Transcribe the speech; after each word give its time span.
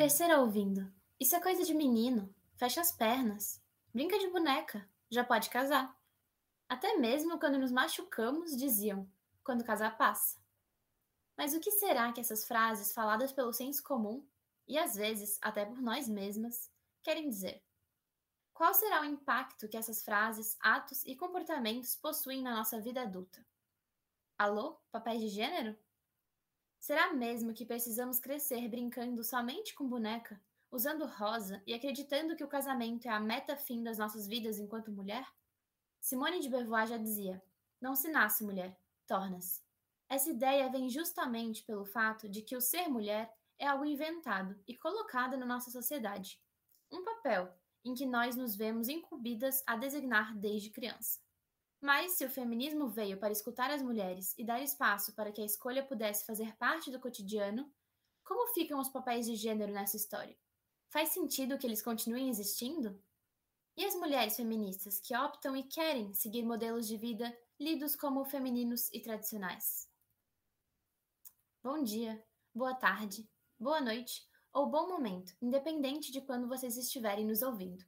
Crescer 0.00 0.34
ouvindo. 0.34 0.90
Isso 1.20 1.36
é 1.36 1.40
coisa 1.42 1.62
de 1.62 1.74
menino. 1.74 2.34
Fecha 2.56 2.80
as 2.80 2.90
pernas. 2.90 3.62
Brinca 3.92 4.18
de 4.18 4.30
boneca. 4.30 4.88
Já 5.10 5.22
pode 5.22 5.50
casar. 5.50 5.94
Até 6.66 6.96
mesmo 6.96 7.38
quando 7.38 7.58
nos 7.58 7.70
machucamos, 7.70 8.56
diziam: 8.56 9.06
quando 9.44 9.62
casar 9.62 9.98
passa. 9.98 10.38
Mas 11.36 11.52
o 11.52 11.60
que 11.60 11.70
será 11.70 12.10
que 12.14 12.20
essas 12.22 12.46
frases, 12.46 12.94
faladas 12.94 13.30
pelo 13.30 13.52
senso 13.52 13.82
comum, 13.82 14.26
e 14.66 14.78
às 14.78 14.94
vezes 14.94 15.38
até 15.42 15.66
por 15.66 15.82
nós 15.82 16.08
mesmas, 16.08 16.72
querem 17.02 17.28
dizer? 17.28 17.62
Qual 18.54 18.72
será 18.72 19.02
o 19.02 19.04
impacto 19.04 19.68
que 19.68 19.76
essas 19.76 20.02
frases, 20.02 20.56
atos 20.62 21.04
e 21.04 21.14
comportamentos 21.14 21.94
possuem 21.94 22.40
na 22.40 22.56
nossa 22.56 22.80
vida 22.80 23.02
adulta? 23.02 23.46
Alô, 24.38 24.80
papéis 24.90 25.20
de 25.20 25.28
gênero? 25.28 25.76
Será 26.80 27.12
mesmo 27.12 27.52
que 27.52 27.66
precisamos 27.66 28.18
crescer 28.18 28.66
brincando 28.66 29.22
somente 29.22 29.74
com 29.74 29.86
boneca, 29.86 30.40
usando 30.72 31.04
rosa 31.04 31.62
e 31.66 31.74
acreditando 31.74 32.34
que 32.34 32.42
o 32.42 32.48
casamento 32.48 33.06
é 33.06 33.10
a 33.10 33.20
meta 33.20 33.54
fim 33.54 33.82
das 33.82 33.98
nossas 33.98 34.26
vidas 34.26 34.58
enquanto 34.58 34.90
mulher? 34.90 35.30
Simone 36.00 36.40
de 36.40 36.48
Beauvoir 36.48 36.86
já 36.86 36.96
dizia: 36.96 37.42
não 37.78 37.94
se 37.94 38.08
nasce 38.08 38.42
mulher, 38.42 38.74
torna-se. 39.06 39.62
Essa 40.08 40.30
ideia 40.30 40.70
vem 40.70 40.88
justamente 40.88 41.62
pelo 41.64 41.84
fato 41.84 42.26
de 42.30 42.40
que 42.40 42.56
o 42.56 42.60
ser 42.62 42.88
mulher 42.88 43.30
é 43.58 43.66
algo 43.66 43.84
inventado 43.84 44.58
e 44.66 44.74
colocado 44.74 45.36
na 45.36 45.44
nossa 45.44 45.70
sociedade. 45.70 46.40
Um 46.90 47.04
papel 47.04 47.52
em 47.84 47.94
que 47.94 48.06
nós 48.06 48.36
nos 48.36 48.56
vemos 48.56 48.88
incumbidas 48.88 49.62
a 49.66 49.76
designar 49.76 50.34
desde 50.34 50.70
criança. 50.70 51.20
Mas 51.80 52.12
se 52.12 52.26
o 52.26 52.30
feminismo 52.30 52.88
veio 52.88 53.18
para 53.18 53.32
escutar 53.32 53.70
as 53.70 53.80
mulheres 53.80 54.34
e 54.36 54.44
dar 54.44 54.62
espaço 54.62 55.14
para 55.14 55.32
que 55.32 55.40
a 55.40 55.46
escolha 55.46 55.82
pudesse 55.82 56.26
fazer 56.26 56.54
parte 56.56 56.90
do 56.90 57.00
cotidiano, 57.00 57.72
como 58.22 58.52
ficam 58.52 58.78
os 58.78 58.90
papéis 58.90 59.24
de 59.24 59.34
gênero 59.34 59.72
nessa 59.72 59.96
história? 59.96 60.36
Faz 60.90 61.08
sentido 61.08 61.56
que 61.56 61.66
eles 61.66 61.80
continuem 61.80 62.28
existindo? 62.28 63.02
E 63.76 63.84
as 63.84 63.94
mulheres 63.94 64.36
feministas 64.36 65.00
que 65.00 65.16
optam 65.16 65.56
e 65.56 65.62
querem 65.62 66.12
seguir 66.12 66.42
modelos 66.42 66.86
de 66.86 66.98
vida 66.98 67.34
lidos 67.58 67.96
como 67.96 68.26
femininos 68.26 68.92
e 68.92 69.00
tradicionais? 69.00 69.88
Bom 71.62 71.82
dia, 71.82 72.22
boa 72.54 72.74
tarde, 72.74 73.26
boa 73.58 73.80
noite 73.80 74.28
ou 74.52 74.66
bom 74.66 74.86
momento, 74.86 75.32
independente 75.40 76.12
de 76.12 76.20
quando 76.20 76.48
vocês 76.48 76.76
estiverem 76.76 77.24
nos 77.24 77.40
ouvindo. 77.40 77.82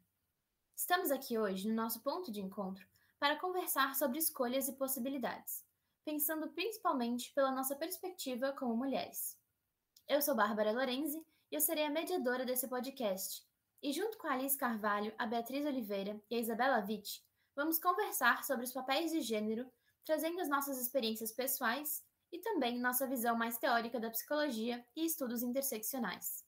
Estamos 0.75 1.11
aqui 1.11 1.38
hoje 1.38 1.69
no 1.69 1.75
nosso 1.75 2.00
ponto 2.00 2.33
de 2.33 2.41
encontro 2.41 2.91
para 3.23 3.39
conversar 3.39 3.95
sobre 3.95 4.19
escolhas 4.19 4.67
e 4.67 4.73
possibilidades, 4.73 5.65
pensando 6.05 6.48
principalmente 6.48 7.33
pela 7.33 7.53
nossa 7.53 7.77
perspectiva 7.77 8.51
como 8.51 8.77
mulheres. 8.77 9.39
Eu 10.09 10.20
sou 10.20 10.34
Bárbara 10.34 10.73
Lorenzi 10.73 11.25
e 11.48 11.55
eu 11.55 11.61
serei 11.61 11.84
a 11.84 11.91
mediadora 11.91 12.45
desse 12.45 12.67
podcast. 12.67 13.47
E 13.81 13.93
junto 13.93 14.19
com 14.19 14.27
a 14.27 14.33
Alice 14.33 14.59
Carvalho, 14.59 15.15
a 15.17 15.25
Beatriz 15.25 15.65
Oliveira 15.65 16.20
e 16.28 16.34
a 16.34 16.41
Isabela 16.41 16.84
Witt, 16.84 17.25
vamos 17.55 17.78
conversar 17.78 18.43
sobre 18.43 18.65
os 18.65 18.73
papéis 18.73 19.12
de 19.12 19.20
gênero, 19.20 19.70
trazendo 20.05 20.41
as 20.41 20.48
nossas 20.48 20.81
experiências 20.81 21.31
pessoais 21.31 22.05
e 22.33 22.41
também 22.41 22.81
nossa 22.81 23.06
visão 23.06 23.37
mais 23.37 23.56
teórica 23.56 24.00
da 24.00 24.11
psicologia 24.11 24.84
e 24.97 25.05
estudos 25.05 25.45
interseccionais. 25.45 26.45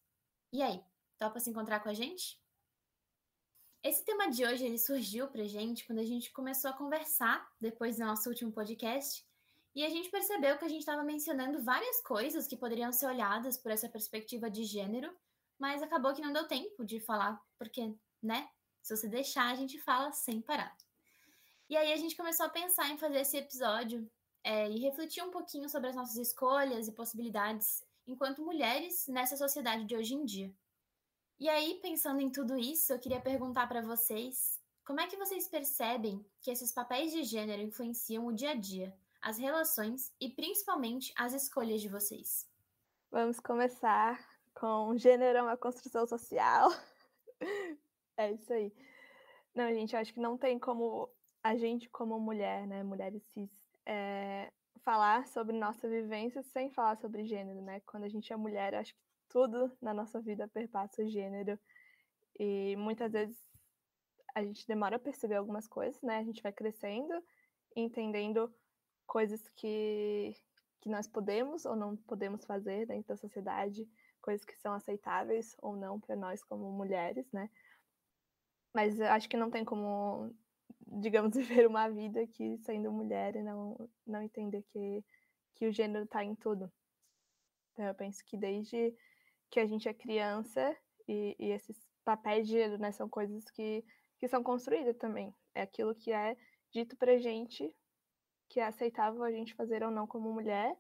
E 0.53 0.61
aí, 0.61 0.83
topa 1.19 1.39
se 1.39 1.51
encontrar 1.51 1.79
com 1.79 1.89
a 1.89 1.95
gente? 1.95 2.37
Esse 3.85 4.03
tema 4.03 4.31
de 4.31 4.47
hoje 4.47 4.65
ele 4.65 4.79
surgiu 4.79 5.29
para 5.29 5.45
gente 5.45 5.87
quando 5.87 5.99
a 5.99 6.05
gente 6.05 6.33
começou 6.33 6.71
a 6.71 6.73
conversar 6.73 7.47
depois 7.61 7.99
do 7.99 8.07
nosso 8.07 8.31
último 8.31 8.51
podcast 8.51 9.23
e 9.75 9.85
a 9.85 9.91
gente 9.91 10.09
percebeu 10.09 10.57
que 10.57 10.65
a 10.65 10.69
gente 10.69 10.81
estava 10.81 11.05
mencionando 11.05 11.63
várias 11.63 12.01
coisas 12.01 12.47
que 12.47 12.57
poderiam 12.57 12.91
ser 12.91 13.05
olhadas 13.05 13.59
por 13.59 13.71
essa 13.71 13.87
perspectiva 13.87 14.51
de 14.51 14.65
gênero, 14.65 15.15
mas 15.59 15.83
acabou 15.83 16.15
que 16.15 16.23
não 16.23 16.33
deu 16.33 16.49
tempo 16.49 16.83
de 16.83 16.99
falar, 16.99 17.39
porque, 17.59 17.95
né? 18.23 18.49
Se 18.81 18.97
você 18.97 19.07
deixar, 19.07 19.53
a 19.53 19.55
gente 19.55 19.79
fala 19.79 20.11
sem 20.13 20.41
parar. 20.41 20.75
E 21.69 21.77
aí 21.77 21.93
a 21.93 21.97
gente 21.97 22.17
começou 22.17 22.47
a 22.47 22.49
pensar 22.49 22.89
em 22.89 22.97
fazer 22.97 23.19
esse 23.19 23.37
episódio 23.37 24.11
é, 24.43 24.67
e 24.71 24.79
refletir 24.79 25.23
um 25.23 25.31
pouquinho 25.31 25.69
sobre 25.69 25.91
as 25.91 25.95
nossas 25.95 26.17
escolhas 26.17 26.89
e 26.89 26.93
possibilidades 26.93 27.85
enquanto 28.07 28.43
mulheres 28.43 29.07
nessa 29.09 29.37
sociedade 29.37 29.85
de 29.85 29.95
hoje 29.95 30.15
em 30.15 30.25
dia. 30.25 30.51
E 31.39 31.49
aí, 31.49 31.79
pensando 31.83 32.21
em 32.21 32.31
tudo 32.31 32.57
isso, 32.57 32.93
eu 32.93 32.99
queria 32.99 33.21
perguntar 33.21 33.67
para 33.67 33.83
vocês 33.83 34.61
como 34.85 35.01
é 35.01 35.07
que 35.07 35.17
vocês 35.17 35.49
percebem 35.49 36.25
que 36.41 36.51
esses 36.51 36.73
papéis 36.73 37.11
de 37.11 37.25
gênero 37.25 37.63
influenciam 37.63 38.27
o 38.27 38.33
dia 38.33 38.51
a 38.51 38.55
dia, 38.55 38.95
as 39.21 39.39
relações 39.39 40.15
e 40.21 40.29
principalmente 40.29 41.13
as 41.17 41.33
escolhas 41.33 41.81
de 41.81 41.89
vocês? 41.89 42.49
Vamos 43.11 43.41
começar 43.41 44.19
com 44.55 44.97
gênero 44.97 45.39
é 45.39 45.43
uma 45.43 45.57
construção 45.57 46.07
social. 46.07 46.71
é 48.17 48.33
isso 48.33 48.53
aí. 48.53 48.73
Não, 49.55 49.69
gente, 49.69 49.95
eu 49.95 50.01
acho 50.01 50.15
que 50.15 50.21
não 50.21 50.39
tem 50.39 50.59
como 50.59 51.11
a 51.43 51.57
gente, 51.57 51.89
como 51.89 52.19
mulher, 52.19 52.67
né, 52.67 52.83
mulheres 52.83 53.23
cis, 53.33 53.51
é, 53.85 54.53
falar 54.83 55.27
sobre 55.27 55.57
nossa 55.59 55.89
vivência 55.89 56.43
sem 56.43 56.71
falar 56.71 56.97
sobre 56.97 57.25
gênero, 57.25 57.61
né? 57.61 57.81
Quando 57.87 58.05
a 58.05 58.09
gente 58.09 58.33
é 58.33 58.37
mulher, 58.37 58.75
acho 58.75 58.95
que 58.95 59.01
tudo 59.35 59.77
na 59.83 59.93
nossa 59.93 60.21
vida 60.21 60.47
perpassa 60.47 61.03
o 61.03 61.09
gênero. 61.09 61.59
E 62.39 62.77
muitas 62.77 63.11
vezes 63.11 63.37
a 64.33 64.45
gente 64.45 64.65
demora 64.65 64.95
a 64.95 65.01
perceber 65.01 65.35
algumas 65.35 65.67
coisas, 65.67 66.01
né? 66.03 66.19
A 66.19 66.23
gente 66.23 66.41
vai 66.41 66.53
crescendo, 66.53 67.13
entendendo 67.75 68.55
coisas 69.09 69.43
que, 69.57 70.37
que 70.81 70.89
nós 70.89 71.09
podemos 71.09 71.65
ou 71.65 71.75
não 71.75 71.97
podemos 71.97 72.45
fazer 72.45 72.87
dentro 72.87 73.09
da 73.09 73.17
sociedade, 73.17 73.89
coisas 74.23 74.45
que 74.45 74.57
são 74.57 74.73
aceitáveis 74.73 75.57
ou 75.59 75.77
não 75.77 75.99
para 75.99 76.15
nós 76.15 76.45
como 76.45 76.71
mulheres, 76.71 77.27
né? 77.33 77.51
Mas 78.73 79.01
acho 79.01 79.29
que 79.29 79.37
não 79.37 79.51
tem 79.51 79.65
como, 79.65 80.33
digamos, 80.87 81.35
viver 81.37 81.67
uma 81.67 81.89
vida 81.89 82.25
que 82.29 82.57
sendo 82.59 82.93
mulher 82.93 83.35
e 83.35 83.43
não, 83.43 83.91
não 84.07 84.23
entender 84.23 84.63
que, 84.63 85.05
que 85.57 85.67
o 85.67 85.73
gênero 85.73 86.05
está 86.05 86.23
em 86.23 86.37
tudo. 86.37 86.73
Então 87.73 87.85
eu 87.87 87.95
penso 87.97 88.25
que 88.25 88.37
desde 88.37 88.95
que 89.55 89.61
a 89.61 89.67
gente 89.67 89.89
é 89.89 89.95
criança 89.95 90.77
e, 91.07 91.37
e 91.39 91.53
esses 91.53 91.89
papéis 92.05 92.49
de 92.49 92.55
gênero, 92.55 92.77
né, 92.77 92.91
são 92.91 93.09
coisas 93.09 93.49
que, 93.53 93.85
que 94.19 94.27
são 94.27 94.43
construídas 94.43 94.97
também. 94.97 95.33
É 95.55 95.63
aquilo 95.63 95.95
que 95.95 96.13
é 96.13 96.37
dito 96.73 96.97
pra 96.97 97.19
gente 97.19 97.73
que 98.49 98.59
é 98.59 98.67
aceitável 98.67 99.23
a 99.23 99.31
gente 99.31 99.55
fazer 99.55 99.85
ou 99.85 99.93
não 99.93 100.09
como 100.09 100.33
mulher 100.33 100.77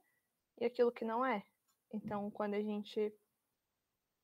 e 0.60 0.64
aquilo 0.64 0.90
que 0.90 1.04
não 1.04 1.24
é. 1.24 1.44
Então, 1.92 2.28
quando 2.32 2.54
a 2.54 2.60
gente 2.60 3.14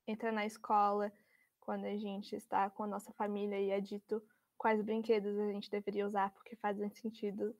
entra 0.04 0.32
na 0.32 0.44
escola, 0.44 1.12
quando 1.60 1.84
a 1.84 1.96
gente 1.96 2.34
está 2.34 2.68
com 2.70 2.82
a 2.82 2.88
nossa 2.88 3.12
família 3.12 3.60
e 3.60 3.70
é 3.70 3.80
dito 3.80 4.20
quais 4.58 4.82
brinquedos 4.82 5.38
a 5.38 5.52
gente 5.52 5.70
deveria 5.70 6.04
usar 6.04 6.30
porque 6.30 6.56
fazem 6.56 6.90
sentido 6.90 7.56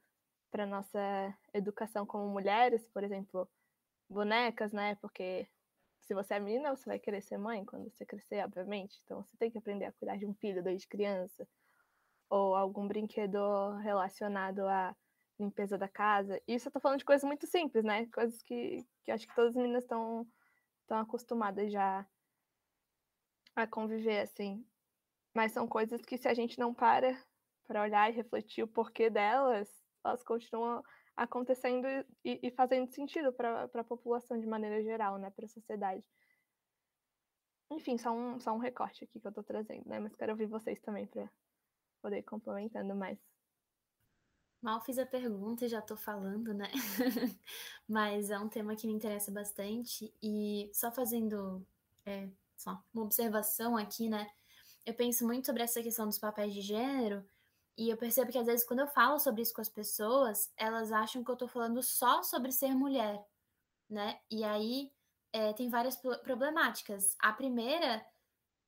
para 0.51 0.67
nossa 0.67 0.99
educação 1.55 2.05
como 2.05 2.29
mulheres, 2.29 2.85
por 2.89 3.05
exemplo, 3.05 3.49
bonecas, 4.09 4.73
né? 4.73 4.97
Porque 4.97 5.49
se 6.11 6.15
você 6.15 6.35
é 6.35 6.41
menina, 6.41 6.75
você 6.75 6.87
vai 6.87 6.99
querer 6.99 7.23
ser 7.23 7.39
mãe 7.39 7.65
quando 7.65 7.89
você 7.89 8.05
crescer, 8.05 8.45
obviamente. 8.45 9.01
Então 9.05 9.23
você 9.23 9.37
tem 9.37 9.49
que 9.49 9.59
aprender 9.59 9.85
a 9.85 9.93
cuidar 9.93 10.17
de 10.17 10.27
um 10.27 10.35
filho 10.35 10.61
desde 10.61 10.89
criança. 10.89 11.47
Ou 12.29 12.57
algum 12.57 12.89
brinquedo 12.89 13.39
relacionado 13.77 14.67
à 14.67 14.93
limpeza 15.39 15.79
da 15.79 15.87
casa. 15.87 16.43
Isso 16.49 16.67
eu 16.67 16.73
tô 16.73 16.81
falando 16.81 16.99
de 16.99 17.05
coisas 17.05 17.23
muito 17.23 17.47
simples, 17.47 17.85
né? 17.85 18.07
Coisas 18.07 18.43
que, 18.43 18.85
que 19.05 19.13
acho 19.13 19.25
que 19.25 19.35
todas 19.37 19.51
as 19.51 19.57
meninas 19.57 19.85
estão 19.85 20.27
acostumadas 20.89 21.71
já 21.71 22.05
a 23.55 23.65
conviver 23.69 24.23
assim. 24.23 24.67
Mas 25.33 25.53
são 25.53 25.69
coisas 25.69 26.03
que 26.03 26.19
se 26.19 26.27
a 26.27 26.35
gente 26.35 26.59
não 26.59 26.75
para 26.75 27.17
para 27.69 27.83
olhar 27.83 28.11
e 28.11 28.17
refletir 28.17 28.65
o 28.65 28.69
porquê 28.69 29.09
delas, 29.09 29.71
elas 30.05 30.25
continuam 30.25 30.83
acontecendo 31.17 31.87
e, 32.25 32.41
e 32.43 32.51
fazendo 32.51 32.91
sentido 32.91 33.33
para 33.33 33.65
a 33.65 33.85
população 33.85 34.39
de 34.39 34.47
maneira 34.47 34.83
geral, 34.83 35.19
né, 35.19 35.31
para 35.31 35.45
a 35.45 35.49
sociedade. 35.49 36.05
Enfim, 37.71 37.99
só 37.99 38.11
um, 38.11 38.41
só 38.41 38.53
um 38.53 38.59
recorte 38.59 39.05
aqui 39.05 39.21
que 39.21 39.27
eu 39.27 39.31
estou 39.31 39.45
trazendo, 39.45 39.89
né, 39.89 40.01
mas 40.01 40.15
quero 40.17 40.33
ouvir 40.33 40.47
vocês 40.47 40.81
também 40.81 41.07
para 41.07 41.31
poder 42.03 42.19
ir 42.19 42.23
complementando 42.23 42.95
mais. 42.95 43.19
Mal 44.63 44.81
fiz 44.83 44.99
a 44.99 45.07
pergunta 45.07 45.65
e 45.65 45.69
já 45.69 45.79
estou 45.79 45.97
falando, 45.97 46.53
né? 46.53 46.71
mas 47.89 48.29
é 48.31 48.39
um 48.39 48.49
tema 48.49 48.77
que 48.77 48.87
me 48.87 48.93
interessa 48.93 49.33
bastante 49.33 50.13
e 50.23 50.71
só 50.75 50.93
fazendo 50.93 51.67
é, 52.05 52.29
só 52.59 52.79
uma 52.93 53.05
observação 53.05 53.75
aqui, 53.75 54.11
né? 54.11 54.31
Eu 54.85 54.93
penso 54.93 55.25
muito 55.25 55.47
sobre 55.47 55.63
essa 55.63 55.83
questão 55.83 56.07
dos 56.07 56.19
papéis 56.19 56.53
de 56.53 56.61
gênero 56.61 57.25
e 57.81 57.89
eu 57.89 57.97
percebo 57.97 58.31
que 58.31 58.37
às 58.37 58.45
vezes 58.45 58.67
quando 58.67 58.81
eu 58.81 58.87
falo 58.87 59.19
sobre 59.19 59.41
isso 59.41 59.55
com 59.55 59.63
as 59.63 59.69
pessoas, 59.71 60.53
elas 60.55 60.93
acham 60.93 61.25
que 61.25 61.31
eu 61.31 61.37
tô 61.37 61.49
falando 61.49 61.83
só 61.83 62.23
sobre 62.23 62.53
ser 62.53 62.75
mulher, 62.75 63.27
né? 63.89 64.21
E 64.31 64.45
aí 64.45 64.93
é, 65.33 65.55
tem 65.55 65.71
várias 65.71 65.97
problemáticas. 66.23 67.17
A 67.19 67.33
primeira, 67.33 68.05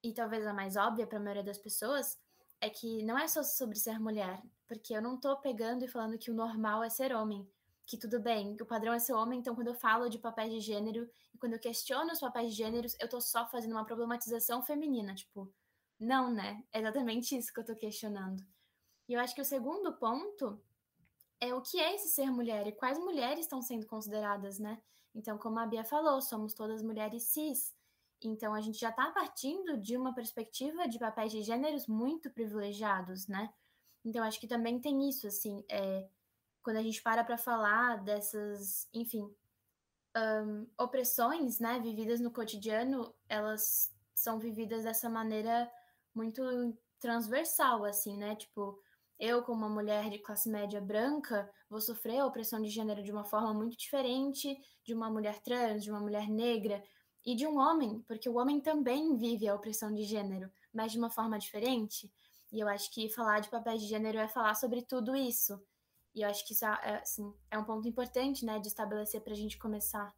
e 0.03 0.15
talvez 0.15 0.47
a 0.47 0.55
mais 0.55 0.77
óbvia 0.77 1.07
para 1.07 1.19
a 1.19 1.21
maioria 1.21 1.45
das 1.45 1.59
pessoas, 1.59 2.19
é 2.59 2.71
que 2.71 3.03
não 3.03 3.19
é 3.19 3.29
só 3.29 3.43
sobre 3.43 3.79
ser 3.79 4.01
mulher, 4.01 4.43
porque 4.67 4.97
eu 4.97 5.03
não 5.03 5.21
tô 5.21 5.37
pegando 5.37 5.85
e 5.85 5.89
falando 5.89 6.17
que 6.17 6.31
o 6.31 6.35
normal 6.35 6.83
é 6.83 6.89
ser 6.89 7.15
homem, 7.15 7.47
que 7.85 7.99
tudo 7.99 8.19
bem, 8.19 8.57
que 8.57 8.63
o 8.63 8.67
padrão 8.67 8.95
é 8.95 8.99
ser 8.99 9.13
homem, 9.13 9.41
então 9.41 9.55
quando 9.55 9.69
eu 9.69 9.75
falo 9.75 10.09
de 10.09 10.19
papéis 10.19 10.55
de 10.55 10.61
gênero 10.61 11.07
e 11.35 11.39
quando 11.39 11.53
eu 11.53 11.61
questiono 11.61 12.13
os 12.13 12.21
papéis 12.21 12.53
de 12.53 12.57
gêneros, 12.57 12.97
eu 12.99 13.11
tô 13.11 13.21
só 13.21 13.47
fazendo 13.47 13.73
uma 13.73 13.85
problematização 13.85 14.63
feminina, 14.63 15.15
tipo, 15.15 15.53
não, 16.01 16.33
né? 16.33 16.65
É 16.73 16.81
exatamente 16.81 17.37
isso 17.37 17.53
que 17.53 17.61
eu 17.61 17.65
tô 17.65 17.77
questionando. 17.77 18.43
E 19.13 19.15
eu 19.15 19.21
acho 19.21 19.35
que 19.35 19.43
o 19.43 19.45
segundo 19.45 19.93
ponto 19.93 20.59
é 21.39 21.55
o 21.55 21.61
que 21.61 21.79
é 21.79 21.95
esse 21.95 22.09
ser 22.09 22.31
mulher 22.31 22.67
e 22.67 22.73
quais 22.73 22.99
mulheres 22.99 23.41
estão 23.41 23.61
sendo 23.61 23.87
consideradas, 23.87 24.59
né? 24.59 24.81
Então, 25.15 25.37
como 25.37 25.59
a 25.59 25.67
Bia 25.67 25.85
falou, 25.85 26.19
somos 26.23 26.55
todas 26.55 26.83
mulheres 26.83 27.25
cis. 27.25 27.75
Então, 28.23 28.55
a 28.55 28.63
gente 28.63 28.79
já 28.81 28.89
está 28.89 29.11
partindo 29.11 29.77
de 29.77 29.99
uma 29.99 30.15
perspectiva 30.15 30.89
de 30.89 30.99
papéis 30.99 31.31
de 31.31 31.43
gêneros 31.43 31.87
muito 31.87 32.31
privilegiados, 32.31 33.29
né? 33.29 33.53
Então, 34.03 34.25
acho 34.25 34.41
que 34.41 34.47
também 34.47 34.81
tem 34.81 35.07
isso, 35.07 35.27
assim, 35.27 35.63
é, 35.69 36.09
quando 36.63 36.79
a 36.79 36.83
gente 36.83 37.03
para 37.03 37.23
para 37.23 37.37
falar 37.37 38.03
dessas, 38.03 38.89
enfim, 38.95 39.31
um, 40.17 40.67
opressões, 40.79 41.59
né, 41.59 41.79
vividas 41.81 42.19
no 42.19 42.31
cotidiano, 42.31 43.15
elas 43.29 43.95
são 44.15 44.39
vividas 44.39 44.85
dessa 44.85 45.11
maneira 45.11 45.71
muito 46.15 46.43
transversal, 46.99 47.85
assim, 47.85 48.17
né? 48.17 48.35
Tipo, 48.37 48.81
eu, 49.23 49.41
como 49.41 49.65
uma 49.65 49.69
mulher 49.69 50.11
de 50.11 50.19
classe 50.19 50.51
média 50.51 50.81
branca, 50.81 51.49
vou 51.71 51.81
sofrer 51.81 52.19
a 52.19 52.27
opressão 52.27 52.61
de 52.61 52.69
gênero 52.69 53.05
de 53.05 53.13
uma 53.13 53.23
forma 53.23 53.55
muito 53.55 53.77
diferente 53.77 54.61
de 54.83 54.93
uma 54.93 55.09
mulher 55.09 55.39
trans, 55.39 55.85
de 55.85 55.93
uma 55.93 56.01
mulher 56.01 56.29
negra 56.29 56.83
e 57.25 57.37
de 57.37 57.47
um 57.47 57.57
homem, 57.57 58.01
porque 58.09 58.29
o 58.29 58.37
homem 58.37 58.61
também 58.61 59.17
vive 59.17 59.47
a 59.47 59.55
opressão 59.55 59.95
de 59.95 60.03
gênero, 60.03 60.51
mas 60.75 60.91
de 60.91 60.99
uma 60.99 61.09
forma 61.09 61.39
diferente. 61.39 62.13
E 62.51 62.59
eu 62.59 62.67
acho 62.67 62.91
que 62.91 63.09
falar 63.11 63.39
de 63.39 63.49
papéis 63.49 63.81
de 63.81 63.87
gênero 63.87 64.19
é 64.19 64.27
falar 64.27 64.57
sobre 64.57 64.83
tudo 64.83 65.15
isso. 65.15 65.65
E 66.13 66.23
eu 66.23 66.29
acho 66.29 66.45
que 66.45 66.53
isso 66.53 66.65
é, 66.65 66.97
assim, 66.97 67.33
é 67.49 67.57
um 67.57 67.65
ponto 67.65 67.87
importante, 67.87 68.45
né, 68.45 68.59
de 68.59 68.67
estabelecer 68.67 69.21
para 69.21 69.35
a 69.35 69.37
gente 69.37 69.57
começar. 69.57 70.13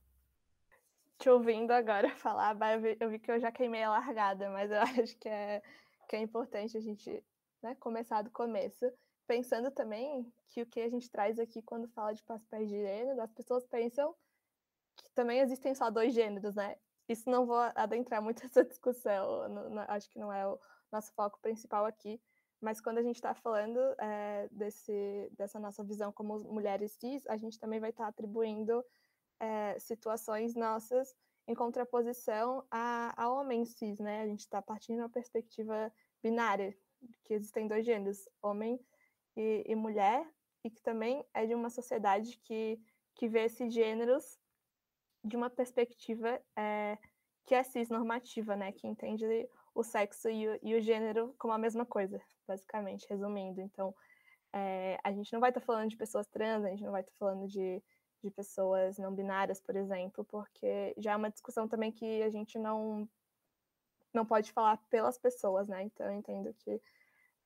Te 1.18 1.28
ouvindo 1.28 1.72
agora 1.72 2.08
falar, 2.16 2.56
eu 2.98 3.10
vi 3.10 3.18
que 3.18 3.30
eu 3.30 3.38
já 3.38 3.52
queimei 3.52 3.82
a 3.82 3.90
largada, 3.90 4.48
mas 4.48 4.70
eu 4.70 4.80
acho 5.04 5.14
que 5.18 5.28
é, 5.28 5.62
que 6.08 6.16
é 6.16 6.20
importante 6.20 6.78
a 6.78 6.80
gente 6.80 7.22
né, 7.64 7.74
começar 7.76 8.22
do 8.22 8.30
começo. 8.30 8.84
Pensando 9.26 9.70
também 9.70 10.30
que 10.48 10.60
o 10.60 10.66
que 10.66 10.80
a 10.80 10.88
gente 10.88 11.10
traz 11.10 11.38
aqui 11.38 11.62
quando 11.62 11.88
fala 11.88 12.12
de 12.12 12.22
papéis 12.22 12.68
de 12.68 12.76
gênero, 12.76 13.20
as 13.22 13.32
pessoas 13.32 13.66
pensam 13.66 14.14
que 14.96 15.10
também 15.14 15.40
existem 15.40 15.74
só 15.74 15.90
dois 15.90 16.12
gêneros, 16.12 16.54
né? 16.54 16.76
Isso 17.08 17.28
não 17.28 17.46
vou 17.46 17.58
adentrar 17.74 18.22
muito 18.22 18.44
essa 18.44 18.62
discussão, 18.62 19.48
não, 19.48 19.70
não, 19.70 19.84
acho 19.88 20.10
que 20.10 20.18
não 20.18 20.30
é 20.30 20.46
o 20.46 20.60
nosso 20.92 21.12
foco 21.14 21.40
principal 21.40 21.86
aqui, 21.86 22.20
mas 22.60 22.80
quando 22.80 22.98
a 22.98 23.02
gente 23.02 23.16
está 23.16 23.34
falando 23.34 23.78
é, 23.98 24.48
desse, 24.52 25.30
dessa 25.32 25.58
nossa 25.58 25.82
visão 25.82 26.12
como 26.12 26.38
mulheres 26.40 26.92
cis, 26.92 27.26
a 27.26 27.36
gente 27.36 27.58
também 27.58 27.80
vai 27.80 27.90
estar 27.90 28.04
tá 28.04 28.10
atribuindo 28.10 28.84
é, 29.40 29.78
situações 29.78 30.54
nossas 30.54 31.14
em 31.46 31.54
contraposição 31.54 32.64
a, 32.70 33.22
a 33.22 33.30
homens 33.30 33.74
cis, 33.76 33.98
né? 33.98 34.22
A 34.22 34.26
gente 34.26 34.40
está 34.40 34.62
partindo 34.62 34.96
de 34.96 35.02
uma 35.02 35.10
perspectiva 35.10 35.92
binária, 36.22 36.74
que 37.24 37.34
existem 37.34 37.66
dois 37.66 37.84
gêneros, 37.84 38.28
homem 38.42 38.78
e, 39.36 39.64
e, 39.66 39.74
mulher, 39.74 40.26
e 40.62 40.70
que 40.70 40.82
também 40.82 41.24
é 41.34 41.46
de 41.46 41.54
uma 41.54 41.70
sociedade 41.70 42.38
que, 42.38 42.80
que 43.14 43.28
vê 43.28 43.44
esses 43.44 43.72
gêneros 43.72 44.38
de 45.22 45.36
uma 45.36 45.50
perspectiva 45.50 46.40
é, 46.56 46.98
que 47.46 47.54
é 47.54 47.62
cisnormativa, 47.62 48.56
né? 48.56 48.72
Que 48.72 48.86
entende 48.86 49.24
o 49.74 49.82
sexo 49.82 50.28
e 50.28 50.48
o, 50.48 50.58
e 50.62 50.74
o 50.74 50.80
gênero 50.80 51.34
como 51.38 51.52
a 51.52 51.58
mesma 51.58 51.84
coisa, 51.84 52.20
basicamente, 52.46 53.06
resumindo. 53.08 53.60
Então, 53.60 53.94
é, 54.52 54.98
a 55.02 55.12
gente 55.12 55.32
não 55.32 55.40
vai 55.40 55.50
estar 55.50 55.60
tá 55.60 55.66
falando 55.66 55.90
de 55.90 55.96
pessoas 55.96 56.26
trans, 56.28 56.64
a 56.64 56.68
gente 56.68 56.84
não 56.84 56.92
vai 56.92 57.00
estar 57.00 57.12
tá 57.12 57.18
falando 57.18 57.48
de, 57.48 57.82
de 58.22 58.30
pessoas 58.30 58.98
não 58.98 59.14
binárias, 59.14 59.60
por 59.60 59.74
exemplo, 59.76 60.24
porque 60.24 60.94
já 60.96 61.12
é 61.12 61.16
uma 61.16 61.30
discussão 61.30 61.66
também 61.66 61.90
que 61.90 62.22
a 62.22 62.30
gente 62.30 62.58
não 62.58 63.08
não 64.14 64.24
pode 64.24 64.52
falar 64.52 64.76
pelas 64.88 65.18
pessoas, 65.18 65.68
né? 65.68 65.82
Então, 65.82 66.06
eu 66.06 66.12
entendo 66.12 66.54
que 66.54 66.80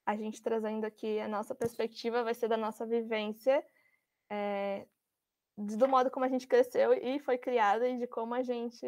a 0.06 0.16
gente 0.16 0.42
trazendo 0.42 0.84
aqui 0.84 1.20
a 1.20 1.28
nossa 1.28 1.54
perspectiva 1.54 2.22
vai 2.22 2.34
ser 2.34 2.48
da 2.48 2.56
nossa 2.56 2.86
vivência, 2.86 3.64
é, 4.30 4.86
do 5.56 5.88
modo 5.88 6.10
como 6.10 6.24
a 6.24 6.28
gente 6.28 6.46
cresceu 6.46 6.92
e 6.94 7.18
foi 7.18 7.36
criada 7.36 7.88
e 7.88 7.98
de 7.98 8.06
como 8.06 8.34
a 8.34 8.42
gente 8.42 8.86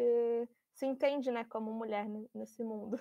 se 0.73 0.85
entende, 0.85 1.29
né, 1.29 1.43
como 1.43 1.73
mulher 1.73 2.07
nesse 2.33 2.63
mundo. 2.63 2.99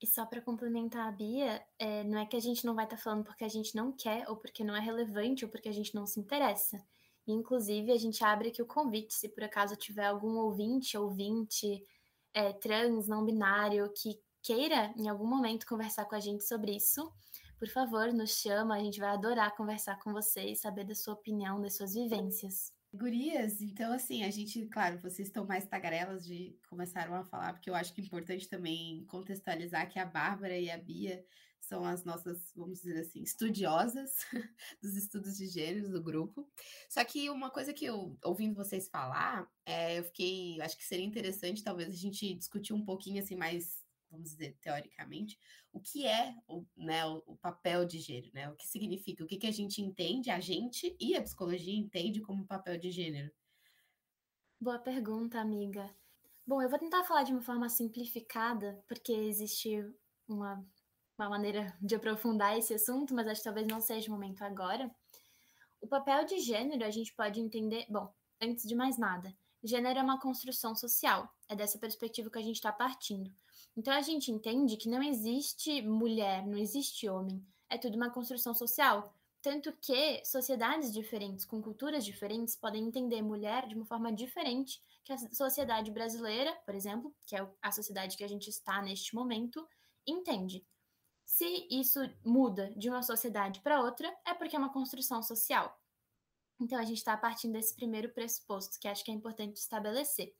E 0.00 0.06
só 0.06 0.24
para 0.24 0.40
complementar 0.40 1.08
a 1.08 1.12
Bia, 1.12 1.64
é, 1.78 2.04
não 2.04 2.18
é 2.18 2.26
que 2.26 2.36
a 2.36 2.40
gente 2.40 2.64
não 2.64 2.74
vai 2.74 2.84
estar 2.84 2.96
tá 2.96 3.02
falando 3.02 3.24
porque 3.24 3.44
a 3.44 3.48
gente 3.48 3.74
não 3.74 3.92
quer, 3.92 4.28
ou 4.28 4.36
porque 4.36 4.62
não 4.62 4.74
é 4.74 4.80
relevante, 4.80 5.44
ou 5.44 5.50
porque 5.50 5.68
a 5.68 5.72
gente 5.72 5.94
não 5.94 6.06
se 6.06 6.20
interessa. 6.20 6.80
Inclusive, 7.26 7.92
a 7.92 7.96
gente 7.96 8.24
abre 8.24 8.48
aqui 8.48 8.62
o 8.62 8.66
convite, 8.66 9.12
se 9.12 9.28
por 9.28 9.44
acaso 9.44 9.76
tiver 9.76 10.06
algum 10.06 10.36
ouvinte, 10.38 10.96
ouvinte, 10.96 11.84
é, 12.34 12.52
trans, 12.52 13.06
não 13.06 13.24
binário, 13.24 13.92
que 13.96 14.20
queira 14.42 14.92
em 14.96 15.08
algum 15.08 15.26
momento 15.26 15.66
conversar 15.66 16.04
com 16.06 16.14
a 16.14 16.20
gente 16.20 16.44
sobre 16.44 16.76
isso, 16.76 17.12
por 17.58 17.68
favor, 17.68 18.12
nos 18.12 18.40
chama, 18.40 18.76
a 18.76 18.78
gente 18.78 19.00
vai 19.00 19.10
adorar 19.10 19.54
conversar 19.56 19.98
com 19.98 20.12
você 20.12 20.42
e 20.42 20.56
saber 20.56 20.84
da 20.84 20.94
sua 20.94 21.14
opinião, 21.14 21.60
das 21.60 21.76
suas 21.76 21.94
vivências. 21.94 22.72
Gurias, 22.94 23.60
então 23.60 23.92
assim, 23.92 24.24
a 24.24 24.30
gente, 24.30 24.64
claro, 24.66 24.98
vocês 25.00 25.28
estão 25.28 25.44
mais 25.44 25.66
tagarelas 25.66 26.24
de 26.24 26.56
começaram 26.68 27.14
a 27.14 27.24
falar, 27.24 27.52
porque 27.52 27.68
eu 27.68 27.74
acho 27.74 27.92
que 27.92 28.00
é 28.00 28.04
importante 28.04 28.48
também 28.48 29.04
contextualizar 29.06 29.90
que 29.90 29.98
a 29.98 30.06
Bárbara 30.06 30.56
e 30.56 30.70
a 30.70 30.78
Bia 30.78 31.22
são 31.68 31.84
as 31.84 32.02
nossas, 32.02 32.50
vamos 32.56 32.80
dizer 32.80 33.00
assim, 33.00 33.22
estudiosas 33.22 34.10
dos 34.82 34.96
estudos 34.96 35.36
de 35.36 35.46
gêneros 35.46 35.90
do 35.90 36.02
grupo. 36.02 36.50
Só 36.88 37.04
que 37.04 37.28
uma 37.28 37.50
coisa 37.50 37.74
que 37.74 37.84
eu, 37.84 38.16
ouvindo 38.24 38.56
vocês 38.56 38.88
falar, 38.88 39.46
é, 39.66 39.98
eu 39.98 40.04
fiquei, 40.04 40.60
acho 40.62 40.76
que 40.78 40.84
seria 40.84 41.04
interessante 41.04 41.62
talvez 41.62 41.90
a 41.90 41.96
gente 41.96 42.34
discutir 42.34 42.72
um 42.72 42.84
pouquinho 42.84 43.22
assim 43.22 43.36
mais 43.36 43.86
vamos 44.10 44.30
dizer, 44.30 44.56
teoricamente, 44.62 45.38
o 45.70 45.78
que 45.78 46.06
é 46.06 46.34
o, 46.48 46.64
né, 46.74 47.04
o, 47.04 47.36
papel 47.36 47.84
de 47.84 47.98
gênero, 47.98 48.32
né? 48.32 48.48
O 48.48 48.56
que 48.56 48.66
significa, 48.66 49.22
o 49.22 49.26
que, 49.26 49.36
que 49.36 49.46
a 49.46 49.52
gente 49.52 49.82
entende, 49.82 50.30
a 50.30 50.40
gente 50.40 50.96
e 50.98 51.14
a 51.14 51.22
psicologia 51.22 51.74
entende 51.74 52.22
como 52.22 52.46
papel 52.46 52.78
de 52.78 52.90
gênero. 52.90 53.30
Boa 54.58 54.78
pergunta, 54.78 55.38
amiga. 55.38 55.94
Bom, 56.46 56.62
eu 56.62 56.70
vou 56.70 56.78
tentar 56.78 57.04
falar 57.04 57.24
de 57.24 57.32
uma 57.32 57.42
forma 57.42 57.68
simplificada, 57.68 58.82
porque 58.88 59.12
existe 59.12 59.84
uma, 60.26 60.66
uma 61.18 61.30
maneira 61.30 61.76
de 61.80 61.94
aprofundar 61.94 62.56
esse 62.56 62.74
assunto, 62.74 63.14
mas 63.14 63.26
acho 63.26 63.40
que 63.40 63.44
talvez 63.44 63.66
não 63.66 63.80
seja 63.80 64.08
o 64.08 64.12
momento 64.12 64.42
agora. 64.42 64.90
O 65.80 65.86
papel 65.86 66.24
de 66.24 66.38
gênero 66.38 66.84
a 66.84 66.90
gente 66.90 67.14
pode 67.14 67.40
entender. 67.40 67.86
Bom, 67.88 68.12
antes 68.40 68.66
de 68.66 68.74
mais 68.74 68.98
nada, 68.98 69.34
gênero 69.62 69.98
é 69.98 70.02
uma 70.02 70.20
construção 70.20 70.74
social. 70.74 71.32
É 71.48 71.56
dessa 71.56 71.78
perspectiva 71.78 72.30
que 72.30 72.38
a 72.38 72.42
gente 72.42 72.56
está 72.56 72.72
partindo. 72.72 73.32
Então 73.76 73.92
a 73.92 74.00
gente 74.00 74.30
entende 74.30 74.76
que 74.76 74.88
não 74.88 75.02
existe 75.02 75.82
mulher, 75.82 76.46
não 76.46 76.58
existe 76.58 77.08
homem. 77.08 77.44
É 77.68 77.78
tudo 77.78 77.96
uma 77.96 78.10
construção 78.10 78.54
social. 78.54 79.12
Tanto 79.40 79.72
que 79.80 80.24
sociedades 80.24 80.92
diferentes, 80.92 81.44
com 81.44 81.62
culturas 81.62 82.04
diferentes, 82.04 82.56
podem 82.56 82.84
entender 82.84 83.22
mulher 83.22 83.68
de 83.68 83.74
uma 83.74 83.86
forma 83.86 84.12
diferente 84.12 84.82
que 85.04 85.12
a 85.12 85.18
sociedade 85.18 85.90
brasileira, 85.90 86.52
por 86.66 86.74
exemplo, 86.74 87.14
que 87.24 87.36
é 87.36 87.48
a 87.62 87.70
sociedade 87.70 88.16
que 88.16 88.24
a 88.24 88.28
gente 88.28 88.50
está 88.50 88.82
neste 88.82 89.14
momento, 89.14 89.66
entende. 90.06 90.66
Se 91.28 91.68
isso 91.70 92.00
muda 92.24 92.72
de 92.74 92.88
uma 92.88 93.02
sociedade 93.02 93.60
para 93.60 93.82
outra, 93.82 94.10
é 94.26 94.32
porque 94.32 94.56
é 94.56 94.58
uma 94.58 94.72
construção 94.72 95.22
social. 95.22 95.78
Então 96.58 96.78
a 96.78 96.84
gente 96.84 96.96
está 96.96 97.14
partindo 97.18 97.52
desse 97.52 97.76
primeiro 97.76 98.08
pressuposto 98.14 98.80
que 98.80 98.88
acho 98.88 99.04
que 99.04 99.10
é 99.10 99.14
importante 99.14 99.58
estabelecer. 99.58 100.34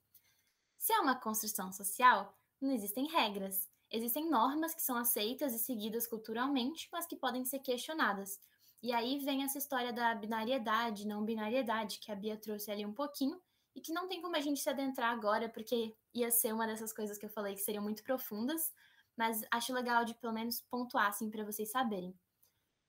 Se 0.79 0.95
é 0.95 0.99
uma 0.99 1.15
construção 1.15 1.71
social, 1.71 2.35
não 2.59 2.73
existem 2.73 3.07
regras. 3.07 3.69
Existem 3.93 4.31
normas 4.31 4.75
que 4.75 4.81
são 4.81 4.97
aceitas 4.97 5.53
e 5.53 5.59
seguidas 5.59 6.07
culturalmente, 6.07 6.89
mas 6.91 7.07
que 7.07 7.17
podem 7.17 7.45
ser 7.45 7.59
questionadas. 7.59 8.41
E 8.83 8.91
aí 8.91 9.19
vem 9.19 9.45
essa 9.45 9.59
história 9.59 9.93
da 9.93 10.15
binariedade, 10.15 11.07
não 11.07 11.23
binariedade, 11.23 11.99
que 11.99 12.11
a 12.11 12.17
Bia 12.17 12.39
trouxe 12.39 12.71
ali 12.71 12.87
um 12.87 12.95
pouquinho, 12.95 13.39
e 13.75 13.81
que 13.83 13.93
não 13.93 14.09
tem 14.09 14.23
como 14.23 14.37
a 14.37 14.41
gente 14.41 14.59
se 14.59 14.71
adentrar 14.71 15.13
agora, 15.13 15.51
porque 15.51 15.95
ia 16.15 16.31
ser 16.31 16.55
uma 16.55 16.67
dessas 16.67 16.95
coisas 16.95 17.19
que 17.19 17.27
eu 17.27 17.31
falei 17.31 17.55
que 17.55 17.61
seriam 17.61 17.85
muito 17.85 18.03
profundas, 18.03 18.73
mas 19.19 19.45
acho 19.51 19.73
legal 19.73 20.05
de 20.05 20.15
pelo 20.15 20.33
menos 20.33 20.61
pontuar 20.71 21.09
assim 21.09 21.29
para 21.29 21.45
vocês 21.45 21.73
saberem. 21.73 22.17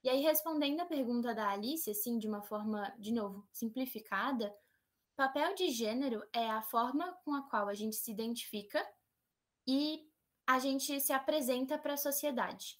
E 0.04 0.10
aí 0.10 0.22
respondendo 0.22 0.80
a 0.80 0.86
pergunta 0.86 1.34
da 1.34 1.50
Alice, 1.50 1.90
assim, 1.90 2.20
de 2.20 2.28
uma 2.28 2.44
forma, 2.44 2.94
de 3.00 3.12
novo, 3.12 3.46
simplificada, 3.52 4.56
papel 5.18 5.56
de 5.56 5.70
gênero 5.70 6.24
é 6.32 6.48
a 6.48 6.62
forma 6.62 7.12
com 7.26 7.34
a 7.34 7.42
qual 7.50 7.68
a 7.68 7.74
gente 7.74 7.96
se 7.96 8.12
identifica 8.12 8.88
e 9.68 10.08
a 10.48 10.60
gente 10.60 11.02
se 11.02 11.12
apresenta 11.12 11.78
para 11.78 11.96
a 11.96 11.98
sociedade. 11.98 12.80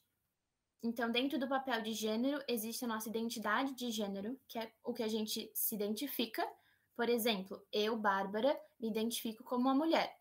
Então, 0.82 1.12
dentro 1.12 1.38
do 1.38 1.48
papel 1.48 1.82
de 1.82 1.92
gênero, 1.92 2.42
existe 2.48 2.86
a 2.86 2.88
nossa 2.88 3.10
identidade 3.10 3.74
de 3.74 3.92
gênero, 3.92 4.40
que 4.48 4.58
é 4.58 4.72
o 4.84 4.94
que 4.94 5.04
a 5.04 5.08
gente 5.08 5.52
se 5.54 5.76
identifica. 5.76 6.48
Por 6.96 7.10
exemplo, 7.10 7.62
eu, 7.72 7.98
Bárbara, 7.98 8.58
me 8.80 8.90
identifico 8.90 9.44
como 9.44 9.64
uma 9.64 9.76
mulher. 9.76 10.18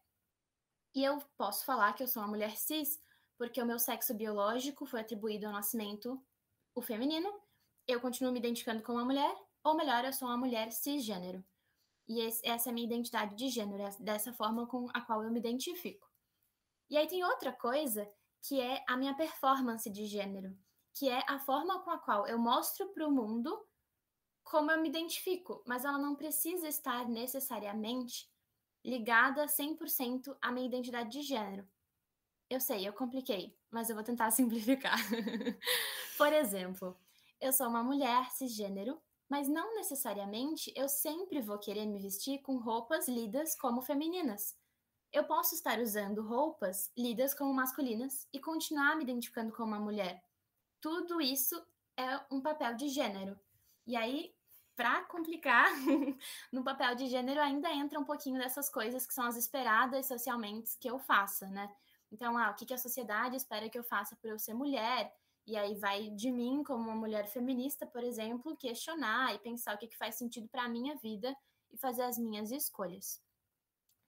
E 0.94 1.04
eu 1.04 1.18
posso 1.37 1.64
falar 1.64 1.92
que 1.92 2.02
eu 2.02 2.08
sou 2.08 2.23
uma 2.23 2.28
mulher 2.28 2.56
cis, 2.56 3.00
porque 3.38 3.62
o 3.62 3.66
meu 3.66 3.78
sexo 3.78 4.12
biológico 4.12 4.85
foi 4.85 5.00
atribuído 5.00 5.47
ao 5.47 5.52
nascimento 5.52 6.21
o 6.75 6.83
feminino. 6.83 7.33
Eu 7.87 8.00
continuo 8.00 8.33
me 8.33 8.38
identificando 8.38 8.83
como 8.83 8.99
uma 8.99 9.04
mulher 9.07 9.35
ou 9.62 9.76
melhor, 9.76 10.04
eu 10.04 10.12
sou 10.12 10.28
uma 10.28 10.37
mulher 10.37 10.73
cisgênero. 10.73 11.45
E 12.07 12.21
esse, 12.21 12.47
essa 12.47 12.68
é 12.68 12.71
a 12.71 12.73
minha 12.73 12.87
identidade 12.87 13.37
de 13.37 13.49
gênero, 13.49 13.83
é 13.83 13.90
dessa 14.00 14.33
forma 14.33 14.66
com 14.66 14.88
a 14.95 15.00
qual 15.00 15.23
eu 15.23 15.30
me 15.30 15.38
identifico. 15.38 16.09
E 16.88 16.97
aí 16.97 17.07
tem 17.07 17.23
outra 17.23 17.52
coisa 17.52 18.09
que 18.40 18.61
é 18.61 18.83
a 18.88 18.97
minha 18.97 19.14
performance 19.14 19.90
de 19.90 20.07
gênero, 20.07 20.57
que 20.95 21.09
é 21.09 21.23
a 21.28 21.38
forma 21.38 21.80
com 21.83 21.90
a 21.90 21.99
qual 21.99 22.26
eu 22.26 22.38
mostro 22.38 22.88
para 22.88 23.07
o 23.07 23.12
mundo 23.12 23.62
como 24.42 24.71
eu 24.71 24.80
me 24.80 24.88
identifico, 24.88 25.62
mas 25.66 25.85
ela 25.85 25.99
não 25.99 26.14
precisa 26.14 26.66
estar 26.66 27.07
necessariamente 27.07 28.26
ligada 28.83 29.45
100% 29.45 30.35
à 30.40 30.50
minha 30.50 30.66
identidade 30.66 31.11
de 31.11 31.21
gênero. 31.21 31.68
Eu 32.50 32.61
sei, 32.61 32.88
eu 32.88 32.93
compliquei, 32.93 33.55
mas 33.71 33.90
eu 33.90 33.95
vou 33.95 34.05
tentar 34.05 34.31
simplificar. 34.33 34.99
Por 36.17 36.33
exemplo, 36.33 36.97
eu 37.40 37.52
sou 37.52 37.69
uma 37.69 37.83
mulher 37.83 38.31
cisgênero, 38.31 39.00
mas 39.28 39.49
não 39.49 39.75
necessariamente 39.75 40.73
eu 40.75 40.88
sempre 40.88 41.40
vou 41.43 41.59
querer 41.59 41.85
me 41.87 41.99
vestir 41.99 42.38
com 42.40 42.57
roupas 42.57 43.07
lidas 43.07 43.55
como 43.55 43.83
femininas. 43.83 44.57
Eu 45.12 45.25
posso 45.25 45.55
estar 45.55 45.78
usando 45.78 46.23
roupas 46.23 46.90
lidas 46.97 47.35
como 47.35 47.52
masculinas 47.52 48.26
e 48.33 48.38
continuar 48.38 48.97
me 48.97 49.05
identificando 49.05 49.52
como 49.52 49.69
uma 49.69 49.81
mulher. 49.81 50.23
Tudo 50.81 51.21
isso 51.21 51.61
é 51.97 52.21
um 52.31 52.40
papel 52.40 52.75
de 52.75 52.88
gênero. 52.88 53.38
E 53.87 53.97
aí, 53.97 54.35
para 54.76 55.02
complicar, 55.05 55.67
no 56.52 56.62
papel 56.62 56.95
de 56.95 57.09
gênero 57.09 57.40
ainda 57.40 57.71
entra 57.73 57.99
um 57.99 58.05
pouquinho 58.05 58.38
dessas 58.38 58.69
coisas 58.69 59.07
que 59.07 59.14
são 59.14 59.25
as 59.25 59.37
esperadas 59.37 60.07
socialmente 60.07 60.76
que 60.78 60.88
eu 60.88 60.99
faça, 60.99 61.47
né? 61.49 61.69
Então, 62.11 62.37
ah, 62.38 62.50
o 62.50 62.55
que, 62.55 62.67
que 62.67 62.75
a 62.75 62.79
sociedade 62.79 63.37
espera 63.37 63.69
que 63.69 63.79
eu 63.79 63.85
faça 63.85 64.17
por 64.17 64.31
eu 64.31 64.38
ser 64.38 64.55
mulher? 64.55 65.15
E 65.47 65.57
aí 65.57 65.75
vai 65.75 66.11
de 66.11 66.31
mim, 66.31 66.62
como 66.62 66.85
uma 66.85 66.95
mulher 66.95 67.27
feminista, 67.27 67.87
por 67.87 68.05
exemplo, 68.05 68.57
questionar 68.57 69.35
e 69.35 69.38
pensar 69.38 69.75
o 69.75 69.79
que, 69.79 69.87
que 69.87 69.97
faz 69.97 70.17
sentido 70.17 70.49
para 70.49 70.65
a 70.65 70.69
minha 70.69 70.95
vida 70.97 71.35
e 71.71 71.79
fazer 71.79 72.03
as 72.03 72.19
minhas 72.19 72.50
escolhas. 72.50 73.21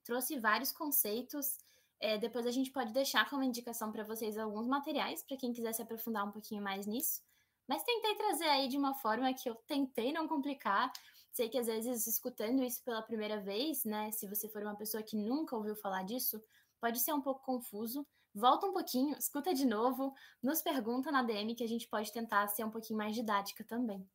Trouxe 0.03 0.39
vários 0.39 0.71
conceitos. 0.71 1.57
É, 1.99 2.17
depois 2.17 2.45
a 2.47 2.51
gente 2.51 2.71
pode 2.71 2.91
deixar 2.91 3.29
como 3.29 3.43
indicação 3.43 3.91
para 3.91 4.03
vocês 4.03 4.37
alguns 4.37 4.67
materiais, 4.67 5.23
para 5.23 5.37
quem 5.37 5.53
quiser 5.53 5.73
se 5.73 5.81
aprofundar 5.81 6.27
um 6.27 6.31
pouquinho 6.31 6.61
mais 6.61 6.87
nisso. 6.87 7.21
Mas 7.67 7.83
tentei 7.83 8.15
trazer 8.15 8.49
aí 8.49 8.67
de 8.67 8.77
uma 8.77 8.93
forma 8.95 9.33
que 9.33 9.49
eu 9.49 9.55
tentei 9.67 10.11
não 10.11 10.27
complicar. 10.27 10.91
Sei 11.31 11.47
que 11.47 11.57
às 11.57 11.67
vezes 11.67 12.07
escutando 12.07 12.63
isso 12.63 12.83
pela 12.83 13.01
primeira 13.01 13.39
vez, 13.39 13.85
né, 13.85 14.11
se 14.11 14.27
você 14.27 14.49
for 14.49 14.61
uma 14.61 14.75
pessoa 14.75 15.01
que 15.01 15.15
nunca 15.15 15.55
ouviu 15.55 15.75
falar 15.75 16.03
disso, 16.03 16.43
pode 16.81 16.99
ser 16.99 17.13
um 17.13 17.21
pouco 17.21 17.45
confuso. 17.45 18.05
Volta 18.33 18.65
um 18.65 18.73
pouquinho, 18.73 19.15
escuta 19.17 19.53
de 19.53 19.65
novo, 19.65 20.13
nos 20.41 20.61
pergunta 20.61 21.11
na 21.11 21.21
DM 21.21 21.53
que 21.53 21.63
a 21.63 21.67
gente 21.67 21.87
pode 21.87 22.11
tentar 22.11 22.47
ser 22.47 22.63
um 22.63 22.71
pouquinho 22.71 22.97
mais 22.97 23.13
didática 23.13 23.63
também. 23.63 24.05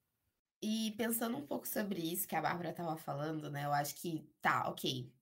E 0.62 0.92
pensando 0.96 1.36
um 1.36 1.46
pouco 1.46 1.68
sobre 1.68 2.00
isso 2.00 2.26
que 2.26 2.34
a 2.34 2.40
Bárbara 2.40 2.70
estava 2.70 2.96
falando, 2.96 3.50
né? 3.50 3.66
Eu 3.66 3.72
acho 3.72 3.94
que 3.94 4.26
tá, 4.40 4.68
ok. 4.68 5.12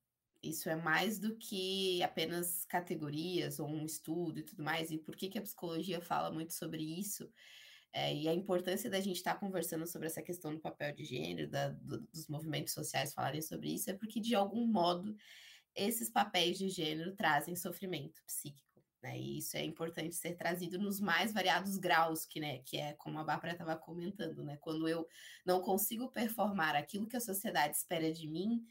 Isso 0.41 0.69
é 0.69 0.77
mais 0.77 1.19
do 1.19 1.37
que 1.37 2.03
apenas 2.03 2.65
categorias 2.67 3.59
ou 3.59 3.69
um 3.69 3.85
estudo 3.85 4.39
e 4.39 4.43
tudo 4.43 4.63
mais. 4.63 4.91
E 4.91 4.99
por 4.99 5.17
que, 5.17 5.29
que 5.29 5.39
a 5.39 5.43
psicologia 5.43 6.01
fala 6.01 6.31
muito 6.31 6.53
sobre 6.53 6.83
isso? 6.83 7.29
É, 7.93 8.15
e 8.15 8.29
a 8.29 8.35
importância 8.35 8.91
da 8.91 9.01
gente 9.01 9.17
estar 9.17 9.35
tá 9.35 9.41
conversando 9.41 9.87
sobre 9.87 10.07
essa 10.07 10.23
questão 10.23 10.53
do 10.53 10.61
papel 10.61 10.93
de 10.93 11.05
gênero, 11.05 11.51
da, 11.51 11.69
do, 11.69 12.01
dos 12.01 12.29
movimentos 12.29 12.75
sociais 12.75 13.15
falarem 13.15 13.41
sobre 13.41 13.73
isso, 13.73 13.91
é 13.91 13.95
porque, 13.95 14.21
de 14.21 14.35
algum 14.35 14.67
modo, 14.67 15.17
esses 15.75 16.11
papéis 16.11 16.59
de 16.59 16.69
gênero 16.69 17.15
trazem 17.15 17.57
sofrimento 17.57 18.23
psíquico, 18.27 18.83
né? 19.03 19.19
E 19.19 19.39
isso 19.39 19.57
é 19.57 19.65
importante 19.65 20.15
ser 20.15 20.35
trazido 20.35 20.79
nos 20.79 21.01
mais 21.01 21.33
variados 21.33 21.77
graus, 21.77 22.25
que, 22.25 22.41
né, 22.41 22.59
que 22.61 22.77
é 22.77 22.95
como 22.95 23.19
a 23.19 23.25
Bárbara 23.25 23.53
estava 23.53 23.77
comentando, 23.77 24.43
né? 24.43 24.57
Quando 24.61 24.89
eu 24.89 25.07
não 25.45 25.61
consigo 25.61 26.11
performar 26.11 26.77
aquilo 26.77 27.07
que 27.07 27.17
a 27.17 27.21
sociedade 27.21 27.77
espera 27.77 28.13
de 28.13 28.29
mim, 28.29 28.65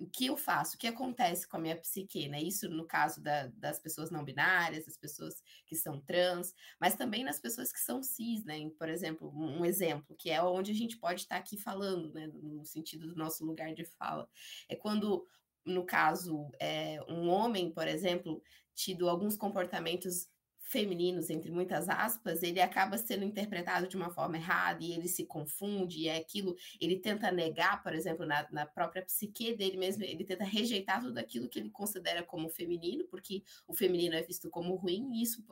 o, 0.00 0.06
que 0.06 0.26
eu 0.26 0.36
faço, 0.36 0.74
o 0.74 0.78
que 0.78 0.86
acontece 0.86 1.48
com 1.48 1.56
a 1.56 1.60
minha 1.60 1.76
psique, 1.76 2.28
né? 2.28 2.42
Isso 2.42 2.68
no 2.68 2.86
caso 2.86 3.22
da, 3.22 3.46
das 3.48 3.78
pessoas 3.78 4.10
não 4.10 4.24
binárias, 4.24 4.84
das 4.84 4.96
pessoas 4.96 5.42
que 5.66 5.76
são 5.76 6.00
trans, 6.00 6.54
mas 6.80 6.96
também 6.96 7.24
nas 7.24 7.40
pessoas 7.40 7.72
que 7.72 7.80
são 7.80 8.02
cis, 8.02 8.44
né? 8.44 8.58
Por 8.78 8.88
exemplo, 8.88 9.32
um, 9.34 9.60
um 9.60 9.64
exemplo 9.64 10.16
que 10.16 10.30
é 10.30 10.42
onde 10.42 10.72
a 10.72 10.74
gente 10.74 10.98
pode 10.98 11.22
estar 11.22 11.36
aqui 11.36 11.56
falando, 11.56 12.12
né? 12.12 12.26
No 12.26 12.64
sentido 12.64 13.08
do 13.08 13.16
nosso 13.16 13.44
lugar 13.44 13.72
de 13.74 13.84
fala, 13.84 14.28
é 14.68 14.76
quando 14.76 15.26
no 15.64 15.84
caso, 15.84 16.50
é, 16.60 17.00
um 17.08 17.28
homem, 17.28 17.70
por 17.72 17.86
exemplo, 17.86 18.42
tido 18.74 19.08
alguns 19.08 19.36
comportamentos 19.36 20.28
femininos, 20.72 21.28
entre 21.28 21.50
muitas 21.50 21.86
aspas, 21.86 22.42
ele 22.42 22.58
acaba 22.58 22.96
sendo 22.96 23.24
interpretado 23.24 23.86
de 23.86 23.94
uma 23.94 24.10
forma 24.10 24.38
errada 24.38 24.82
e 24.82 24.92
ele 24.92 25.06
se 25.06 25.26
confunde, 25.26 26.00
e 26.00 26.08
é 26.08 26.16
aquilo, 26.16 26.56
ele 26.80 26.98
tenta 26.98 27.30
negar, 27.30 27.82
por 27.82 27.92
exemplo, 27.94 28.24
na, 28.24 28.48
na 28.50 28.64
própria 28.64 29.04
psique 29.04 29.54
dele 29.54 29.76
mesmo, 29.76 30.02
ele 30.02 30.24
tenta 30.24 30.44
rejeitar 30.44 31.02
tudo 31.02 31.18
aquilo 31.18 31.46
que 31.46 31.58
ele 31.58 31.68
considera 31.68 32.22
como 32.22 32.48
feminino, 32.48 33.04
porque 33.08 33.42
o 33.66 33.74
feminino 33.74 34.14
é 34.14 34.22
visto 34.22 34.48
como 34.48 34.74
ruim, 34.76 35.10
e 35.12 35.22
isso, 35.22 35.44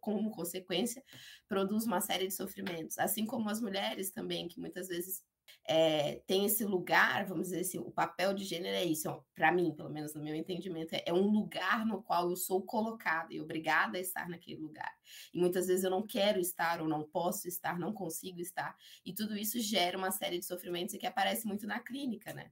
como 0.00 0.30
consequência, 0.30 1.02
produz 1.48 1.86
uma 1.86 2.02
série 2.02 2.26
de 2.26 2.34
sofrimentos. 2.34 2.98
Assim 2.98 3.24
como 3.24 3.48
as 3.48 3.62
mulheres 3.62 4.10
também, 4.10 4.48
que 4.48 4.60
muitas 4.60 4.88
vezes 4.88 5.22
é, 5.66 6.22
tem 6.26 6.46
esse 6.46 6.64
lugar, 6.64 7.26
vamos 7.26 7.48
dizer 7.48 7.60
assim, 7.60 7.78
o 7.78 7.90
papel 7.90 8.32
de 8.32 8.44
gênero 8.44 8.74
é 8.74 8.84
isso, 8.84 9.08
para 9.34 9.52
mim, 9.52 9.74
pelo 9.74 9.90
menos 9.90 10.14
no 10.14 10.22
meu 10.22 10.34
entendimento, 10.34 10.94
é, 10.94 11.02
é, 11.06 11.12
um 11.12 11.28
lugar 11.28 11.84
no 11.84 12.02
qual 12.02 12.30
eu 12.30 12.36
sou 12.36 12.62
colocada 12.62 13.32
e 13.34 13.40
obrigada 13.40 13.98
a 13.98 14.00
estar 14.00 14.28
naquele 14.28 14.60
lugar. 14.60 14.90
E 15.32 15.38
muitas 15.38 15.66
vezes 15.66 15.84
eu 15.84 15.90
não 15.90 16.06
quero 16.06 16.40
estar, 16.40 16.80
ou 16.80 16.88
não 16.88 17.02
posso 17.02 17.46
estar, 17.46 17.78
não 17.78 17.92
consigo 17.92 18.40
estar, 18.40 18.76
e 19.04 19.12
tudo 19.12 19.36
isso 19.36 19.60
gera 19.60 19.98
uma 19.98 20.10
série 20.10 20.38
de 20.38 20.46
sofrimentos 20.46 20.96
que 20.96 21.06
aparece 21.06 21.46
muito 21.46 21.66
na 21.66 21.78
clínica, 21.78 22.32
né? 22.32 22.50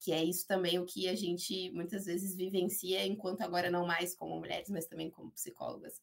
Que 0.00 0.12
é 0.12 0.22
isso 0.22 0.46
também 0.46 0.78
o 0.78 0.86
que 0.86 1.08
a 1.08 1.14
gente 1.14 1.70
muitas 1.72 2.06
vezes 2.06 2.34
vivencia, 2.34 3.06
enquanto 3.06 3.42
agora 3.42 3.70
não 3.70 3.86
mais 3.86 4.14
como 4.14 4.38
mulheres, 4.38 4.70
mas 4.70 4.86
também 4.86 5.10
como 5.10 5.30
psicólogas 5.32 6.00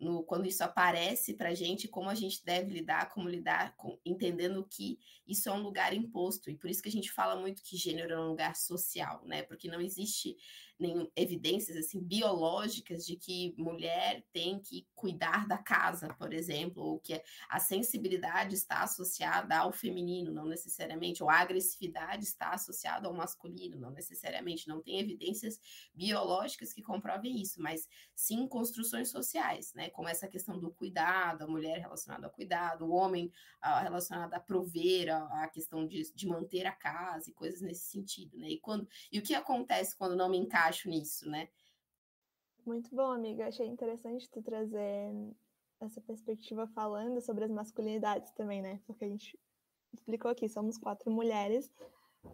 no, 0.00 0.22
quando 0.22 0.46
isso 0.46 0.64
aparece 0.64 1.34
para 1.34 1.50
a 1.50 1.54
gente, 1.54 1.86
como 1.86 2.08
a 2.08 2.14
gente 2.14 2.44
deve 2.44 2.72
lidar, 2.72 3.10
como 3.10 3.28
lidar, 3.28 3.76
com, 3.76 3.98
entendendo 4.04 4.66
que 4.68 4.98
isso 5.28 5.48
é 5.48 5.52
um 5.52 5.62
lugar 5.62 5.92
imposto. 5.92 6.50
E 6.50 6.56
por 6.56 6.70
isso 6.70 6.82
que 6.82 6.88
a 6.88 6.92
gente 6.92 7.12
fala 7.12 7.38
muito 7.38 7.62
que 7.62 7.76
gênero 7.76 8.14
é 8.14 8.18
um 8.18 8.28
lugar 8.28 8.56
social, 8.56 9.22
né? 9.26 9.42
Porque 9.42 9.68
não 9.68 9.80
existe 9.80 10.36
nenhum, 10.80 11.08
evidências 11.14 11.76
assim 11.76 12.00
biológicas 12.00 13.04
de 13.04 13.16
que 13.16 13.54
mulher 13.56 14.24
tem 14.32 14.58
que 14.58 14.86
cuidar 14.94 15.46
da 15.46 15.58
casa, 15.58 16.08
por 16.14 16.32
exemplo, 16.32 16.82
ou 16.82 16.98
que 16.98 17.22
a 17.48 17.60
sensibilidade 17.60 18.54
está 18.54 18.82
associada 18.82 19.56
ao 19.58 19.72
feminino, 19.72 20.32
não 20.32 20.46
necessariamente, 20.46 21.22
ou 21.22 21.28
a 21.28 21.38
agressividade 21.38 22.24
está 22.24 22.50
associada 22.50 23.06
ao 23.06 23.14
masculino, 23.14 23.78
não 23.78 23.90
necessariamente. 23.90 24.68
Não 24.68 24.80
tem 24.80 24.98
evidências 24.98 25.60
biológicas 25.94 26.72
que 26.72 26.82
comprovem 26.82 27.40
isso, 27.40 27.60
mas 27.60 27.88
sim 28.14 28.48
construções 28.48 29.10
sociais, 29.10 29.72
né? 29.74 29.90
Como 29.90 30.08
essa 30.08 30.26
questão 30.26 30.58
do 30.58 30.70
cuidado, 30.70 31.42
a 31.42 31.46
mulher 31.46 31.78
relacionada 31.78 32.26
ao 32.26 32.32
cuidado, 32.32 32.86
o 32.86 32.92
homem 32.92 33.30
relacionado 33.82 34.32
a 34.34 34.40
prover, 34.40 35.14
a, 35.14 35.44
a 35.44 35.48
questão 35.48 35.86
de, 35.86 36.10
de 36.14 36.26
manter 36.26 36.66
a 36.66 36.72
casa 36.72 37.28
e 37.28 37.34
coisas 37.34 37.60
nesse 37.60 37.90
sentido, 37.90 38.38
né? 38.38 38.48
E, 38.48 38.58
quando, 38.58 38.88
e 39.12 39.18
o 39.18 39.22
que 39.22 39.34
acontece 39.34 39.96
quando 39.96 40.16
não 40.16 40.28
me 40.28 40.38
encaixa 40.38 40.69
acho 40.70 40.88
nisso, 40.88 41.28
né? 41.28 41.48
Muito 42.64 42.94
bom, 42.94 43.10
amiga. 43.10 43.46
Achei 43.46 43.66
interessante 43.66 44.30
tu 44.30 44.42
trazer 44.42 45.12
essa 45.80 46.00
perspectiva 46.00 46.66
falando 46.68 47.20
sobre 47.20 47.44
as 47.44 47.50
masculinidades 47.50 48.32
também, 48.32 48.62
né? 48.62 48.80
Porque 48.86 49.04
a 49.04 49.08
gente 49.08 49.38
explicou 49.92 50.30
aqui, 50.30 50.48
somos 50.48 50.78
quatro 50.78 51.10
mulheres, 51.10 51.70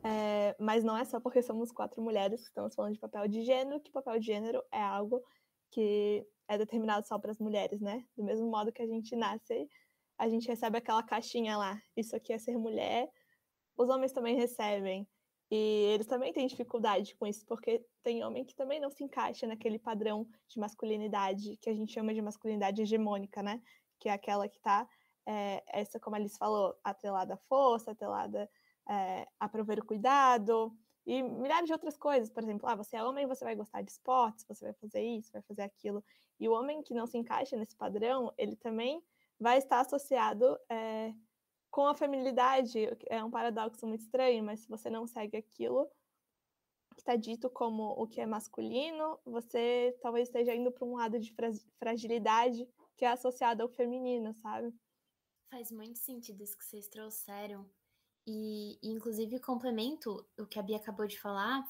é, 0.03 0.55
mas 0.59 0.85
não 0.85 0.97
é 0.97 1.05
só 1.05 1.21
porque 1.21 1.43
somos 1.43 1.73
quatro 1.73 2.03
mulheres 2.03 2.43
que 2.43 2.49
estamos 2.49 2.75
falando 2.75 2.95
de 2.95 3.01
papel 3.01 3.27
de 3.29 3.43
gênero, 3.43 3.81
que 3.81 3.91
papel 3.91 4.19
de 4.19 4.27
gênero 4.27 4.63
é 4.71 4.83
algo 4.83 5.23
que 5.71 6.27
é 6.49 6.59
determinado 6.59 7.07
só 7.07 7.19
para 7.19 7.31
as 7.31 7.39
mulheres, 7.39 7.81
né? 7.81 8.05
Do 8.17 8.25
mesmo 8.25 8.51
modo 8.51 8.73
que 8.73 8.83
a 8.83 8.87
gente 8.87 9.17
nasce, 9.17 9.69
a 10.19 10.29
gente 10.29 10.49
recebe 10.49 10.79
aquela 10.79 11.03
caixinha 11.03 11.57
lá, 11.57 11.81
isso 11.97 12.15
aqui 12.15 12.33
é 12.33 12.39
ser 12.39 12.57
mulher, 12.59 13.09
os 13.77 13.89
homens 13.89 14.13
também 14.13 14.37
recebem. 14.37 15.07
E 15.51 15.57
eles 15.95 16.07
também 16.07 16.33
têm 16.33 16.47
dificuldade 16.47 17.15
com 17.17 17.27
isso, 17.27 17.45
porque 17.47 17.85
tem 18.03 18.25
homem 18.25 18.45
que 18.45 18.55
também 18.55 18.81
não 18.81 18.91
se 18.91 19.05
encaixa 19.05 19.47
naquele 19.47 19.79
padrão 19.79 20.27
de 20.49 20.59
masculinidade 20.59 21.57
que 21.59 21.71
a 21.71 21.75
gente 21.75 21.93
chama 21.93 22.13
de 22.13 22.21
masculinidade 22.21 22.83
hegemônica, 22.83 23.43
né? 23.43 23.63
Que 24.01 24.09
é 24.09 24.13
aquela 24.13 24.49
que 24.49 24.57
está, 24.57 24.89
é, 25.25 25.63
essa, 25.69 26.01
como 26.01 26.17
a 26.17 26.19
Alice 26.19 26.37
falou, 26.37 26.77
atrelada 26.83 27.35
à 27.35 27.37
força, 27.37 27.93
atrelada 27.93 28.51
é, 28.89 29.27
a 29.39 29.49
prover 29.49 29.79
o 29.79 29.87
cuidado, 29.87 30.77
e 31.07 31.23
milhares 31.23 31.67
de 31.67 31.73
outras 31.73 31.97
coisas. 31.97 32.29
Por 32.29 32.43
exemplo, 32.43 32.69
ah, 32.69 32.75
você 32.75 32.97
é 32.97 33.05
homem, 33.05 33.27
você 33.27 33.45
vai 33.45 33.55
gostar 33.55 33.83
de 33.83 33.93
esportes, 33.93 34.45
você 34.47 34.65
vai 34.65 34.75
fazer 34.75 35.01
isso, 35.01 35.33
vai 35.33 35.43
fazer 35.43 35.63
aquilo. 35.63 36.05
E 36.41 36.49
o 36.49 36.53
homem 36.53 36.83
que 36.83 36.93
não 36.93 37.07
se 37.07 37.17
encaixa 37.17 37.57
nesse 37.57 37.77
padrão, 37.77 38.33
ele 38.37 38.57
também 38.57 39.01
vai 39.39 39.59
estar 39.59 39.81
associado 39.81 40.59
é, 40.69 41.15
com 41.77 41.87
a 41.87 41.95
feminilidade, 41.95 42.89
é 43.05 43.23
um 43.23 43.31
paradoxo 43.31 43.87
muito 43.87 44.01
estranho, 44.01 44.43
mas 44.43 44.61
se 44.61 44.69
você 44.71 44.89
não 44.89 45.07
segue 45.07 45.37
aquilo 45.37 45.87
que 46.95 47.03
está 47.03 47.15
dito 47.17 47.51
como 47.51 47.91
o 48.03 48.07
que 48.07 48.19
é 48.19 48.25
masculino, 48.25 49.21
você 49.27 49.95
talvez 50.01 50.27
esteja 50.27 50.55
indo 50.55 50.73
para 50.73 50.87
um 50.87 50.97
lado 50.97 51.21
de 51.21 51.35
fragilidade 51.79 52.67
que 52.97 53.05
é 53.05 53.09
associado 53.09 53.63
ao 53.63 53.69
feminino, 53.69 54.33
sabe? 54.33 54.75
Faz 55.51 55.71
muito 55.71 55.99
sentido 55.99 56.43
isso 56.43 56.57
que 56.57 56.65
vocês 56.65 56.89
trouxeram. 56.89 57.71
E, 58.27 58.79
inclusive, 58.83 59.39
complemento 59.39 60.27
o 60.39 60.47
que 60.47 60.59
a 60.59 60.63
Bia 60.63 60.79
acabou 60.79 61.07
de 61.07 61.21
falar, 61.21 61.63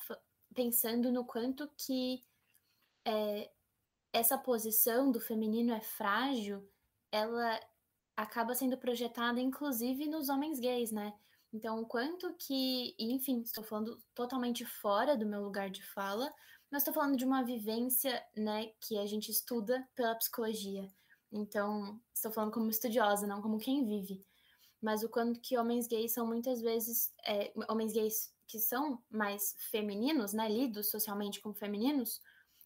pensando 0.54 1.10
no 1.10 1.25
quanto 1.25 1.68
que 1.76 2.25
é, 3.04 3.50
essa 4.12 4.38
posição 4.38 5.10
do 5.10 5.18
feminino 5.18 5.75
é 5.75 5.80
frágil, 5.80 6.64
ela 7.10 7.60
acaba 8.16 8.54
sendo 8.54 8.78
projetada, 8.78 9.40
inclusive, 9.40 10.06
nos 10.08 10.28
homens 10.28 10.58
gays, 10.58 10.90
né? 10.90 11.12
Então, 11.52 11.80
o 11.80 11.87
quanto 11.87 12.35
que, 12.35 12.94
enfim, 12.99 13.42
estou 13.42 13.62
falando 13.62 14.02
totalmente 14.14 14.64
fora 14.64 15.16
do 15.16 15.26
meu 15.26 15.42
lugar 15.42 15.70
de 15.70 15.82
fala, 15.82 16.32
mas 16.70 16.82
estou 16.82 16.94
falando 16.94 17.16
de 17.16 17.25
uma 17.25 17.42
vivência, 17.42 18.23
né, 18.37 18.73
que 18.80 18.99
a 18.99 19.06
gente 19.06 19.30
estuda 19.30 19.87
pela 19.94 20.14
psicologia. 20.16 20.90
Então, 21.32 22.00
estou 22.12 22.32
falando 22.32 22.52
como 22.52 22.70
estudiosa, 22.70 23.26
não 23.26 23.40
como 23.40 23.58
quem 23.58 23.85
vive. 23.85 24.25
Mas 24.82 25.02
o 25.02 25.08
quanto 25.08 25.40
que 25.40 25.56
homens 25.56 25.87
gays 25.87 26.12
são 26.12 26.26
muitas 26.26 26.61
vezes, 26.61 27.12
é, 27.25 27.52
homens 27.68 27.92
gays 27.92 28.32
que 28.46 28.58
são 28.58 29.02
mais 29.11 29.54
femininos, 29.70 30.32
né, 30.32 30.49
lidos 30.49 30.90
socialmente 30.90 31.40
como 31.40 31.54
femininos, 31.54 32.20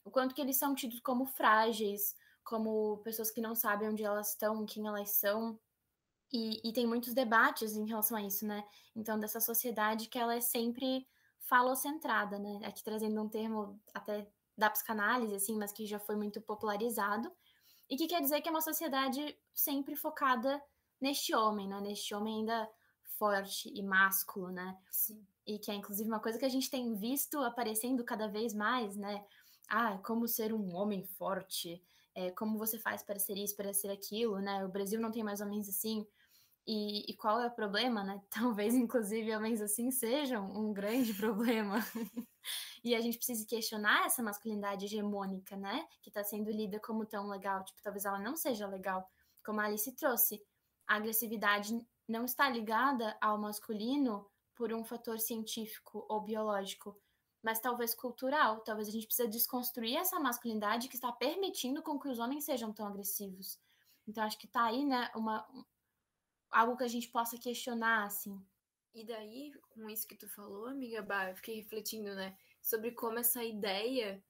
o 0.04 0.10
quanto 0.10 0.34
que 0.34 0.40
eles 0.40 0.56
são 0.56 0.74
tidos 0.74 1.00
como 1.00 1.26
frágeis, 1.26 2.14
como 2.50 2.98
pessoas 2.98 3.30
que 3.30 3.40
não 3.40 3.54
sabem 3.54 3.88
onde 3.88 4.02
elas 4.02 4.30
estão, 4.30 4.66
quem 4.66 4.84
elas 4.88 5.10
são. 5.10 5.56
E, 6.32 6.68
e 6.68 6.72
tem 6.72 6.84
muitos 6.84 7.14
debates 7.14 7.76
em 7.76 7.86
relação 7.86 8.16
a 8.16 8.22
isso, 8.22 8.44
né? 8.44 8.64
Então, 8.94 9.18
dessa 9.18 9.40
sociedade 9.40 10.08
que 10.08 10.18
ela 10.18 10.34
é 10.34 10.40
sempre 10.40 11.06
falocentrada, 11.38 12.40
né? 12.40 12.60
Aqui 12.64 12.82
trazendo 12.82 13.22
um 13.22 13.28
termo 13.28 13.80
até 13.94 14.28
da 14.58 14.68
psicanálise, 14.68 15.34
assim, 15.34 15.56
mas 15.56 15.72
que 15.72 15.86
já 15.86 16.00
foi 16.00 16.16
muito 16.16 16.40
popularizado, 16.40 17.32
e 17.88 17.96
que 17.96 18.08
quer 18.08 18.20
dizer 18.20 18.40
que 18.40 18.48
é 18.48 18.52
uma 18.52 18.60
sociedade 18.60 19.38
sempre 19.54 19.94
focada 19.94 20.60
neste 21.00 21.34
homem, 21.34 21.68
né? 21.68 21.80
Neste 21.80 22.14
homem 22.14 22.40
ainda 22.40 22.68
forte 23.16 23.72
e 23.72 23.82
másculo, 23.82 24.50
né? 24.50 24.76
Sim. 24.90 25.24
E 25.46 25.58
que 25.58 25.70
é 25.70 25.74
inclusive 25.74 26.08
uma 26.08 26.20
coisa 26.20 26.38
que 26.38 26.44
a 26.44 26.50
gente 26.50 26.68
tem 26.68 26.94
visto 26.94 27.38
aparecendo 27.38 28.04
cada 28.04 28.26
vez 28.26 28.52
mais, 28.52 28.96
né? 28.96 29.24
Ah, 29.68 29.98
como 29.98 30.26
ser 30.26 30.52
um 30.52 30.74
homem 30.74 31.04
forte, 31.04 31.80
é, 32.20 32.30
como 32.32 32.58
você 32.58 32.78
faz 32.78 33.02
para 33.02 33.18
ser 33.18 33.38
isso, 33.38 33.56
para 33.56 33.72
ser 33.72 33.90
aquilo, 33.90 34.38
né? 34.40 34.64
O 34.64 34.68
Brasil 34.68 35.00
não 35.00 35.10
tem 35.10 35.22
mais 35.22 35.40
homens 35.40 35.68
assim. 35.68 36.06
E, 36.66 37.10
e, 37.10 37.16
qual 37.16 37.40
é 37.40 37.46
o 37.46 37.50
problema, 37.50 38.04
né? 38.04 38.20
Talvez, 38.30 38.74
inclusive, 38.74 39.34
homens 39.34 39.60
assim 39.62 39.90
sejam 39.90 40.44
um 40.50 40.72
grande 40.72 41.14
problema. 41.14 41.78
e 42.84 42.94
a 42.94 43.00
gente 43.00 43.16
precisa 43.16 43.46
questionar 43.46 44.06
essa 44.06 44.22
masculinidade 44.22 44.84
hegemônica, 44.84 45.56
né? 45.56 45.86
Que 46.02 46.10
está 46.10 46.22
sendo 46.22 46.50
lida 46.50 46.78
como 46.78 47.06
tão 47.06 47.28
legal. 47.28 47.64
Tipo, 47.64 47.80
talvez 47.82 48.04
ela 48.04 48.18
não 48.18 48.36
seja 48.36 48.66
legal, 48.66 49.08
como 49.44 49.60
a 49.60 49.64
Alice 49.64 49.90
trouxe. 49.96 50.42
A 50.86 50.96
agressividade 50.96 51.74
não 52.06 52.24
está 52.24 52.50
ligada 52.50 53.16
ao 53.20 53.38
masculino 53.38 54.28
por 54.54 54.72
um 54.74 54.84
fator 54.84 55.18
científico 55.18 56.04
ou 56.08 56.20
biológico, 56.20 57.00
mas 57.42 57.60
talvez 57.60 57.94
cultural. 57.94 58.60
Talvez 58.60 58.88
a 58.88 58.92
gente 58.92 59.06
precise 59.06 59.28
desconstruir 59.28 59.96
essa 59.96 60.18
masculinidade 60.20 60.88
que 60.88 60.96
está 60.96 61.12
permitindo 61.12 61.82
com 61.82 61.98
que 61.98 62.08
os 62.08 62.18
homens 62.18 62.44
sejam 62.44 62.72
tão 62.72 62.86
agressivos. 62.86 63.58
Então, 64.06 64.24
acho 64.24 64.38
que 64.38 64.46
está 64.46 64.64
aí, 64.64 64.84
né, 64.84 65.10
uma, 65.14 65.46
algo 66.50 66.76
que 66.76 66.84
a 66.84 66.88
gente 66.88 67.08
possa 67.08 67.38
questionar, 67.38 68.04
assim. 68.04 68.40
E 68.94 69.04
daí, 69.04 69.52
com 69.70 69.88
isso 69.88 70.06
que 70.06 70.16
tu 70.16 70.28
falou, 70.28 70.66
amiga 70.66 71.00
Bah, 71.00 71.30
eu 71.30 71.36
fiquei 71.36 71.56
refletindo, 71.56 72.14
né, 72.14 72.36
sobre 72.60 72.90
como 72.90 73.18
essa 73.18 73.42
ideia 73.44 74.22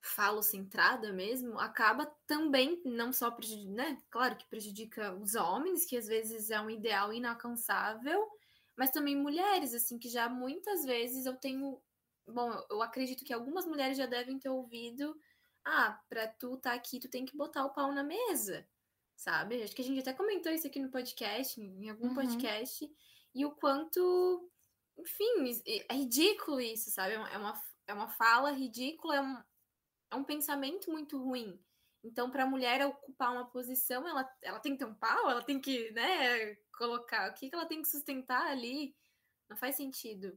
falo-centrada 0.00 1.12
mesmo, 1.12 1.58
acaba 1.60 2.06
também, 2.26 2.80
não 2.84 3.12
só 3.12 3.30
prejudicando, 3.30 3.76
né, 3.76 4.02
claro 4.10 4.36
que 4.36 4.46
prejudica 4.46 5.14
os 5.14 5.34
homens, 5.34 5.84
que 5.84 5.96
às 5.96 6.06
vezes 6.06 6.50
é 6.50 6.60
um 6.60 6.70
ideal 6.70 7.12
inalcançável, 7.12 8.28
mas 8.76 8.90
também 8.90 9.14
mulheres, 9.14 9.74
assim, 9.74 9.98
que 9.98 10.08
já 10.08 10.28
muitas 10.28 10.84
vezes 10.84 11.26
eu 11.26 11.36
tenho, 11.36 11.80
bom, 12.26 12.50
eu 12.70 12.82
acredito 12.82 13.24
que 13.24 13.32
algumas 13.32 13.66
mulheres 13.66 13.96
já 13.96 14.06
devem 14.06 14.38
ter 14.38 14.48
ouvido, 14.48 15.16
ah, 15.64 16.00
pra 16.08 16.26
tu 16.26 16.56
tá 16.56 16.72
aqui, 16.72 16.98
tu 16.98 17.08
tem 17.08 17.24
que 17.24 17.36
botar 17.36 17.64
o 17.64 17.72
pau 17.72 17.92
na 17.92 18.02
mesa, 18.02 18.66
sabe? 19.16 19.62
Acho 19.62 19.74
que 19.74 19.82
a 19.82 19.84
gente 19.84 20.00
até 20.00 20.12
comentou 20.12 20.52
isso 20.52 20.66
aqui 20.66 20.80
no 20.80 20.90
podcast, 20.90 21.60
em 21.60 21.88
algum 21.88 22.08
uhum. 22.08 22.14
podcast, 22.14 22.90
e 23.34 23.44
o 23.44 23.52
quanto, 23.52 24.50
enfim, 24.98 25.62
é 25.88 25.94
ridículo 25.94 26.60
isso, 26.60 26.90
sabe? 26.90 27.14
É 27.14 27.38
uma, 27.38 27.62
é 27.86 27.94
uma 27.94 28.08
fala 28.08 28.50
ridícula, 28.50 29.16
é 29.16 29.20
um, 29.20 29.42
é 30.10 30.16
um 30.16 30.24
pensamento 30.24 30.90
muito 30.90 31.18
ruim. 31.18 31.58
Então, 32.04 32.30
para 32.30 32.42
a 32.42 32.46
mulher 32.46 32.84
ocupar 32.84 33.32
uma 33.32 33.46
posição, 33.46 34.06
ela, 34.08 34.28
ela 34.42 34.58
tem 34.58 34.72
que 34.72 34.78
ter 34.78 34.90
um 34.90 34.94
pau, 34.94 35.30
ela 35.30 35.42
tem 35.42 35.60
que, 35.60 35.92
né, 35.92 36.56
colocar 36.76 37.30
o 37.30 37.34
que, 37.34 37.48
que 37.48 37.54
ela 37.54 37.66
tem 37.66 37.80
que 37.80 37.88
sustentar 37.88 38.44
ali. 38.48 38.94
Não 39.48 39.56
faz 39.56 39.76
sentido. 39.76 40.36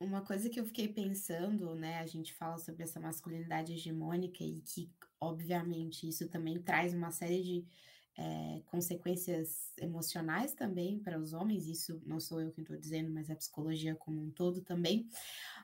Uma 0.00 0.22
coisa 0.22 0.48
que 0.48 0.60
eu 0.60 0.64
fiquei 0.64 0.86
pensando, 0.86 1.74
né, 1.74 1.98
a 1.98 2.06
gente 2.06 2.32
fala 2.32 2.56
sobre 2.58 2.84
essa 2.84 3.00
masculinidade 3.00 3.72
hegemônica 3.72 4.44
e 4.44 4.60
que, 4.60 4.88
obviamente, 5.20 6.08
isso 6.08 6.28
também 6.28 6.62
traz 6.62 6.94
uma 6.94 7.10
série 7.10 7.42
de 7.42 7.66
é, 8.16 8.62
consequências 8.66 9.72
emocionais 9.76 10.52
também 10.52 10.98
para 10.98 11.18
os 11.18 11.32
homens, 11.32 11.66
isso 11.66 12.00
não 12.04 12.18
sou 12.18 12.40
eu 12.40 12.50
quem 12.52 12.62
estou 12.62 12.76
dizendo, 12.76 13.12
mas 13.12 13.30
a 13.30 13.36
psicologia 13.36 13.94
como 13.94 14.20
um 14.20 14.30
todo 14.30 14.60
também. 14.60 15.08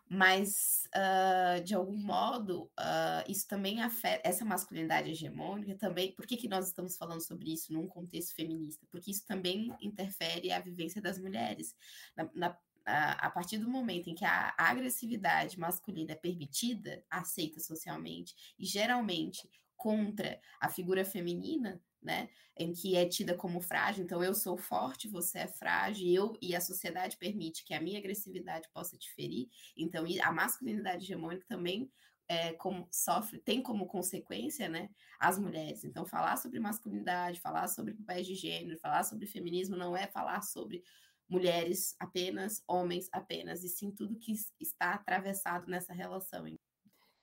Mas, 0.09 0.89
uh, 0.95 1.63
de 1.65 1.75
algum 1.75 1.97
modo, 1.97 2.65
uh, 2.79 3.29
isso 3.29 3.49
também 3.49 3.83
afeta, 3.83 4.29
essa 4.29 4.45
masculinidade 4.45 5.11
hegemônica 5.11 5.75
também, 5.77 6.13
por 6.13 6.27
que, 6.27 6.37
que 6.37 6.49
nós 6.49 6.67
estamos 6.67 6.97
falando 6.97 7.21
sobre 7.21 7.53
isso 7.53 7.73
num 7.73 7.87
contexto 7.87 8.35
feminista? 8.35 8.87
Porque 8.91 9.11
isso 9.11 9.25
também 9.27 9.75
interfere 9.81 10.53
a 10.53 10.61
vivência 10.61 11.01
das 11.01 11.19
mulheres. 11.19 11.75
Na, 12.17 12.31
na 12.35 12.59
a, 12.87 13.31
partir 13.31 13.59
do 13.59 13.69
momento 13.69 14.09
em 14.09 14.15
que 14.15 14.25
a 14.25 14.55
agressividade 14.59 15.59
masculina 15.59 16.13
é 16.13 16.17
permitida, 16.17 17.05
aceita 17.11 17.61
socialmente, 17.61 18.35
e 18.59 18.67
geralmente 18.67 19.49
contra 19.77 20.41
a 20.61 20.69
figura 20.69 21.05
feminina, 21.05 21.83
né, 22.03 22.29
em 22.57 22.73
que 22.73 22.97
é 22.97 23.07
tida 23.07 23.35
como 23.35 23.61
frágil, 23.61 24.05
então 24.05 24.23
eu 24.23 24.35
sou 24.35 24.57
forte, 24.57 25.09
você 25.09 25.41
é 25.41 25.47
frágil, 25.47 26.09
eu 26.09 26.39
e 26.41 26.55
a 26.55 26.61
sociedade 26.61 27.17
permite 27.17 27.65
que 27.65 27.73
a 27.73 27.81
minha 27.81 27.99
agressividade 27.99 28.69
possa 28.73 28.97
te 28.97 29.11
ferir, 29.15 29.49
então 29.77 30.05
a 30.23 30.33
masculinidade 30.33 31.05
hegemônica 31.05 31.47
também 31.49 31.91
é, 32.29 32.53
como, 32.55 32.89
sofre, 32.91 33.39
tem 33.39 33.63
como 33.63 33.87
consequência, 33.87 34.69
né, 34.69 34.89
as 35.19 35.39
mulheres. 35.39 35.85
Então 35.85 36.07
falar 36.07 36.37
sobre 36.37 36.59
masculinidade, 36.59 37.41
falar 37.41 37.69
sobre 37.69 37.95
papéis 37.95 38.27
de 38.27 38.35
gênero, 38.35 38.79
falar 38.79 39.05
sobre 39.05 39.27
feminismo 39.27 39.77
não 39.77 39.97
é 39.97 40.07
falar 40.07 40.43
sobre 40.43 40.83
mulheres 41.29 41.95
apenas, 41.99 42.63
homens 42.69 43.09
apenas, 43.13 43.65
e 43.65 43.69
sim 43.69 43.91
tudo 43.91 44.19
que 44.19 44.35
está 44.61 44.95
atravessado 44.95 45.67
nessa 45.67 45.93
relação. 45.93 46.47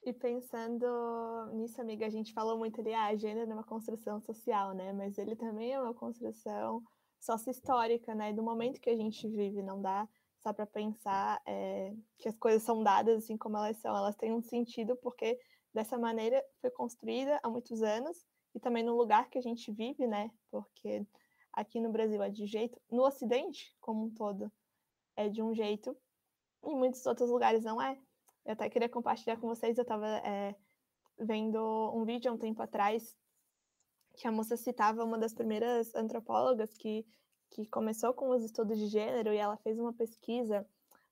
E 0.03 0.13
pensando 0.13 0.87
nisso, 1.53 1.79
amiga, 1.79 2.05
a 2.05 2.09
gente 2.09 2.33
falou 2.33 2.57
muito 2.57 2.81
ali, 2.81 2.93
ah, 2.93 3.15
gênero 3.15 3.51
é 3.51 3.53
uma 3.53 3.63
construção 3.63 4.19
social, 4.19 4.73
né? 4.73 4.91
Mas 4.91 5.17
ele 5.17 5.35
também 5.35 5.73
é 5.73 5.79
uma 5.79 5.93
construção 5.93 6.83
sócio-histórica, 7.19 8.15
né? 8.15 8.33
Do 8.33 8.41
momento 8.41 8.81
que 8.81 8.89
a 8.89 8.97
gente 8.97 9.27
vive, 9.27 9.61
não 9.61 9.79
dá 9.79 10.09
só 10.41 10.51
para 10.51 10.65
pensar 10.65 11.39
é, 11.45 11.93
que 12.17 12.27
as 12.27 12.35
coisas 12.37 12.63
são 12.63 12.81
dadas 12.81 13.23
assim 13.23 13.37
como 13.37 13.57
elas 13.57 13.77
são, 13.77 13.95
elas 13.95 14.15
têm 14.15 14.33
um 14.33 14.41
sentido 14.41 14.95
porque 14.97 15.39
dessa 15.71 15.99
maneira 15.99 16.43
foi 16.59 16.71
construída 16.71 17.39
há 17.43 17.49
muitos 17.49 17.83
anos 17.83 18.25
e 18.55 18.59
também 18.59 18.83
no 18.83 18.97
lugar 18.97 19.29
que 19.29 19.37
a 19.37 19.41
gente 19.41 19.71
vive, 19.71 20.07
né? 20.07 20.31
Porque 20.49 21.05
aqui 21.53 21.79
no 21.79 21.91
Brasil 21.91 22.21
é 22.21 22.29
de 22.29 22.45
jeito, 22.45 22.79
no 22.89 23.03
Ocidente 23.03 23.75
como 23.79 24.05
um 24.05 24.09
todo 24.09 24.51
é 25.15 25.27
de 25.27 25.41
um 25.41 25.53
jeito, 25.53 25.95
em 26.63 26.75
muitos 26.75 27.05
outros 27.05 27.29
lugares 27.29 27.63
não 27.63 27.81
é. 27.81 27.97
Eu 28.45 28.53
até 28.53 28.69
queria 28.69 28.89
compartilhar 28.89 29.37
com 29.37 29.47
vocês, 29.47 29.77
eu 29.77 29.83
estava 29.83 30.07
é, 30.07 30.55
vendo 31.19 31.59
um 31.93 32.03
vídeo 32.03 32.31
há 32.31 32.33
um 32.33 32.37
tempo 32.37 32.61
atrás 32.61 33.15
que 34.15 34.27
a 34.27 34.31
moça 34.31 34.57
citava 34.57 35.03
uma 35.03 35.17
das 35.17 35.33
primeiras 35.33 35.93
antropólogas 35.95 36.75
que, 36.77 37.05
que 37.49 37.65
começou 37.67 38.13
com 38.13 38.29
os 38.29 38.43
estudos 38.43 38.77
de 38.77 38.87
gênero 38.87 39.33
e 39.33 39.37
ela 39.37 39.57
fez 39.57 39.79
uma 39.79 39.93
pesquisa 39.93 40.67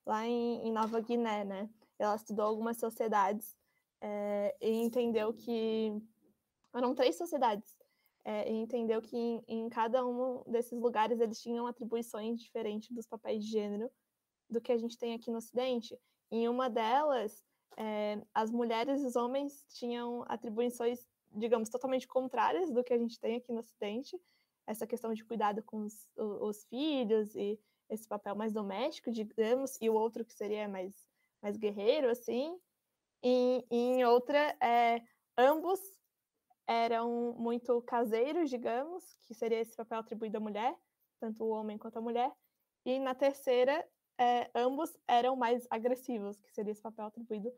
lá 0.06 0.26
em, 0.26 0.68
em 0.68 0.72
Nova 0.72 1.00
Guiné, 1.00 1.44
né? 1.44 1.70
Ela 1.98 2.16
estudou 2.16 2.46
algumas 2.46 2.78
sociedades 2.78 3.56
é, 4.02 4.56
e 4.62 4.70
entendeu 4.70 5.34
que 5.34 5.94
eram 6.74 6.96
três 6.96 7.18
sociedades 7.18 7.79
é, 8.30 8.48
e 8.48 8.54
entendeu 8.54 9.02
que 9.02 9.18
em, 9.18 9.44
em, 9.48 9.70
cada 9.70 10.06
um 10.06 10.44
desses 10.46 10.80
lugares 10.80 11.20
eles 11.20 11.42
tinham 11.42 11.66
atribuições 11.66 12.40
diferentes 12.40 12.92
dos 12.92 13.08
papéis 13.08 13.44
de 13.44 13.50
gênero 13.50 13.90
do 14.48 14.62
que 14.62 14.72
a 14.72 14.78
gente 14.78 15.00
tem 15.00 15.16
aqui 15.16 15.32
no 15.32 15.38
Ocidente. 15.38 16.00
Em 16.30 16.48
uma 16.48 16.70
delas, 16.70 17.44
é, 17.76 18.22
as 18.32 18.52
mulheres 18.52 19.02
e 19.02 19.06
os 19.08 19.16
homens 19.16 19.66
tinham 19.70 20.24
atribuições, 20.28 21.08
digamos, 21.32 21.70
totalmente 21.70 22.08
contrárias 22.08 22.72
do 22.72 22.84
que 22.84 22.94
a 22.94 23.00
gente 23.00 23.20
tem 23.20 23.38
aqui 23.38 23.52
no 23.52 23.62
Ocidente. 23.62 24.16
Essa 24.68 24.86
questão 24.86 25.12
de 25.12 25.26
cuidado 25.26 25.64
com 25.64 25.86
os, 25.86 26.08
os 26.16 26.66
filhos 26.66 27.36
e 27.36 27.60
esse 27.90 28.08
papel 28.08 28.36
mais 28.36 28.54
doméstico, 28.54 29.12
digamos, 29.12 29.76
e 29.82 29.90
o 29.90 29.96
outro 29.96 30.24
que 30.24 30.36
seria 30.36 30.68
mais, 30.68 31.10
mais 31.42 31.58
guerreiro, 31.58 32.08
assim. 32.08 32.56
E, 33.24 33.66
e 33.72 33.76
em 33.76 34.06
outra, 34.06 34.56
é, 34.62 35.02
ambos 35.36 35.80
eram 36.70 37.34
muito 37.34 37.82
caseiros, 37.82 38.48
digamos, 38.48 39.04
que 39.24 39.34
seria 39.34 39.60
esse 39.60 39.76
papel 39.76 39.98
atribuído 39.98 40.38
à 40.38 40.40
mulher, 40.40 40.78
tanto 41.20 41.44
o 41.44 41.50
homem 41.50 41.80
quanto 41.80 41.98
a 41.98 42.02
mulher, 42.02 42.32
E 42.86 43.00
na 43.00 43.16
terceira, 43.16 43.84
é, 44.20 44.50
ambos 44.54 44.96
eram 45.08 45.36
mais 45.36 45.66
agressivos, 45.72 46.40
que 46.40 46.52
seria 46.54 46.72
esse 46.72 46.82
papel 46.82 47.06
atribuído 47.06 47.52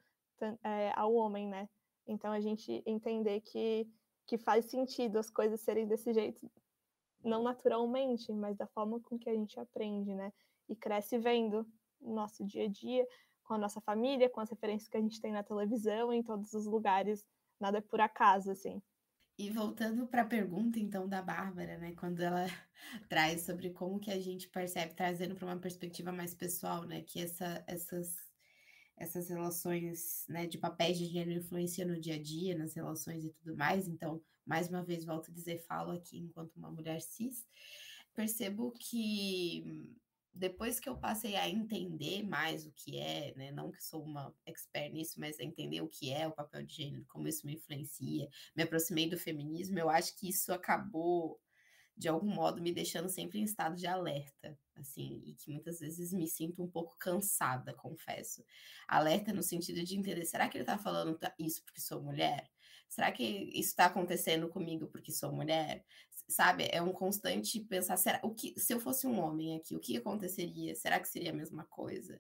é, 0.64 0.94
ao 0.96 1.14
homem, 1.14 1.46
né? 1.48 1.70
Então 2.08 2.32
a 2.32 2.40
gente 2.40 2.82
entender 2.86 3.42
que, 3.42 3.86
que 4.26 4.38
faz 4.38 4.66
sentido 4.66 5.20
as 5.20 5.30
coisas 5.30 5.60
serem 5.60 5.86
desse 5.86 6.14
jeito, 6.14 6.50
não 7.22 7.44
naturalmente, 7.44 8.32
mas 8.32 8.56
da 8.56 8.66
forma 8.68 9.00
com 9.02 9.20
que 9.20 9.30
a 9.30 9.34
gente 9.34 9.60
aprende, 9.60 10.16
né? 10.16 10.32
E 10.70 10.76
cresce 10.76 11.18
vendo 11.20 11.68
no 12.00 12.14
nosso 12.14 12.46
dia 12.46 12.64
a 12.64 12.70
dia, 12.70 13.06
com 13.44 13.56
a 13.56 13.58
nossa 13.58 13.82
família, 13.82 14.30
com 14.30 14.40
as 14.40 14.50
referências 14.50 14.88
que 14.88 14.98
a 14.98 15.02
gente 15.02 15.20
tem 15.20 15.34
na 15.34 15.44
televisão, 15.44 16.14
em 16.14 16.24
todos 16.24 16.54
os 16.54 16.66
lugares. 16.66 17.26
Nada 17.60 17.80
é 17.80 17.82
por 17.82 18.00
acaso, 18.00 18.50
assim. 18.50 18.82
E 19.38 19.50
voltando 19.50 20.06
para 20.08 20.22
a 20.22 20.26
pergunta, 20.26 20.80
então, 20.80 21.08
da 21.08 21.22
Bárbara, 21.22 21.78
né? 21.78 21.94
Quando 21.94 22.22
ela 22.22 22.46
traz 23.10 23.42
sobre 23.42 23.72
como 23.72 24.00
que 24.00 24.12
a 24.12 24.20
gente 24.20 24.48
percebe, 24.50 24.94
trazendo 24.94 25.36
para 25.36 25.48
uma 25.48 25.60
perspectiva 25.60 26.12
mais 26.12 26.34
pessoal, 26.34 26.84
né? 26.84 27.02
Que 27.02 27.22
essa, 27.22 27.64
essas, 27.68 28.16
essas 28.98 29.30
relações 29.30 30.26
né, 30.30 30.46
de 30.46 30.58
papéis 30.58 30.98
de 30.98 31.06
gênero 31.06 31.40
influenciam 31.40 31.88
no 31.88 32.00
dia 32.00 32.16
a 32.16 32.22
dia, 32.22 32.58
nas 32.58 32.74
relações 32.74 33.26
e 33.26 33.30
tudo 33.30 33.56
mais. 33.56 33.88
Então, 33.88 34.22
mais 34.46 34.70
uma 34.70 34.84
vez, 34.84 35.06
volto 35.06 35.32
a 35.32 35.34
dizer, 35.34 35.60
falo 35.66 35.92
aqui 35.92 36.20
enquanto 36.20 36.58
uma 36.58 36.70
mulher 36.70 37.02
cis. 37.02 37.48
Percebo 38.14 38.72
que 38.74 39.90
depois 40.34 40.80
que 40.80 40.88
eu 40.88 40.98
passei 40.98 41.36
a 41.36 41.50
entender 41.50 42.24
mais 42.24 42.66
o 42.66 42.72
que 42.72 42.98
é, 42.98 43.34
né, 43.36 43.52
não 43.52 43.72
que 43.72 43.84
sou 43.84 44.04
uma 44.04 44.34
expert 44.46 44.92
nisso, 44.92 45.20
mas 45.20 45.40
a 45.40 45.44
entender 45.44 45.82
o 45.82 45.88
que 45.88 46.12
é 46.12 46.28
o 46.28 46.32
papel 46.32 46.64
de 46.64 46.76
gênero, 46.76 47.06
como 47.08 47.28
isso 47.28 47.46
me 47.46 47.56
influencia, 47.56 48.30
me 48.56 48.64
aproximei 48.64 49.10
do 49.10 49.18
feminismo, 49.18 49.78
eu 49.78 49.90
acho 49.90 50.16
que 50.18 50.30
isso 50.30 50.54
acabou 50.54 51.40
de 51.98 52.08
algum 52.08 52.34
modo 52.34 52.62
me 52.62 52.74
deixando 52.74 53.10
sempre 53.10 53.40
em 53.40 53.44
estado 53.44 53.76
de 53.76 53.86
alerta, 53.86 54.58
assim, 54.76 55.22
e 55.26 55.36
que 55.36 55.52
muitas 55.52 55.80
vezes 55.80 56.12
me 56.14 56.28
sinto 56.28 56.64
um 56.64 56.68
pouco 56.68 56.96
cansada, 56.98 57.74
confesso. 57.74 58.44
Alerta 58.88 59.34
no 59.34 59.44
sentido 59.44 59.84
de 59.84 59.98
entender, 59.98 60.26
será 60.26 60.50
que 60.50 60.58
ele 60.58 60.66
tá 60.66 60.78
falando 60.78 61.20
isso 61.38 61.64
porque 61.64 61.82
sou 61.82 62.02
mulher? 62.02 62.50
Será 62.90 63.12
que 63.12 63.24
isso 63.24 63.70
está 63.70 63.86
acontecendo 63.86 64.50
comigo 64.50 64.88
porque 64.88 65.12
sou 65.12 65.32
mulher? 65.32 65.86
Sabe? 66.32 66.68
É 66.72 66.82
um 66.82 66.92
constante 66.92 67.60
pensar, 67.60 67.98
será, 67.98 68.20
o 68.24 68.34
que, 68.34 68.60
se 68.60 68.74
eu 68.74 68.80
fosse 68.80 69.06
um 69.06 69.20
homem 69.20 69.58
aqui, 69.58 69.76
o 69.76 69.80
que 69.80 69.98
aconteceria? 69.98 70.74
Será 70.76 71.00
que 71.00 71.08
seria 71.08 71.32
a 71.32 71.36
mesma 71.36 71.66
coisa? 71.66 72.20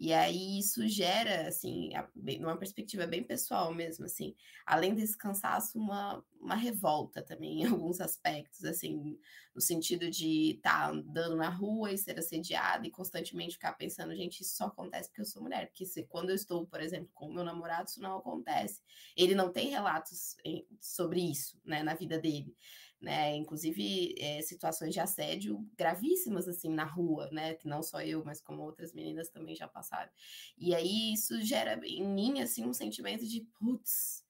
E 0.00 0.14
aí 0.14 0.58
isso 0.58 0.88
gera, 0.88 1.46
assim, 1.46 1.94
a, 1.94 2.08
numa 2.38 2.56
perspectiva 2.56 3.06
bem 3.06 3.22
pessoal 3.22 3.72
mesmo, 3.74 4.06
assim, 4.06 4.34
além 4.64 4.94
desse 4.94 5.14
cansaço, 5.14 5.78
uma, 5.78 6.24
uma 6.40 6.54
revolta 6.54 7.22
também 7.22 7.60
em 7.60 7.66
alguns 7.68 8.00
aspectos, 8.00 8.64
assim, 8.64 9.18
no 9.54 9.60
sentido 9.60 10.10
de 10.10 10.52
estar 10.52 10.86
tá 10.86 10.90
andando 10.90 11.36
na 11.36 11.50
rua 11.50 11.92
e 11.92 11.98
ser 11.98 12.18
assediada 12.18 12.86
e 12.86 12.90
constantemente 12.90 13.54
ficar 13.54 13.74
pensando, 13.74 14.16
gente, 14.16 14.40
isso 14.40 14.56
só 14.56 14.66
acontece 14.66 15.10
porque 15.10 15.20
eu 15.20 15.26
sou 15.26 15.42
mulher, 15.42 15.66
porque 15.66 15.84
se, 15.84 16.02
quando 16.04 16.30
eu 16.30 16.34
estou, 16.34 16.66
por 16.66 16.80
exemplo, 16.80 17.10
com 17.12 17.26
o 17.26 17.34
meu 17.34 17.44
namorado, 17.44 17.90
isso 17.90 18.00
não 18.00 18.16
acontece. 18.16 18.80
Ele 19.14 19.34
não 19.34 19.52
tem 19.52 19.68
relatos 19.68 20.34
em, 20.44 20.66
sobre 20.80 21.20
isso, 21.20 21.60
né, 21.62 21.82
na 21.82 21.94
vida 21.94 22.18
dele 22.18 22.56
né? 23.00 23.34
Inclusive 23.36 24.14
é, 24.18 24.42
situações 24.42 24.92
de 24.92 25.00
assédio 25.00 25.66
gravíssimas 25.76 26.46
assim 26.48 26.70
na 26.70 26.84
rua, 26.84 27.28
né? 27.32 27.54
Que 27.54 27.68
não 27.68 27.82
só 27.82 28.02
eu, 28.02 28.24
mas 28.24 28.40
como 28.40 28.62
outras 28.62 28.92
meninas 28.92 29.30
também 29.30 29.54
já 29.54 29.66
passaram. 29.66 30.10
E 30.58 30.74
aí 30.74 31.12
isso 31.12 31.40
gera 31.42 31.80
em 31.86 32.06
mim 32.06 32.40
assim 32.40 32.66
um 32.66 32.72
sentimento 32.74 33.26
de 33.26 33.40
putz, 33.58 34.24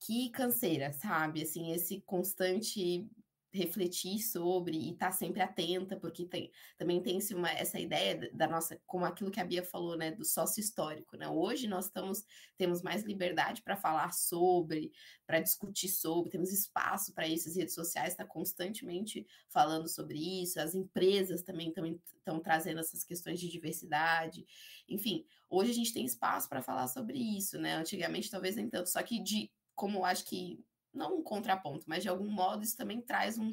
que 0.00 0.30
canseira, 0.30 0.92
sabe? 0.92 1.42
Assim, 1.42 1.72
esse 1.72 2.00
constante 2.02 3.08
refletir 3.54 4.18
sobre 4.18 4.76
e 4.76 4.90
estar 4.90 5.06
tá 5.06 5.12
sempre 5.12 5.40
atenta, 5.40 5.96
porque 5.96 6.26
tem, 6.26 6.50
também 6.76 7.00
tem-se 7.00 7.34
uma, 7.34 7.50
essa 7.52 7.78
ideia 7.78 8.28
da 8.34 8.48
nossa, 8.48 8.80
como 8.84 9.04
aquilo 9.04 9.30
que 9.30 9.38
a 9.38 9.44
Bia 9.44 9.62
falou, 9.62 9.96
né, 9.96 10.10
do 10.10 10.24
sócio 10.24 10.60
histórico, 10.60 11.16
né? 11.16 11.28
Hoje 11.28 11.68
nós 11.68 11.84
estamos, 11.86 12.24
temos 12.58 12.82
mais 12.82 13.04
liberdade 13.04 13.62
para 13.62 13.76
falar 13.76 14.12
sobre, 14.12 14.90
para 15.24 15.38
discutir 15.38 15.88
sobre, 15.88 16.30
temos 16.30 16.52
espaço 16.52 17.14
para 17.14 17.28
isso, 17.28 17.48
as 17.48 17.54
redes 17.54 17.74
sociais 17.74 18.12
estão 18.12 18.26
tá 18.26 18.32
constantemente 18.32 19.24
falando 19.48 19.88
sobre 19.88 20.42
isso, 20.42 20.58
as 20.58 20.74
empresas 20.74 21.42
também 21.42 21.72
estão 22.18 22.40
trazendo 22.40 22.80
essas 22.80 23.04
questões 23.04 23.38
de 23.38 23.48
diversidade, 23.48 24.44
enfim, 24.88 25.24
hoje 25.48 25.70
a 25.70 25.74
gente 25.74 25.94
tem 25.94 26.04
espaço 26.04 26.48
para 26.48 26.60
falar 26.60 26.88
sobre 26.88 27.18
isso, 27.18 27.56
né? 27.56 27.76
Antigamente 27.76 28.30
talvez 28.30 28.56
nem 28.56 28.68
tanto, 28.68 28.90
só 28.90 29.00
que 29.02 29.22
de 29.22 29.50
como 29.76 30.04
acho 30.04 30.24
que 30.24 30.64
não 30.94 31.18
um 31.18 31.22
contraponto, 31.22 31.84
mas 31.88 32.02
de 32.02 32.08
algum 32.08 32.30
modo 32.30 32.62
isso 32.62 32.76
também 32.76 33.00
traz 33.00 33.38
um, 33.38 33.50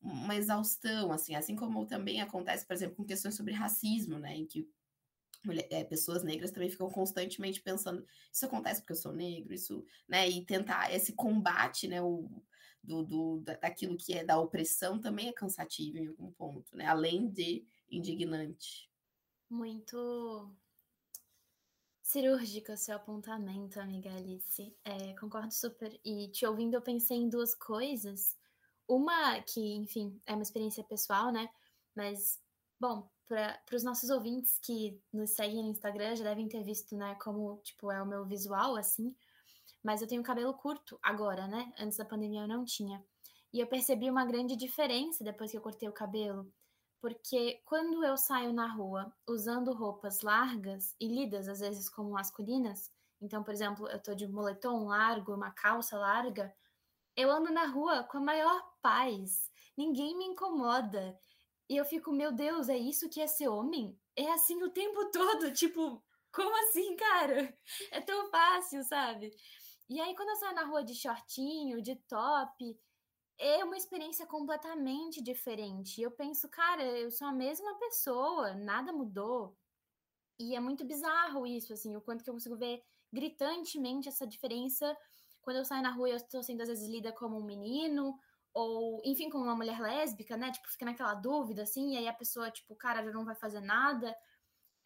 uma 0.00 0.34
exaustão, 0.34 1.12
assim, 1.12 1.34
assim 1.34 1.54
como 1.54 1.86
também 1.86 2.20
acontece, 2.20 2.66
por 2.66 2.74
exemplo, 2.74 2.96
com 2.96 3.04
questões 3.04 3.34
sobre 3.34 3.52
racismo, 3.52 4.18
né, 4.18 4.36
em 4.36 4.46
que 4.46 4.68
mulher, 5.44 5.66
é, 5.70 5.84
pessoas 5.84 6.22
negras 6.22 6.50
também 6.50 6.70
ficam 6.70 6.88
constantemente 6.88 7.60
pensando, 7.60 8.04
isso 8.32 8.46
acontece 8.46 8.80
porque 8.80 8.92
eu 8.92 8.96
sou 8.96 9.12
negro, 9.12 9.52
isso, 9.52 9.84
né, 10.08 10.28
e 10.28 10.44
tentar 10.44 10.92
esse 10.92 11.12
combate, 11.12 11.88
né, 11.88 12.00
o, 12.02 12.28
do, 12.82 13.04
do, 13.04 13.40
daquilo 13.40 13.96
que 13.96 14.12
é 14.12 14.24
da 14.24 14.38
opressão 14.38 15.00
também 15.00 15.28
é 15.28 15.32
cansativo 15.32 15.98
em 15.98 16.08
algum 16.08 16.32
ponto, 16.32 16.76
né, 16.76 16.86
além 16.86 17.30
de 17.30 17.64
indignante. 17.90 18.90
Muito 19.48 20.56
cirúrgico 22.12 22.72
o 22.72 22.76
seu 22.76 22.96
apontamento, 22.96 23.80
amiga 23.80 24.10
Alice. 24.14 24.76
É, 24.84 25.14
concordo 25.18 25.50
super. 25.50 25.98
E 26.04 26.28
te 26.28 26.44
ouvindo, 26.44 26.74
eu 26.74 26.82
pensei 26.82 27.16
em 27.16 27.28
duas 27.28 27.54
coisas. 27.54 28.36
Uma 28.86 29.40
que, 29.40 29.76
enfim, 29.76 30.20
é 30.26 30.34
uma 30.34 30.42
experiência 30.42 30.84
pessoal, 30.84 31.32
né? 31.32 31.48
Mas, 31.96 32.38
bom, 32.78 33.08
para 33.26 33.58
os 33.74 33.82
nossos 33.82 34.10
ouvintes 34.10 34.58
que 34.58 35.00
nos 35.10 35.30
seguem 35.30 35.62
no 35.62 35.70
Instagram 35.70 36.14
já 36.14 36.24
devem 36.24 36.46
ter 36.48 36.62
visto, 36.62 36.94
né, 36.94 37.14
como, 37.14 37.58
tipo, 37.64 37.90
é 37.90 38.02
o 38.02 38.06
meu 38.06 38.26
visual, 38.26 38.76
assim. 38.76 39.16
Mas 39.82 40.02
eu 40.02 40.06
tenho 40.06 40.22
cabelo 40.22 40.52
curto 40.52 40.98
agora, 41.02 41.46
né? 41.46 41.72
Antes 41.78 41.96
da 41.96 42.04
pandemia 42.04 42.42
eu 42.42 42.48
não 42.48 42.62
tinha. 42.62 43.02
E 43.54 43.58
eu 43.58 43.66
percebi 43.66 44.10
uma 44.10 44.26
grande 44.26 44.54
diferença 44.54 45.24
depois 45.24 45.50
que 45.50 45.56
eu 45.56 45.62
cortei 45.62 45.88
o 45.88 45.92
cabelo 45.92 46.46
porque 47.02 47.60
quando 47.66 48.04
eu 48.04 48.16
saio 48.16 48.52
na 48.52 48.68
rua 48.68 49.12
usando 49.28 49.72
roupas 49.72 50.20
largas 50.22 50.94
e 51.00 51.08
lidas 51.08 51.48
às 51.48 51.58
vezes 51.58 51.88
como 51.90 52.12
masculinas, 52.12 52.92
então, 53.20 53.42
por 53.42 53.52
exemplo, 53.52 53.88
eu 53.88 54.00
tô 54.00 54.14
de 54.14 54.28
moletom 54.28 54.86
largo, 54.86 55.34
uma 55.34 55.50
calça 55.50 55.98
larga, 55.98 56.54
eu 57.16 57.28
ando 57.28 57.52
na 57.52 57.66
rua 57.66 58.04
com 58.04 58.18
a 58.18 58.20
maior 58.20 58.72
paz, 58.80 59.50
ninguém 59.76 60.16
me 60.16 60.26
incomoda. 60.26 61.18
E 61.68 61.76
eu 61.76 61.84
fico, 61.84 62.12
meu 62.12 62.30
Deus, 62.30 62.68
é 62.68 62.76
isso 62.78 63.08
que 63.08 63.20
é 63.20 63.26
ser 63.26 63.48
homem? 63.48 63.98
É 64.14 64.30
assim 64.30 64.62
o 64.62 64.70
tempo 64.70 65.04
todo, 65.10 65.52
tipo, 65.52 66.00
como 66.32 66.56
assim, 66.68 66.94
cara? 66.94 67.52
É 67.90 68.00
tão 68.00 68.30
fácil, 68.30 68.84
sabe? 68.84 69.34
E 69.88 70.00
aí, 70.00 70.14
quando 70.14 70.30
eu 70.30 70.36
saio 70.36 70.54
na 70.54 70.64
rua 70.64 70.84
de 70.84 70.94
shortinho, 70.94 71.82
de 71.82 71.96
top, 71.96 72.78
é 73.42 73.64
uma 73.64 73.76
experiência 73.76 74.26
completamente 74.26 75.22
diferente. 75.22 76.00
Eu 76.00 76.10
penso, 76.10 76.48
cara, 76.48 76.82
eu 76.84 77.10
sou 77.10 77.26
a 77.26 77.32
mesma 77.32 77.74
pessoa, 77.78 78.54
nada 78.54 78.92
mudou. 78.92 79.56
E 80.38 80.56
é 80.56 80.60
muito 80.60 80.84
bizarro 80.84 81.46
isso, 81.46 81.72
assim, 81.72 81.96
o 81.96 82.00
quanto 82.00 82.24
que 82.24 82.30
eu 82.30 82.34
consigo 82.34 82.56
ver 82.56 82.82
gritantemente 83.12 84.08
essa 84.08 84.26
diferença 84.26 84.96
quando 85.42 85.56
eu 85.56 85.64
saio 85.64 85.82
na 85.82 85.90
rua 85.90 86.08
eu 86.08 86.16
estou 86.16 86.42
sendo 86.42 86.62
às 86.62 86.68
vezes 86.68 86.88
lida 86.88 87.12
como 87.12 87.36
um 87.36 87.44
menino, 87.44 88.18
ou 88.54 89.02
enfim, 89.04 89.28
como 89.28 89.44
uma 89.44 89.56
mulher 89.56 89.80
lésbica, 89.80 90.36
né? 90.36 90.52
Tipo, 90.52 90.68
fica 90.70 90.84
naquela 90.84 91.14
dúvida, 91.14 91.62
assim, 91.62 91.94
e 91.94 91.98
aí 91.98 92.08
a 92.08 92.12
pessoa, 92.12 92.50
tipo, 92.50 92.74
cara, 92.76 93.04
já 93.04 93.10
não 93.10 93.24
vai 93.24 93.34
fazer 93.34 93.60
nada, 93.60 94.16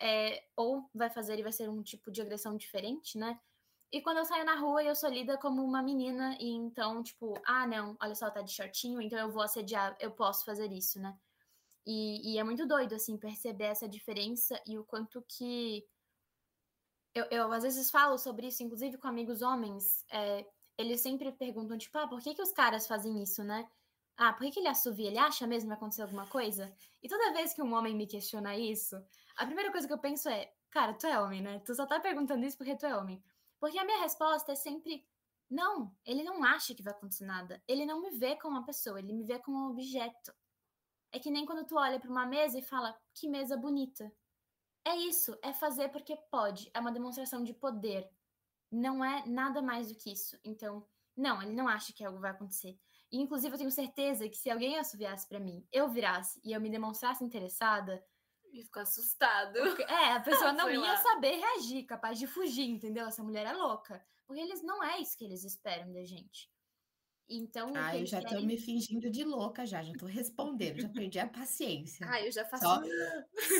é, 0.00 0.44
ou 0.56 0.88
vai 0.94 1.10
fazer 1.10 1.38
e 1.38 1.42
vai 1.42 1.52
ser 1.52 1.68
um 1.68 1.82
tipo 1.82 2.10
de 2.10 2.22
agressão 2.22 2.56
diferente, 2.56 3.18
né? 3.18 3.38
E 3.92 4.00
quando 4.02 4.18
eu 4.18 4.24
saio 4.24 4.44
na 4.44 4.56
rua, 4.56 4.82
eu 4.82 4.94
sou 4.94 5.08
lida 5.08 5.38
como 5.38 5.62
uma 5.62 5.82
menina, 5.82 6.36
e 6.40 6.50
então, 6.50 7.02
tipo, 7.02 7.34
ah, 7.44 7.66
não, 7.66 7.96
olha 8.00 8.14
só, 8.14 8.30
tá 8.30 8.42
de 8.42 8.52
shortinho, 8.52 9.00
então 9.00 9.18
eu 9.18 9.30
vou 9.30 9.42
assediar, 9.42 9.96
eu 10.00 10.10
posso 10.10 10.44
fazer 10.44 10.72
isso, 10.72 11.00
né? 11.00 11.16
E, 11.86 12.32
e 12.34 12.38
é 12.38 12.44
muito 12.44 12.66
doido, 12.66 12.94
assim, 12.94 13.16
perceber 13.16 13.66
essa 13.66 13.88
diferença 13.88 14.60
e 14.66 14.76
o 14.78 14.84
quanto 14.84 15.24
que. 15.28 15.86
Eu, 17.14 17.24
eu 17.30 17.52
às 17.52 17.62
vezes 17.62 17.90
falo 17.90 18.18
sobre 18.18 18.48
isso, 18.48 18.62
inclusive 18.62 18.98
com 18.98 19.08
amigos 19.08 19.40
homens, 19.40 20.04
é, 20.10 20.44
eles 20.76 21.00
sempre 21.00 21.32
perguntam, 21.32 21.78
tipo, 21.78 21.96
ah, 21.98 22.08
por 22.08 22.20
que, 22.20 22.34
que 22.34 22.42
os 22.42 22.52
caras 22.52 22.86
fazem 22.86 23.22
isso, 23.22 23.42
né? 23.44 23.68
Ah, 24.16 24.32
por 24.32 24.44
que, 24.44 24.52
que 24.52 24.60
ele 24.60 24.68
assovia? 24.68 25.08
Ele 25.08 25.18
acha 25.18 25.46
mesmo 25.46 25.66
que 25.66 25.68
vai 25.68 25.76
acontecer 25.76 26.02
alguma 26.02 26.26
coisa? 26.26 26.74
E 27.02 27.08
toda 27.08 27.32
vez 27.32 27.54
que 27.54 27.62
um 27.62 27.72
homem 27.74 27.94
me 27.94 28.06
questiona 28.06 28.56
isso, 28.56 28.96
a 29.36 29.46
primeira 29.46 29.70
coisa 29.70 29.86
que 29.86 29.92
eu 29.92 29.98
penso 29.98 30.28
é, 30.28 30.52
cara, 30.70 30.94
tu 30.94 31.06
é 31.06 31.20
homem, 31.20 31.40
né? 31.40 31.60
Tu 31.60 31.74
só 31.74 31.86
tá 31.86 32.00
perguntando 32.00 32.44
isso 32.44 32.56
porque 32.58 32.76
tu 32.76 32.86
é 32.86 32.96
homem. 32.96 33.22
Porque 33.66 33.80
a 33.80 33.84
minha 33.84 34.00
resposta 34.00 34.52
é 34.52 34.54
sempre: 34.54 35.04
não, 35.50 35.92
ele 36.04 36.22
não 36.22 36.44
acha 36.44 36.72
que 36.72 36.84
vai 36.84 36.92
acontecer 36.92 37.24
nada. 37.24 37.60
Ele 37.66 37.84
não 37.84 38.00
me 38.00 38.10
vê 38.10 38.36
como 38.36 38.56
uma 38.56 38.64
pessoa, 38.64 39.00
ele 39.00 39.12
me 39.12 39.24
vê 39.24 39.40
como 39.40 39.58
um 39.58 39.70
objeto. 39.70 40.32
É 41.10 41.18
que 41.18 41.32
nem 41.32 41.44
quando 41.44 41.66
tu 41.66 41.76
olha 41.76 41.98
para 41.98 42.08
uma 42.08 42.24
mesa 42.24 42.56
e 42.56 42.62
fala: 42.62 42.96
que 43.12 43.28
mesa 43.28 43.56
bonita. 43.56 44.08
É 44.84 44.94
isso, 44.94 45.36
é 45.42 45.52
fazer 45.52 45.88
porque 45.88 46.16
pode, 46.30 46.70
é 46.72 46.78
uma 46.78 46.92
demonstração 46.92 47.42
de 47.42 47.52
poder. 47.52 48.08
Não 48.70 49.04
é 49.04 49.26
nada 49.26 49.60
mais 49.60 49.88
do 49.88 49.96
que 49.96 50.12
isso. 50.12 50.38
Então, 50.44 50.86
não, 51.16 51.42
ele 51.42 51.52
não 51.52 51.66
acha 51.66 51.92
que 51.92 52.04
algo 52.04 52.20
vai 52.20 52.30
acontecer. 52.30 52.78
E, 53.10 53.20
inclusive, 53.20 53.52
eu 53.52 53.58
tenho 53.58 53.70
certeza 53.72 54.28
que 54.28 54.36
se 54.36 54.48
alguém 54.48 54.78
assoviasse 54.78 55.28
para 55.28 55.40
mim, 55.40 55.66
eu 55.72 55.88
virasse 55.88 56.40
e 56.44 56.52
eu 56.52 56.60
me 56.60 56.70
demonstrasse 56.70 57.24
interessada, 57.24 58.00
E 58.56 58.62
ficar 58.64 58.82
assustado. 58.82 59.52
Porque- 59.60 59.82
É, 59.82 60.12
a 60.12 60.20
pessoa 60.20 60.52
não 60.52 60.70
ia 60.70 60.80
lá. 60.80 60.96
saber 60.96 61.36
reagir, 61.36 61.84
capaz 61.84 62.18
de 62.18 62.26
fugir, 62.26 62.68
entendeu? 62.68 63.06
Essa 63.06 63.22
mulher 63.22 63.46
é 63.46 63.52
louca. 63.52 64.04
Porque 64.26 64.40
eles 64.40 64.62
não 64.62 64.82
é 64.82 64.98
isso 65.00 65.16
que 65.16 65.24
eles 65.24 65.44
esperam 65.44 65.92
da 65.92 66.02
gente. 66.04 66.50
Então, 67.28 67.72
Ah, 67.74 67.96
eu 67.98 68.06
já 68.06 68.20
tô 68.22 68.28
querem- 68.28 68.46
me 68.46 68.56
fingindo 68.56 69.10
de 69.10 69.24
louca 69.24 69.66
já, 69.66 69.82
já 69.82 69.92
tô 69.94 70.06
respondendo, 70.06 70.80
já 70.80 70.88
perdi 70.88 71.18
a 71.18 71.26
paciência. 71.28 72.06
Ah, 72.08 72.20
eu 72.22 72.30
já 72.30 72.44
faço. 72.44 72.62
Só, 72.64 72.80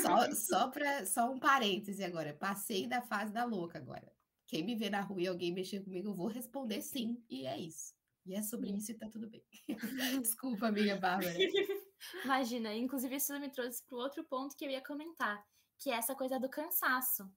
só, 0.01 0.31
só, 0.35 0.67
pra, 0.69 1.05
só 1.05 1.29
um 1.29 1.37
parêntese 1.37 2.01
agora. 2.03 2.33
Passei 2.33 2.87
da 2.87 3.01
fase 3.01 3.31
da 3.33 3.43
louca 3.43 3.77
agora. 3.77 4.09
Quem 4.47 4.63
me 4.63 4.73
vê 4.75 4.89
na 4.89 5.01
rua 5.01 5.21
e 5.21 5.27
alguém 5.27 5.51
mexer 5.53 5.81
comigo, 5.83 6.09
eu 6.09 6.13
vou 6.13 6.27
responder 6.27 6.81
sim. 6.81 7.21
E 7.29 7.45
é 7.45 7.57
isso. 7.59 7.93
E 8.25 8.33
é 8.35 8.41
sobre 8.41 8.71
isso 8.71 8.91
e 8.91 8.95
tá 8.95 9.09
tudo 9.09 9.29
bem. 9.29 9.43
Desculpa, 10.23 10.67
amiga 10.67 10.95
Bárbara. 10.95 11.33
Imagina, 12.23 12.73
inclusive 12.73 13.15
isso 13.15 13.37
me 13.39 13.49
trouxe 13.49 13.83
para 13.83 13.95
o 13.95 13.99
outro 13.99 14.23
ponto 14.23 14.55
que 14.55 14.65
eu 14.65 14.69
ia 14.69 14.83
comentar, 14.83 15.43
que 15.77 15.89
é 15.89 15.95
essa 15.95 16.15
coisa 16.15 16.39
do 16.39 16.49
cansaço. 16.49 17.29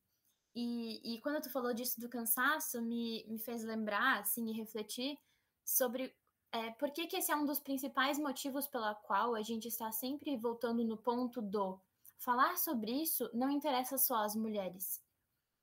E, 0.54 1.14
e 1.14 1.20
quando 1.20 1.42
tu 1.42 1.50
falou 1.50 1.72
disso 1.72 2.00
do 2.00 2.08
cansaço, 2.08 2.82
me, 2.82 3.24
me 3.28 3.38
fez 3.38 3.62
lembrar, 3.62 4.20
assim, 4.20 4.48
e 4.48 4.52
refletir 4.52 5.18
sobre 5.64 6.14
é, 6.52 6.70
por 6.72 6.90
que, 6.90 7.06
que 7.06 7.16
esse 7.16 7.30
é 7.30 7.36
um 7.36 7.44
dos 7.44 7.60
principais 7.60 8.18
motivos 8.18 8.66
pela 8.66 8.94
qual 8.94 9.34
a 9.34 9.42
gente 9.42 9.68
está 9.68 9.92
sempre 9.92 10.36
voltando 10.36 10.84
no 10.84 10.96
ponto 10.96 11.40
do 11.40 11.80
falar 12.18 12.58
sobre 12.58 12.90
isso 12.90 13.30
não 13.32 13.50
interessa 13.50 13.96
só 13.96 14.16
às 14.16 14.34
mulheres. 14.34 15.00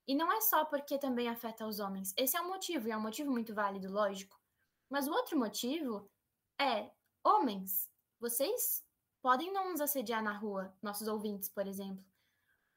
E 0.06 0.14
não 0.14 0.32
é 0.32 0.40
só 0.40 0.64
porque 0.64 0.98
também 0.98 1.28
afeta 1.28 1.66
os 1.66 1.78
homens. 1.78 2.14
Esse 2.16 2.36
é 2.36 2.40
um 2.40 2.48
motivo, 2.48 2.88
e 2.88 2.90
é 2.90 2.96
um 2.96 3.02
motivo 3.02 3.30
muito 3.30 3.54
válido, 3.54 3.92
lógico. 3.92 4.40
Mas 4.88 5.06
o 5.06 5.12
outro 5.12 5.38
motivo 5.38 6.10
é, 6.58 6.90
homens, 7.22 7.90
vocês 8.18 8.82
podem 9.20 9.52
não 9.52 9.70
nos 9.70 9.80
assediar 9.80 10.22
na 10.22 10.32
rua, 10.32 10.72
nossos 10.82 11.08
ouvintes, 11.08 11.48
por 11.48 11.66
exemplo. 11.66 12.04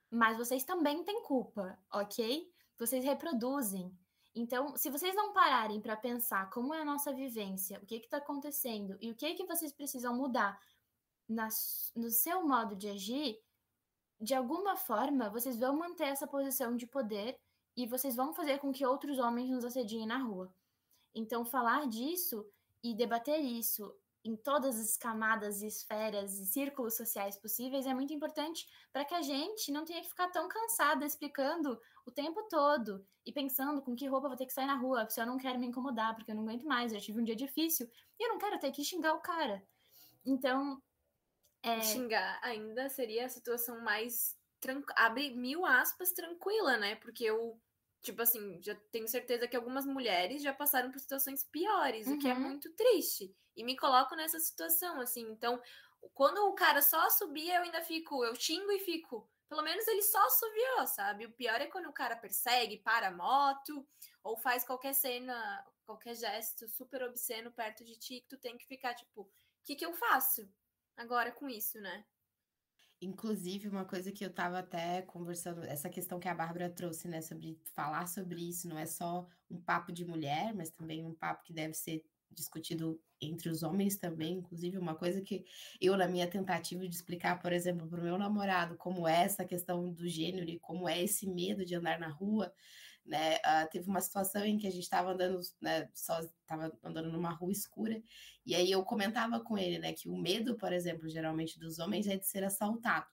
Mas 0.09 0.37
vocês 0.37 0.63
também 0.63 1.03
têm 1.03 1.23
culpa, 1.23 1.77
ok? 1.91 2.51
Vocês 2.77 3.03
reproduzem. 3.03 3.97
Então, 4.33 4.75
se 4.77 4.89
vocês 4.89 5.15
não 5.15 5.33
pararem 5.33 5.79
para 5.81 5.95
pensar 5.95 6.49
como 6.49 6.73
é 6.73 6.81
a 6.81 6.85
nossa 6.85 7.13
vivência, 7.13 7.79
o 7.79 7.85
que 7.85 7.95
está 7.95 8.17
acontecendo 8.17 8.97
e 9.01 9.11
o 9.11 9.15
que, 9.15 9.33
que 9.35 9.45
vocês 9.45 9.71
precisam 9.71 10.15
mudar 10.15 10.59
na 11.27 11.47
no 11.95 12.09
seu 12.09 12.45
modo 12.45 12.75
de 12.75 12.89
agir, 12.89 13.39
de 14.19 14.33
alguma 14.33 14.75
forma 14.75 15.29
vocês 15.29 15.57
vão 15.57 15.77
manter 15.77 16.05
essa 16.05 16.27
posição 16.27 16.75
de 16.75 16.85
poder 16.85 17.39
e 17.75 17.85
vocês 17.87 18.15
vão 18.15 18.33
fazer 18.33 18.59
com 18.59 18.71
que 18.71 18.85
outros 18.85 19.17
homens 19.17 19.49
nos 19.49 19.65
assediem 19.65 20.05
na 20.05 20.17
rua. 20.17 20.53
Então, 21.13 21.45
falar 21.45 21.87
disso 21.87 22.45
e 22.83 22.93
debater 22.93 23.39
isso 23.39 23.93
em 24.23 24.35
todas 24.35 24.79
as 24.79 24.97
camadas 24.97 25.61
e 25.61 25.67
esferas 25.67 26.39
e 26.39 26.45
círculos 26.45 26.95
sociais 26.95 27.37
possíveis 27.37 27.85
é 27.85 27.93
muito 27.93 28.13
importante 28.13 28.67
para 28.93 29.03
que 29.03 29.15
a 29.15 29.21
gente 29.21 29.71
não 29.71 29.83
tenha 29.83 30.01
que 30.01 30.09
ficar 30.09 30.29
tão 30.29 30.47
cansada 30.47 31.05
explicando 31.05 31.79
o 32.05 32.11
tempo 32.11 32.43
todo 32.49 33.05
e 33.25 33.31
pensando 33.31 33.81
com 33.81 33.95
que 33.95 34.07
roupa 34.07 34.27
vou 34.27 34.37
ter 34.37 34.45
que 34.45 34.53
sair 34.53 34.67
na 34.67 34.75
rua, 34.75 35.09
se 35.09 35.19
eu 35.19 35.25
não 35.25 35.37
quero 35.37 35.59
me 35.59 35.67
incomodar, 35.67 36.15
porque 36.15 36.31
eu 36.31 36.35
não 36.35 36.43
aguento 36.43 36.65
mais, 36.65 36.93
eu 36.93 37.01
tive 37.01 37.19
um 37.19 37.23
dia 37.23 37.35
difícil 37.35 37.89
e 38.19 38.25
eu 38.25 38.29
não 38.29 38.37
quero 38.37 38.59
ter 38.59 38.71
que 38.71 38.83
xingar 38.83 39.13
o 39.13 39.21
cara. 39.21 39.63
Então, 40.23 40.81
é, 41.63 41.81
Xingar 41.81 42.39
ainda 42.41 42.89
seria 42.89 43.25
a 43.25 43.29
situação 43.29 43.81
mais 43.81 44.35
tran... 44.59 44.81
abre 44.95 45.35
mil 45.35 45.65
aspas 45.65 46.11
tranquila, 46.11 46.77
né? 46.77 46.95
Porque 46.95 47.23
eu, 47.23 47.59
tipo 48.01 48.21
assim, 48.21 48.61
já 48.63 48.75
tenho 48.91 49.07
certeza 49.07 49.47
que 49.47 49.55
algumas 49.55 49.85
mulheres 49.85 50.41
já 50.41 50.53
passaram 50.53 50.91
por 50.91 50.99
situações 50.99 51.43
piores, 51.43 52.09
o 52.11 52.17
que 52.17 52.27
é 52.27 52.33
Uhum. 52.33 52.39
muito 52.39 52.71
triste. 52.73 53.35
E 53.55 53.63
me 53.63 53.75
coloco 53.77 54.15
nessa 54.15 54.39
situação, 54.39 54.99
assim. 55.01 55.21
Então, 55.31 55.61
quando 56.13 56.39
o 56.47 56.53
cara 56.55 56.81
só 56.81 57.09
subia, 57.09 57.57
eu 57.57 57.63
ainda 57.63 57.81
fico, 57.83 58.23
eu 58.25 58.35
xingo 58.35 58.71
e 58.71 58.79
fico. 58.79 59.29
Pelo 59.49 59.61
menos 59.63 59.87
ele 59.87 60.01
só 60.01 60.29
subiu, 60.29 60.87
sabe? 60.87 61.25
O 61.25 61.33
pior 61.33 61.59
é 61.61 61.67
quando 61.67 61.87
o 61.89 61.93
cara 61.93 62.15
persegue, 62.15 62.77
para 62.77 63.07
a 63.09 63.11
moto, 63.11 63.85
ou 64.23 64.37
faz 64.37 64.63
qualquer 64.63 64.93
cena, 64.93 65.65
qualquer 65.85 66.15
gesto 66.15 66.67
super 66.69 67.03
obsceno 67.03 67.51
perto 67.51 67.83
de 67.83 67.97
ti, 67.99 68.21
que 68.21 68.27
tu 68.29 68.37
tem 68.37 68.57
que 68.57 68.65
ficar, 68.65 68.95
tipo, 68.95 69.21
o 69.23 69.31
que 69.65 69.75
que 69.75 69.85
eu 69.85 69.93
faço 69.93 70.49
agora 70.95 71.31
com 71.31 71.49
isso, 71.49 71.79
né? 71.81 72.05
Inclusive, 73.03 73.67
uma 73.67 73.83
coisa 73.83 74.11
que 74.11 74.23
eu 74.23 74.29
estava 74.29 74.59
até 74.59 75.01
conversando, 75.01 75.63
essa 75.63 75.89
questão 75.89 76.19
que 76.19 76.27
a 76.27 76.35
Bárbara 76.35 76.69
trouxe, 76.69 77.07
né, 77.07 77.19
sobre 77.19 77.59
falar 77.73 78.05
sobre 78.07 78.47
isso, 78.47 78.67
não 78.69 78.77
é 78.77 78.85
só 78.85 79.27
um 79.49 79.59
papo 79.59 79.91
de 79.91 80.05
mulher, 80.05 80.53
mas 80.53 80.69
também 80.69 81.03
um 81.03 81.15
papo 81.15 81.43
que 81.43 81.51
deve 81.51 81.73
ser 81.73 82.03
discutido 82.29 83.01
entre 83.19 83.49
os 83.49 83.63
homens 83.63 83.97
também. 83.97 84.33
Inclusive, 84.37 84.77
uma 84.77 84.93
coisa 84.95 85.19
que 85.19 85.43
eu, 85.81 85.97
na 85.97 86.07
minha 86.07 86.27
tentativa 86.29 86.87
de 86.87 86.93
explicar, 86.95 87.39
por 87.41 87.51
exemplo, 87.51 87.89
para 87.89 87.99
o 87.99 88.03
meu 88.03 88.19
namorado, 88.19 88.77
como 88.77 89.07
é 89.07 89.23
essa 89.23 89.43
questão 89.45 89.91
do 89.91 90.07
gênero 90.07 90.47
e 90.47 90.59
como 90.59 90.87
é 90.87 91.01
esse 91.01 91.27
medo 91.27 91.65
de 91.65 91.73
andar 91.73 91.99
na 91.99 92.07
rua, 92.09 92.53
né, 93.05 93.37
ah, 93.43 93.67
teve 93.67 93.89
uma 93.89 94.01
situação 94.01 94.45
em 94.45 94.57
que 94.57 94.67
a 94.67 94.71
gente 94.71 94.83
estava 94.83 95.11
andando, 95.11 95.39
né, 95.61 95.89
só 95.93 96.19
estava 96.19 96.71
andando 96.83 97.11
numa 97.11 97.31
rua 97.31 97.51
escura 97.51 98.01
e 98.45 98.55
aí 98.55 98.71
eu 98.71 98.83
comentava 98.83 99.39
com 99.39 99.57
ele, 99.57 99.79
né, 99.79 99.93
que 99.93 100.09
o 100.09 100.17
medo, 100.17 100.55
por 100.55 100.71
exemplo, 100.73 101.09
geralmente 101.09 101.59
dos 101.59 101.79
homens 101.79 102.07
é 102.07 102.17
de 102.17 102.27
ser 102.27 102.43
assaltado, 102.43 103.07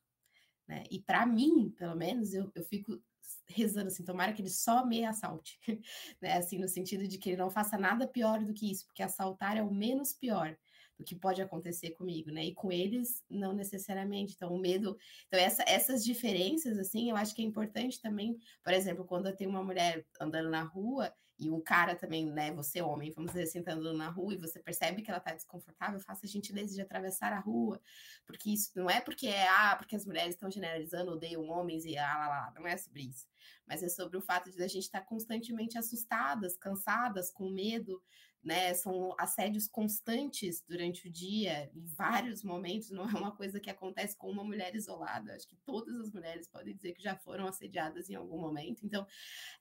né? 0.67 0.85
E 0.91 1.01
para 1.01 1.27
mim, 1.27 1.71
pelo 1.77 1.97
menos, 1.97 2.35
eu, 2.35 2.51
eu 2.55 2.65
fico 2.65 3.01
rezando 3.49 3.89
assim, 3.89 4.05
tomara 4.05 4.33
que 4.33 4.43
ele 4.43 4.51
só 4.51 4.85
me 4.85 5.05
assalte, 5.05 5.59
né? 6.21 6.35
Assim, 6.37 6.59
no 6.59 6.69
sentido 6.69 7.07
de 7.09 7.19
que 7.19 7.31
ele 7.31 7.37
não 7.37 7.51
faça 7.51 7.79
nada 7.79 8.07
pior 8.07 8.45
do 8.45 8.55
que 8.55 8.71
isso, 8.71 8.87
porque 8.87 9.03
assaltar 9.03 9.57
é 9.57 9.63
o 9.63 9.73
menos 9.73 10.13
pior 10.13 10.57
do 10.99 11.05
que 11.05 11.15
pode 11.15 11.41
acontecer 11.41 11.91
comigo, 11.91 12.31
né? 12.31 12.45
E 12.45 12.55
com 12.55 12.73
eles, 12.73 13.23
não 13.31 13.53
necessariamente. 13.53 14.35
Então, 14.35 14.53
o 14.53 14.59
medo. 14.59 14.99
Então, 15.29 15.39
essa, 15.39 15.63
essas 15.67 16.05
diferenças, 16.05 16.77
assim, 16.77 17.11
eu 17.11 17.17
acho 17.17 17.35
que 17.35 17.41
é 17.41 17.45
importante 17.45 18.01
também, 18.01 18.39
por 18.65 18.73
exemplo, 18.73 19.05
quando 19.05 19.27
eu 19.27 19.37
tenho 19.37 19.51
uma 19.51 19.63
mulher 19.63 20.05
andando 20.21 20.51
na 20.51 20.63
rua 20.63 21.15
e 21.39 21.49
um 21.51 21.61
cara 21.61 21.95
também, 21.95 22.27
né? 22.27 22.53
Você, 22.55 22.83
homem, 22.83 23.13
vamos 23.13 23.31
dizer 23.31 23.45
assim, 23.45 23.63
tá 23.63 23.73
andando 23.73 23.97
na 23.97 24.09
rua 24.09 24.35
e 24.35 24.39
você 24.39 24.59
percebe 24.59 25.03
que 25.03 25.11
ela 25.11 25.21
tá 25.21 25.33
desconfortável, 25.33 26.01
faça 26.01 26.27
a 26.27 26.29
gentileza 26.29 26.75
de 26.75 26.81
atravessar 26.81 27.33
a 27.33 27.39
rua, 27.39 27.81
porque 28.27 28.51
isso 28.51 28.73
não 28.75 28.91
é 28.91 29.01
porque 29.01 29.29
é, 29.29 29.47
ah, 29.49 29.77
porque 29.77 29.95
as 29.95 30.05
mulheres 30.05 30.35
estão 30.35 30.51
generalizando, 30.51 31.13
odeiam 31.13 31.49
homens 31.49 31.85
e 31.85 31.97
ah, 31.97 32.19
lá, 32.19 32.29
lá, 32.29 32.53
não 32.57 32.67
é 32.67 32.77
sobre 32.77 33.03
isso. 33.03 33.29
Mas 33.67 33.83
é 33.83 33.89
sobre 33.89 34.17
o 34.17 34.21
fato 34.21 34.51
de 34.51 34.61
a 34.63 34.67
gente 34.67 34.85
estar 34.85 35.03
constantemente 35.03 35.79
assustadas, 35.79 36.57
cansadas, 36.57 37.31
com 37.31 37.49
medo, 37.51 38.03
né? 38.43 38.73
São 38.75 39.15
assédios 39.19 39.69
constantes 39.69 40.63
durante 40.67 41.09
o 41.09 41.11
dia, 41.11 41.71
em 41.75 41.85
vários 41.87 42.43
momentos, 42.43 42.91
não 42.91 43.09
é 43.09 43.13
uma 43.13 43.35
coisa 43.35 43.61
que 43.61 43.71
acontece 43.71 44.17
com 44.17 44.31
uma 44.31 44.45
mulher 44.45 44.75
isolada. 44.75 45.35
Acho 45.35 45.49
que 45.49 45.57
todas 45.65 45.97
as 45.97 46.13
mulheres 46.13 46.49
podem 46.49 46.75
dizer 46.75 46.93
que 46.93 47.03
já 47.03 47.17
foram 47.17 47.47
assediadas 47.47 48.09
em 48.09 48.15
algum 48.15 48.39
momento. 48.39 48.85
Então, 48.85 49.07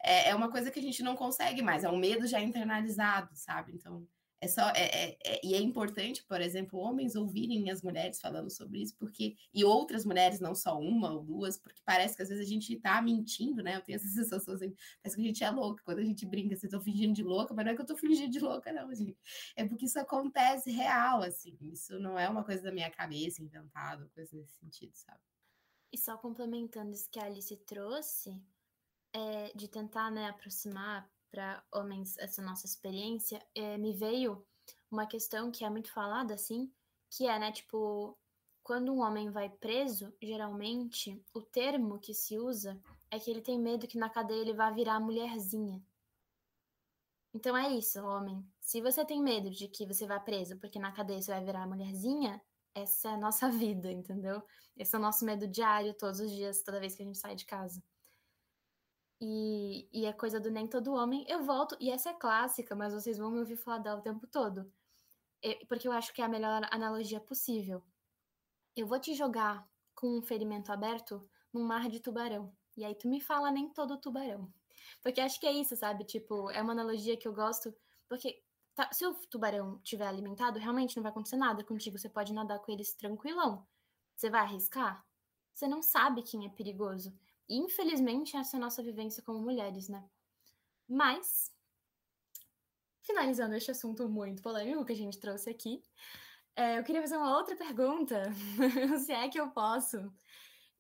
é, 0.04 0.30
é 0.30 0.36
uma 0.36 0.52
coisa 0.52 0.72
que 0.72 0.80
a 0.80 0.84
gente 0.84 1.04
não 1.04 1.16
consegue 1.16 1.62
mais, 1.62 1.84
é 1.84 1.90
um 1.90 1.98
medo 1.98 2.28
já 2.28 2.40
internalizado, 2.42 3.32
sabe? 3.36 3.74
Então, 3.74 4.08
é 4.40 4.48
só. 4.48 4.70
É, 4.70 5.10
é- 5.12 5.18
é- 5.26 5.42
e 5.44 5.54
é 5.56 5.60
importante, 5.60 6.24
por 6.26 6.42
exemplo, 6.42 6.80
homens 6.80 7.16
ouvirem 7.16 7.72
as 7.72 7.82
mulheres 7.82 8.20
falando 8.20 8.50
sobre 8.52 8.82
isso, 8.82 8.96
porque. 8.98 9.36
E 9.54 9.64
outras 9.64 10.06
mulheres, 10.06 10.40
não 10.40 10.54
só 10.54 10.80
uma 10.80 11.12
ou 11.12 11.24
duas, 11.24 11.58
porque 11.58 11.82
parece 11.86 12.16
que 12.16 12.22
às 12.22 12.30
vezes 12.30 12.46
a 12.46 12.50
gente 12.50 12.76
tá 12.80 13.02
mentindo, 13.02 13.64
né? 13.64 13.76
Eu 13.76 13.82
tenho 13.82 13.96
essa 13.96 14.08
sensação 14.44 14.54
assim, 14.54 14.74
parece 15.02 15.16
que 15.16 15.22
a 15.22 15.26
gente 15.26 15.44
é 15.44 15.50
louca. 15.50 15.84
Quando 15.84 16.00
a 16.00 16.04
gente 16.04 16.26
brinca, 16.26 16.54
assim, 16.56 16.70
tô 16.70 16.80
fingindo 16.80 17.14
de 17.14 17.24
louca, 17.24 17.54
mas 17.54 17.66
não 17.66 17.72
é 17.72 17.76
que 17.76 17.82
eu 17.82 17.86
tô 17.86 17.98
fingindo 17.98 18.32
de 18.32 18.40
louca, 18.40 18.72
não, 18.72 18.94
gente. 18.94 19.18
É 19.56 19.66
porque 19.66 19.86
isso 19.86 20.00
acontece 20.00 20.72
real, 20.72 21.22
assim. 21.24 21.58
Isso 21.62 22.00
não 22.00 22.18
é 22.18 22.30
uma 22.30 22.44
coisa 22.44 22.62
da 22.64 22.72
minha 22.72 22.92
cabeça, 22.92 23.42
inventado, 23.42 24.10
coisa 24.14 24.36
nesse 24.36 24.54
sentido, 24.60 24.96
sabe? 24.96 25.20
E 25.92 25.98
só 25.98 26.18
complementando 26.18 26.92
isso 26.92 27.10
que 27.10 27.20
a 27.20 27.24
Alice 27.24 27.56
trouxe, 27.66 28.40
é, 29.14 29.52
de 29.56 29.68
tentar 29.68 30.12
né, 30.12 30.28
aproximar 30.28 31.10
para 31.32 31.64
homens 31.72 32.18
essa 32.18 32.42
nossa 32.42 32.66
experiência, 32.66 33.42
é, 33.56 33.78
me 33.78 33.94
veio 33.94 34.46
uma 34.90 35.06
questão 35.06 35.52
que 35.52 35.64
é 35.64 35.70
muito 35.70 35.92
falada 35.92 36.34
assim, 36.34 36.72
que 37.10 37.28
é, 37.28 37.40
né, 37.40 37.52
tipo, 37.52 38.18
quando 38.64 38.94
um 38.94 39.00
homem 39.00 39.30
vai 39.32 39.50
preso, 39.50 40.14
geralmente 40.22 41.24
o 41.34 41.42
termo 41.42 42.00
que 42.00 42.14
se 42.14 42.38
usa 42.38 42.80
é 43.10 43.20
que 43.20 43.32
ele 43.32 43.42
tem 43.42 43.60
medo 43.60 43.88
que 43.88 43.98
na 43.98 44.10
cadeia 44.10 44.42
ele 44.42 44.54
vá 44.54 44.70
virar 44.70 45.00
mulherzinha. 45.00 45.82
Então 47.34 47.56
é 47.56 47.70
isso, 47.70 48.04
homem. 48.04 48.46
Se 48.60 48.82
você 48.82 49.06
tem 49.06 49.22
medo 49.22 49.50
de 49.50 49.68
que 49.68 49.86
você 49.86 50.06
vá 50.08 50.20
preso 50.20 50.58
porque 50.58 50.80
na 50.80 50.92
cadeia 50.92 51.22
você 51.22 51.32
vai 51.32 51.44
virar 51.44 51.68
mulherzinha, 51.68 52.42
essa 52.74 53.10
é 53.10 53.12
a 53.14 53.18
nossa 53.18 53.50
vida, 53.52 53.92
entendeu? 53.92 54.44
Esse 54.76 54.96
é 54.96 55.00
o 55.00 55.02
nosso 55.02 55.24
medo 55.26 55.48
diário, 55.48 55.94
todos 55.94 56.20
os 56.20 56.32
dias, 56.32 56.62
toda 56.64 56.80
vez 56.80 56.96
que 56.96 57.04
a 57.04 57.06
gente 57.06 57.18
sai 57.18 57.36
de 57.36 57.46
casa. 57.46 57.82
E, 59.22 59.88
e 59.92 60.06
é 60.06 60.14
coisa 60.14 60.40
do 60.40 60.52
nem 60.52 60.68
todo 60.68 60.94
homem. 60.94 61.26
Eu 61.28 61.44
volto, 61.44 61.76
e 61.80 61.90
essa 61.92 62.10
é 62.12 62.14
clássica, 62.14 62.76
mas 62.76 62.94
vocês 62.94 63.18
vão 63.18 63.32
me 63.32 63.40
ouvir 63.40 63.58
falar 63.58 63.80
dela 63.80 64.00
o 64.00 64.04
tempo 64.04 64.28
todo. 64.28 64.72
Porque 65.68 65.88
eu 65.88 65.92
acho 65.92 66.14
que 66.14 66.22
é 66.22 66.26
a 66.26 66.30
melhor 66.30 66.62
analogia 66.72 67.20
possível. 67.20 67.84
Eu 68.76 68.88
vou 68.88 69.00
te 69.00 69.14
jogar 69.16 69.68
com 69.96 70.20
um 70.20 70.22
ferimento 70.22 70.72
aberto 70.72 71.30
num 71.54 71.64
mar 71.64 71.90
de 71.90 72.00
tubarão. 72.00 72.56
E 72.78 72.86
aí 72.86 72.96
tu 72.96 73.08
me 73.10 73.22
fala 73.22 73.52
nem 73.52 73.70
todo 73.74 74.00
tubarão. 74.00 74.52
Porque 75.04 75.22
acho 75.22 75.40
que 75.40 75.48
é 75.48 75.52
isso, 75.52 75.76
sabe? 75.76 76.06
Tipo, 76.06 76.50
é 76.52 76.62
uma 76.62 76.74
analogia 76.74 77.18
que 77.18 77.28
eu 77.28 77.34
gosto. 77.34 77.76
Porque 78.10 78.44
tá- 78.76 78.92
se 78.94 79.06
o 79.06 79.14
tubarão 79.30 79.80
tiver 79.80 80.08
alimentado, 80.08 80.60
realmente 80.60 80.96
não 80.96 81.04
vai 81.04 81.12
acontecer 81.12 81.38
nada 81.38 81.64
contigo. 81.64 81.98
Você 81.98 82.10
pode 82.10 82.34
nadar 82.34 82.60
com 82.60 82.72
eles 82.72 82.94
tranquilão. 82.96 83.68
Você 84.16 84.30
vai 84.30 84.42
arriscar? 84.42 85.06
você 85.54 85.68
não 85.68 85.82
sabe 85.82 86.22
quem 86.22 86.46
é 86.46 86.50
perigoso. 86.50 87.18
Infelizmente, 87.50 88.36
essa 88.36 88.56
é 88.56 88.60
a 88.60 88.62
nossa 88.62 88.84
vivência 88.84 89.24
como 89.24 89.40
mulheres, 89.40 89.88
né? 89.88 90.04
Mas, 90.88 91.52
finalizando 93.02 93.56
este 93.56 93.72
assunto 93.72 94.08
muito 94.10 94.42
polêmico 94.42 94.86
que 94.86 94.94
a 94.94 94.98
gente 94.98 95.20
trouxe 95.20 95.50
aqui, 95.50 95.82
é, 96.56 96.80
eu 96.80 96.84
queria 96.84 97.02
fazer 97.02 97.18
uma 97.18 97.38
outra 97.38 97.56
pergunta, 97.56 98.24
se 99.06 99.12
é 99.12 99.30
que 99.30 99.40
eu 99.40 99.52
posso. 99.52 100.12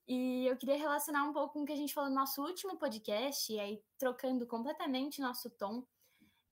E 0.08 0.47
eu 0.47 0.58
queria 0.58 0.77
relacionar 0.77 1.23
um 1.25 1.34
pouco 1.34 1.53
com 1.53 1.63
o 1.63 1.65
que 1.65 1.73
a 1.73 1.75
gente 1.75 1.93
falou 1.93 2.10
no 2.10 2.15
nosso 2.15 2.41
último 2.41 2.77
podcast, 2.77 3.51
e 3.51 3.60
aí 3.60 3.84
trocando 3.97 4.47
completamente 4.47 5.21
nosso 5.21 5.49
tom. 5.49 5.86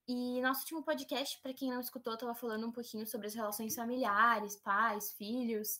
E 0.07 0.39
nosso 0.41 0.61
último 0.61 0.83
podcast, 0.83 1.41
para 1.41 1.53
quem 1.53 1.71
não 1.71 1.79
escutou, 1.79 2.13
estava 2.13 2.35
falando 2.35 2.67
um 2.67 2.71
pouquinho 2.71 3.07
sobre 3.07 3.27
as 3.27 3.33
relações 3.33 3.73
familiares, 3.73 4.55
pais, 4.57 5.13
filhos. 5.13 5.79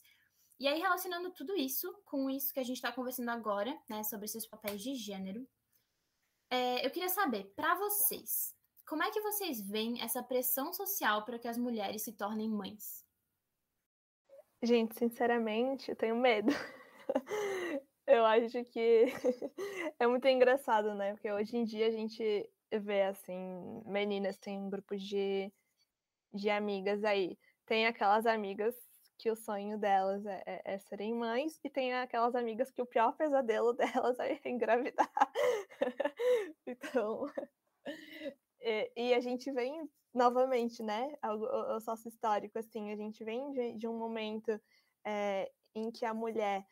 E 0.59 0.67
aí, 0.67 0.79
relacionando 0.79 1.31
tudo 1.31 1.55
isso 1.55 1.93
com 2.05 2.29
isso 2.29 2.53
que 2.53 2.59
a 2.59 2.63
gente 2.63 2.77
está 2.77 2.91
conversando 2.91 3.29
agora, 3.29 3.77
né, 3.89 4.03
sobre 4.03 4.25
esses 4.25 4.47
papéis 4.47 4.81
de 4.81 4.95
gênero, 4.95 5.45
é, 6.49 6.85
eu 6.85 6.91
queria 6.91 7.09
saber, 7.09 7.51
para 7.55 7.75
vocês, 7.75 8.55
como 8.87 9.03
é 9.03 9.11
que 9.11 9.19
vocês 9.19 9.61
veem 9.67 10.01
essa 10.01 10.23
pressão 10.23 10.71
social 10.71 11.25
para 11.25 11.39
que 11.39 11.47
as 11.47 11.57
mulheres 11.57 12.03
se 12.03 12.13
tornem 12.13 12.49
mães? 12.49 13.03
Gente, 14.61 14.95
sinceramente, 14.95 15.89
eu 15.89 15.95
tenho 15.95 16.15
medo. 16.15 16.51
eu 18.07 18.25
acho 18.25 18.63
que 18.65 19.05
é 19.99 20.07
muito 20.07 20.27
engraçado, 20.27 20.93
né? 20.93 21.13
Porque 21.13 21.31
hoje 21.31 21.57
em 21.57 21.65
dia 21.65 21.87
a 21.87 21.91
gente 21.91 22.49
vê, 22.71 23.03
assim, 23.03 23.81
meninas 23.85 24.37
têm 24.37 24.69
grupos 24.69 25.01
de, 25.01 25.51
de 26.33 26.49
amigas 26.49 27.03
aí. 27.03 27.37
Tem 27.65 27.87
aquelas 27.87 28.25
amigas 28.25 28.75
que 29.17 29.31
o 29.31 29.35
sonho 29.35 29.77
delas 29.77 30.25
é, 30.25 30.43
é, 30.45 30.61
é, 30.65 30.77
serem 30.79 31.13
mães, 31.13 31.59
e 31.63 31.69
tem 31.69 31.93
aquelas 31.93 32.35
amigas 32.35 32.71
que 32.71 32.81
o 32.81 32.85
pior 32.85 33.13
pesadelo 33.13 33.73
delas 34.13 34.19
é 34.19 34.39
engravidar. 34.45 35.11
então, 36.65 37.25
e, 38.61 38.91
e, 38.95 39.13
a 39.13 39.19
gente 39.19 39.51
vem 39.51 39.89
novamente, 40.13 40.81
né, 40.81 41.13
o, 41.23 41.75
o 41.75 41.79
sócio 41.79 42.07
histórico, 42.07 42.57
assim, 42.57 42.91
a 42.91 42.95
gente 42.95 43.23
vem 43.23 43.51
de, 43.51 43.73
de 43.73 43.87
um 43.87 43.97
momento 43.97 44.59
é, 45.05 45.51
em 45.73 45.91
que 45.91 46.05
a 46.05 46.13
mulher, 46.13 46.65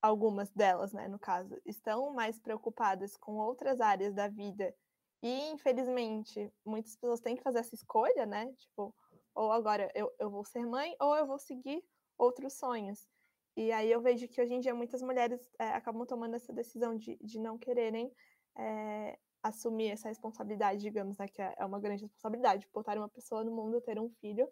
algumas 0.00 0.50
delas, 0.52 0.92
né, 0.92 1.08
no 1.08 1.18
caso, 1.18 1.60
estão 1.64 2.12
mais 2.12 2.38
preocupadas 2.38 3.16
com 3.16 3.36
outras 3.36 3.80
áreas 3.80 4.14
da 4.14 4.28
vida, 4.28 4.74
e 5.22 5.50
infelizmente 5.50 6.52
muitas 6.64 6.94
pessoas 6.94 7.20
têm 7.20 7.36
que 7.36 7.42
fazer 7.42 7.58
essa 7.58 7.74
escolha, 7.74 8.24
né, 8.24 8.52
tipo, 8.56 8.94
ou 9.38 9.52
agora 9.52 9.88
eu, 9.94 10.12
eu 10.18 10.28
vou 10.28 10.44
ser 10.44 10.66
mãe, 10.66 10.96
ou 10.98 11.14
eu 11.14 11.24
vou 11.24 11.38
seguir 11.38 11.80
outros 12.18 12.54
sonhos. 12.54 13.08
E 13.56 13.70
aí 13.70 13.88
eu 13.90 14.00
vejo 14.00 14.26
que 14.26 14.42
hoje 14.42 14.52
em 14.52 14.58
dia 14.58 14.74
muitas 14.74 15.00
mulheres 15.00 15.48
é, 15.60 15.68
acabam 15.68 16.04
tomando 16.04 16.34
essa 16.34 16.52
decisão 16.52 16.96
de, 16.96 17.16
de 17.22 17.38
não 17.38 17.56
quererem 17.56 18.12
é, 18.56 19.16
assumir 19.40 19.90
essa 19.90 20.08
responsabilidade, 20.08 20.80
digamos, 20.80 21.16
né, 21.18 21.28
que 21.28 21.40
é, 21.40 21.54
é 21.56 21.64
uma 21.64 21.78
grande 21.78 22.02
responsabilidade, 22.02 22.68
botar 22.74 22.98
uma 22.98 23.08
pessoa 23.08 23.44
no 23.44 23.52
mundo, 23.52 23.80
ter 23.80 24.00
um 24.00 24.10
filho 24.20 24.50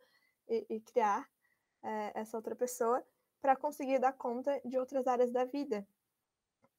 e, 0.49 0.65
e 0.71 0.81
criar 0.81 1.29
é, 1.83 2.13
essa 2.21 2.37
outra 2.37 2.55
pessoa 2.55 3.05
para 3.43 3.57
conseguir 3.57 3.99
dar 3.99 4.13
conta 4.13 4.61
de 4.65 4.79
outras 4.79 5.09
áreas 5.09 5.33
da 5.33 5.45
vida. 5.45 5.85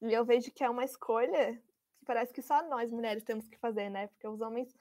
E 0.01 0.13
eu 0.13 0.23
vejo 0.23 0.49
que 0.51 0.63
é 0.63 0.69
uma 0.69 0.85
escolha 0.85 1.61
que 1.97 2.05
parece 2.05 2.33
que 2.33 2.41
só 2.41 2.63
nós 2.69 2.89
mulheres 2.89 3.23
temos 3.23 3.49
que 3.49 3.57
fazer, 3.57 3.89
né? 3.89 4.07
Porque 4.07 4.27
os 4.27 4.39
homens 4.39 4.73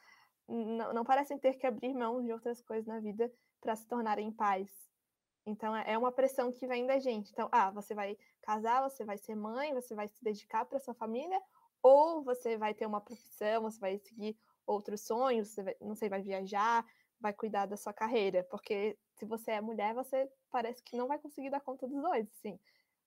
não, 0.49 0.93
não 0.93 1.05
parecem 1.05 1.39
ter 1.39 1.55
que 1.55 1.67
abrir 1.67 1.95
mão 1.95 2.23
de 2.23 2.33
outras 2.33 2.61
coisas 2.63 2.87
na 2.87 3.01
vida 3.01 3.33
para 3.61 3.77
se 3.77 3.87
tornarem 3.87 4.31
pais. 4.31 4.71
Então 5.45 5.75
é, 5.75 5.93
é 5.93 5.99
uma 5.99 6.13
pressão 6.13 6.53
que 6.53 6.67
vem 6.67 6.87
da 6.87 6.99
gente. 6.99 7.31
Então, 7.31 7.49
ah, 7.53 7.71
você 7.71 7.95
vai 7.95 8.17
casar, 8.43 8.83
você 8.83 9.05
vai 9.05 9.17
ser 9.17 9.35
mãe, 9.35 9.73
você 9.73 9.95
vai 9.95 10.09
se 10.09 10.23
dedicar 10.23 10.65
para 10.65 10.79
sua 10.79 10.95
família, 10.95 11.41
ou 11.83 12.23
você 12.23 12.57
vai 12.57 12.75
ter 12.75 12.87
uma 12.87 13.01
profissão, 13.01 13.63
você 13.63 13.79
vai 13.79 13.99
seguir 13.99 14.37
outros 14.67 15.03
sonhos, 15.03 15.49
você 15.49 15.63
vai, 15.63 15.77
não 15.81 15.95
sei, 15.95 16.09
vai 16.09 16.21
viajar, 16.21 16.85
vai 17.21 17.33
cuidar 17.33 17.67
da 17.67 17.77
sua 17.77 17.93
carreira, 17.93 18.45
porque 18.51 18.99
se 19.15 19.25
você 19.25 19.53
é 19.53 19.61
mulher, 19.61 19.95
você 19.95 20.29
parece 20.51 20.83
que 20.83 20.97
não 20.97 21.07
vai 21.07 21.19
conseguir 21.19 21.51
dar 21.51 21.61
conta 21.61 21.87
dos 21.87 22.01
dois, 22.01 22.29
sim. 22.43 22.59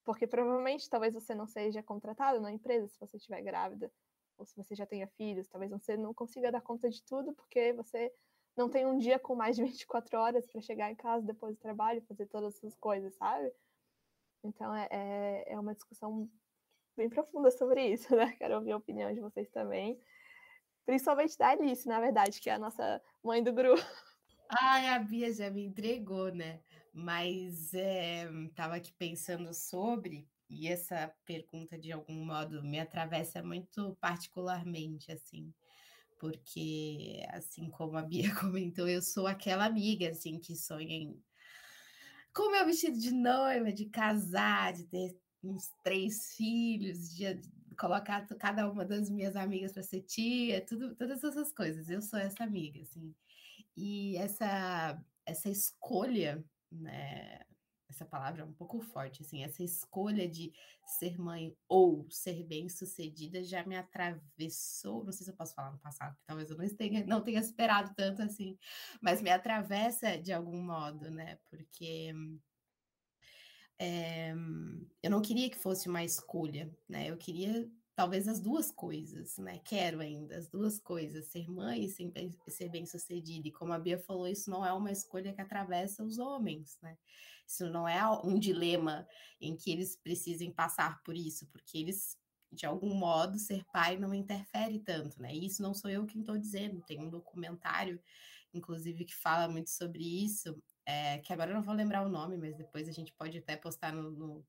Porque 0.06 0.25
provavelmente 0.25 0.89
talvez 0.89 1.13
você 1.13 1.36
não 1.36 1.45
seja 1.45 1.84
contratado 1.84 2.39
na 2.39 2.52
empresa 2.52 2.88
se 2.88 2.99
você 2.99 3.17
estiver 3.17 3.41
grávida, 3.41 3.91
ou 4.39 4.45
se 4.45 4.56
você 4.56 4.73
já 4.73 4.86
tenha 4.86 5.06
filhos, 5.06 5.47
talvez 5.47 5.71
você 5.71 5.97
não 5.97 6.13
consiga 6.13 6.52
dar 6.52 6.62
conta 6.62 6.89
de 6.89 7.04
tudo 7.04 7.34
porque 7.34 7.73
você 7.73 8.12
não 8.56 8.69
tem 8.69 8.86
um 8.86 8.97
dia 8.97 9.19
com 9.19 9.36
mais 9.36 9.56
de 9.56 9.63
24 9.65 10.17
horas 10.17 10.47
para 10.47 10.62
chegar 10.62 10.89
em 10.91 10.95
casa 10.95 11.25
depois 11.25 11.56
do 11.56 11.60
trabalho, 11.60 12.02
fazer 12.08 12.25
todas 12.28 12.56
essas 12.56 12.75
coisas, 12.78 13.13
sabe? 13.15 13.52
Então 14.43 14.73
é, 14.73 14.88
é, 14.89 15.54
é 15.54 15.60
uma 15.60 15.75
discussão 15.75 16.30
bem 16.95 17.10
profunda 17.10 17.52
sobre 17.52 17.86
isso, 17.86 18.08
né? 18.15 18.34
Quero 18.38 18.56
ouvir 18.56 18.71
a 18.71 18.78
opinião 18.78 19.13
de 19.13 19.19
vocês 19.19 19.49
também. 19.49 19.99
Principalmente 20.86 21.38
da 21.38 21.49
Alice, 21.49 21.88
na 21.88 21.99
verdade, 21.99 22.39
que 22.39 22.49
é 22.49 22.54
a 22.54 22.60
nossa 22.60 23.02
mãe 23.23 23.43
do 23.43 23.54
grupo. 23.54 23.82
Ai, 24.49 24.88
a 24.88 24.99
Bia 24.99 25.32
já 25.32 25.52
me 25.52 25.63
entregou, 25.63 26.34
né? 26.34 26.62
Mas 26.91 27.73
é, 27.73 28.28
tava 28.56 28.78
aqui 28.78 28.91
pensando 28.93 29.54
sobre, 29.54 30.28
e 30.50 30.68
essa 30.68 31.14
pergunta, 31.26 31.78
de 31.78 31.92
algum 31.92 32.26
modo, 32.26 32.64
me 32.64 32.80
atravessa 32.80 33.44
muito 33.44 33.96
particularmente, 34.02 35.12
assim, 35.12 35.54
porque, 36.20 37.24
assim 37.30 37.70
como 37.70 37.98
a 37.98 38.02
Bia 38.02 38.24
comentou, 38.36 38.88
eu 38.88 39.02
sou 39.02 39.28
aquela 39.28 39.66
amiga, 39.66 40.10
assim, 40.10 40.40
que 40.40 40.56
sonha 40.56 40.96
em 40.96 41.22
com 42.34 42.52
meu 42.52 42.66
vestido 42.66 42.98
de 42.98 43.12
noiva, 43.12 43.72
de 43.72 43.86
casar, 43.86 44.74
de 44.74 44.86
ter 44.86 45.18
uns 45.44 45.72
três 45.84 46.34
filhos, 46.36 47.14
de 47.16 47.42
colocar 47.78 48.26
cada 48.38 48.70
uma 48.70 48.86
das 48.86 49.10
minhas 49.10 49.36
amigas 49.36 49.72
para 49.74 49.84
ser 49.84 50.02
tia, 50.02 50.62
tudo, 50.66 50.96
todas 50.96 51.24
essas 51.24 51.52
coisas. 51.52 51.90
Eu 51.90 52.02
sou 52.02 52.20
essa 52.20 52.44
amiga, 52.44 52.82
assim. 52.82 53.14
E 53.76 54.18
essa 54.18 55.02
essa 55.26 55.50
escolha, 55.50 56.44
né, 56.72 57.40
essa 57.89 58.06
palavra 58.06 58.43
é 58.43 58.45
um 58.45 58.54
pouco 58.54 58.80
forte, 58.80 59.23
assim, 59.23 59.43
essa 59.43 59.63
escolha 59.63 60.28
de 60.28 60.54
ser 60.86 61.19
mãe 61.19 61.56
ou 61.67 62.06
ser 62.10 62.43
bem-sucedida 62.43 63.43
já 63.43 63.65
me 63.65 63.75
atravessou, 63.75 65.04
não 65.04 65.12
sei 65.12 65.25
se 65.25 65.32
eu 65.32 65.36
posso 65.36 65.56
falar 65.56 65.71
no 65.71 65.80
passado, 65.80 66.13
porque 66.13 66.25
talvez 66.28 66.49
eu 66.49 66.58
não 66.58 66.69
tenha, 66.69 67.06
não 67.06 67.21
tenha 67.21 67.39
esperado 67.39 67.93
tanto 67.95 68.21
assim, 68.21 68.58
mas 69.02 69.21
me 69.21 69.32
atravessa 69.32 70.17
de 70.17 70.32
algum 70.32 70.62
modo, 70.62 71.10
né? 71.10 71.38
Porque 71.49 72.13
é, 73.80 74.34
eu 75.02 75.10
não 75.10 75.21
queria 75.21 75.49
que 75.49 75.58
fosse 75.58 75.89
uma 75.89 76.04
escolha, 76.04 76.69
né? 76.88 77.10
Eu 77.10 77.17
queria 77.17 77.69
talvez 77.95 78.30
as 78.30 78.39
duas 78.39 78.71
coisas, 78.71 79.38
né? 79.38 79.60
Quero 79.60 79.99
ainda 79.99 80.38
as 80.38 80.47
duas 80.47 80.80
coisas, 80.80 81.25
ser 81.28 81.49
mãe 81.49 81.84
e 81.84 81.89
ser 81.89 82.10
bem, 82.10 82.34
ser 82.47 82.69
bem 82.69 82.86
sucedida. 82.86 83.47
E 83.47 83.52
como 83.52 83.73
a 83.73 83.80
Bia 83.80 83.97
falou, 83.99 84.25
isso 84.28 84.49
não 84.49 84.65
é 84.65 84.71
uma 84.71 84.89
escolha 84.89 85.34
que 85.34 85.41
atravessa 85.41 86.02
os 86.02 86.17
homens, 86.17 86.78
né? 86.82 86.97
Isso 87.50 87.68
não 87.68 87.88
é 87.88 88.08
um 88.24 88.38
dilema 88.38 89.08
em 89.42 89.58
que 89.58 89.72
eles 89.72 89.96
precisem 89.96 90.52
passar 90.54 91.02
por 91.02 91.18
isso, 91.18 91.48
porque 91.48 91.80
eles, 91.80 92.16
de 92.52 92.68
algum 92.68 92.94
modo, 92.94 93.40
ser 93.40 93.66
pai 93.74 93.98
não 93.98 94.14
interfere 94.14 94.80
tanto, 94.80 95.20
né? 95.20 95.34
E 95.34 95.48
isso 95.48 95.64
não 95.64 95.74
sou 95.74 95.90
eu 95.90 96.06
quem 96.06 96.22
estou 96.22 96.38
dizendo, 96.38 96.84
tem 96.86 97.00
um 97.00 97.10
documentário, 97.10 98.00
inclusive, 98.54 99.04
que 99.04 99.16
fala 99.16 99.52
muito 99.52 99.72
sobre 99.72 100.04
isso. 100.24 100.62
É, 100.86 101.18
que 101.20 101.34
agora 101.34 101.50
eu 101.50 101.56
não 101.56 101.64
vou 101.64 101.74
lembrar 101.74 102.06
o 102.06 102.10
nome, 102.10 102.38
mas 102.38 102.56
depois 102.56 102.88
a 102.88 102.92
gente 102.92 103.12
pode 103.14 103.40
até 103.40 103.58
postar 103.58 103.94
no, 103.94 104.12
no 104.12 104.46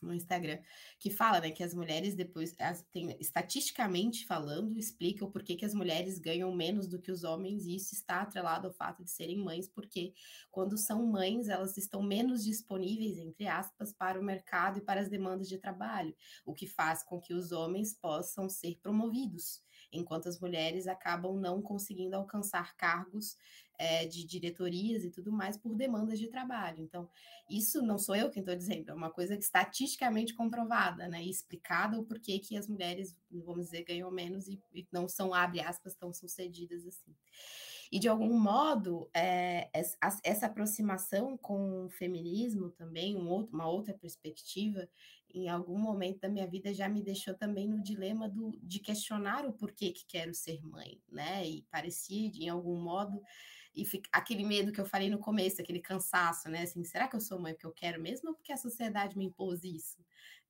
no 0.00 0.14
Instagram, 0.14 0.58
que 0.98 1.10
fala, 1.10 1.40
né, 1.40 1.50
que 1.50 1.62
as 1.62 1.74
mulheres 1.74 2.14
depois, 2.14 2.54
as, 2.58 2.82
tem, 2.92 3.16
estatisticamente 3.20 4.26
falando, 4.26 4.78
explica 4.78 5.24
o 5.24 5.30
porquê 5.30 5.56
que 5.56 5.64
as 5.64 5.74
mulheres 5.74 6.18
ganham 6.18 6.54
menos 6.54 6.86
do 6.86 7.00
que 7.00 7.10
os 7.10 7.24
homens, 7.24 7.66
e 7.66 7.76
isso 7.76 7.94
está 7.94 8.22
atrelado 8.22 8.66
ao 8.66 8.72
fato 8.72 9.04
de 9.04 9.10
serem 9.10 9.38
mães, 9.38 9.68
porque 9.68 10.14
quando 10.50 10.76
são 10.78 11.06
mães, 11.06 11.48
elas 11.48 11.76
estão 11.76 12.02
menos 12.02 12.44
disponíveis, 12.44 13.18
entre 13.18 13.46
aspas, 13.46 13.92
para 13.92 14.20
o 14.20 14.24
mercado 14.24 14.78
e 14.78 14.82
para 14.82 15.00
as 15.00 15.08
demandas 15.08 15.48
de 15.48 15.58
trabalho, 15.58 16.14
o 16.44 16.54
que 16.54 16.66
faz 16.66 17.02
com 17.02 17.20
que 17.20 17.34
os 17.34 17.52
homens 17.52 17.94
possam 17.94 18.48
ser 18.48 18.78
promovidos 18.82 19.62
enquanto 19.92 20.28
as 20.28 20.38
mulheres 20.38 20.86
acabam 20.86 21.36
não 21.36 21.60
conseguindo 21.60 22.14
alcançar 22.16 22.76
cargos 22.76 23.36
é, 23.80 24.06
de 24.06 24.24
diretorias 24.24 25.04
e 25.04 25.10
tudo 25.10 25.32
mais 25.32 25.56
por 25.56 25.74
demandas 25.74 26.18
de 26.18 26.28
trabalho. 26.28 26.82
Então, 26.82 27.08
isso 27.48 27.80
não 27.80 27.98
sou 27.98 28.14
eu 28.14 28.30
quem 28.30 28.40
estou 28.40 28.54
dizendo, 28.54 28.90
é 28.90 28.94
uma 28.94 29.10
coisa 29.10 29.34
estatisticamente 29.34 30.34
comprovada, 30.34 31.08
né? 31.08 31.24
E 31.24 31.30
explicada 31.30 31.98
o 31.98 32.04
porquê 32.04 32.38
que 32.38 32.58
as 32.58 32.68
mulheres, 32.68 33.16
vamos 33.30 33.64
dizer, 33.64 33.84
ganham 33.84 34.10
menos 34.10 34.46
e, 34.48 34.60
e 34.74 34.86
não 34.92 35.08
são, 35.08 35.32
abre 35.32 35.60
aspas, 35.60 35.94
tão 35.94 36.12
sucedidas 36.12 36.86
assim. 36.86 37.16
E 37.90 37.98
de 37.98 38.06
algum 38.06 38.38
modo, 38.38 39.10
é, 39.14 39.70
essa 40.22 40.46
aproximação 40.46 41.36
com 41.38 41.86
o 41.86 41.88
feminismo 41.88 42.70
também, 42.70 43.16
um 43.16 43.28
outro, 43.28 43.54
uma 43.54 43.68
outra 43.68 43.94
perspectiva, 43.94 44.86
em 45.34 45.48
algum 45.48 45.78
momento 45.78 46.20
da 46.20 46.28
minha 46.28 46.46
vida 46.46 46.72
já 46.72 46.88
me 46.88 47.02
deixou 47.02 47.34
também 47.34 47.68
no 47.68 47.82
dilema 47.82 48.28
do, 48.28 48.58
de 48.62 48.78
questionar 48.78 49.46
o 49.46 49.52
porquê 49.52 49.92
que 49.92 50.04
quero 50.06 50.34
ser 50.34 50.64
mãe, 50.64 51.00
né? 51.08 51.46
E 51.46 51.62
parecia, 51.70 52.30
em 52.34 52.48
algum 52.48 52.80
modo, 52.80 53.22
e 53.74 53.84
fica, 53.84 54.08
aquele 54.12 54.44
medo 54.44 54.72
que 54.72 54.80
eu 54.80 54.86
falei 54.86 55.08
no 55.08 55.18
começo, 55.18 55.60
aquele 55.60 55.80
cansaço, 55.80 56.48
né? 56.48 56.62
Assim, 56.62 56.82
será 56.84 57.08
que 57.08 57.16
eu 57.16 57.20
sou 57.20 57.38
mãe 57.38 57.52
porque 57.52 57.66
eu 57.66 57.72
quero 57.72 58.00
mesmo 58.00 58.30
ou 58.30 58.34
porque 58.34 58.52
a 58.52 58.56
sociedade 58.56 59.16
me 59.16 59.26
impôs 59.26 59.62
isso? 59.64 59.98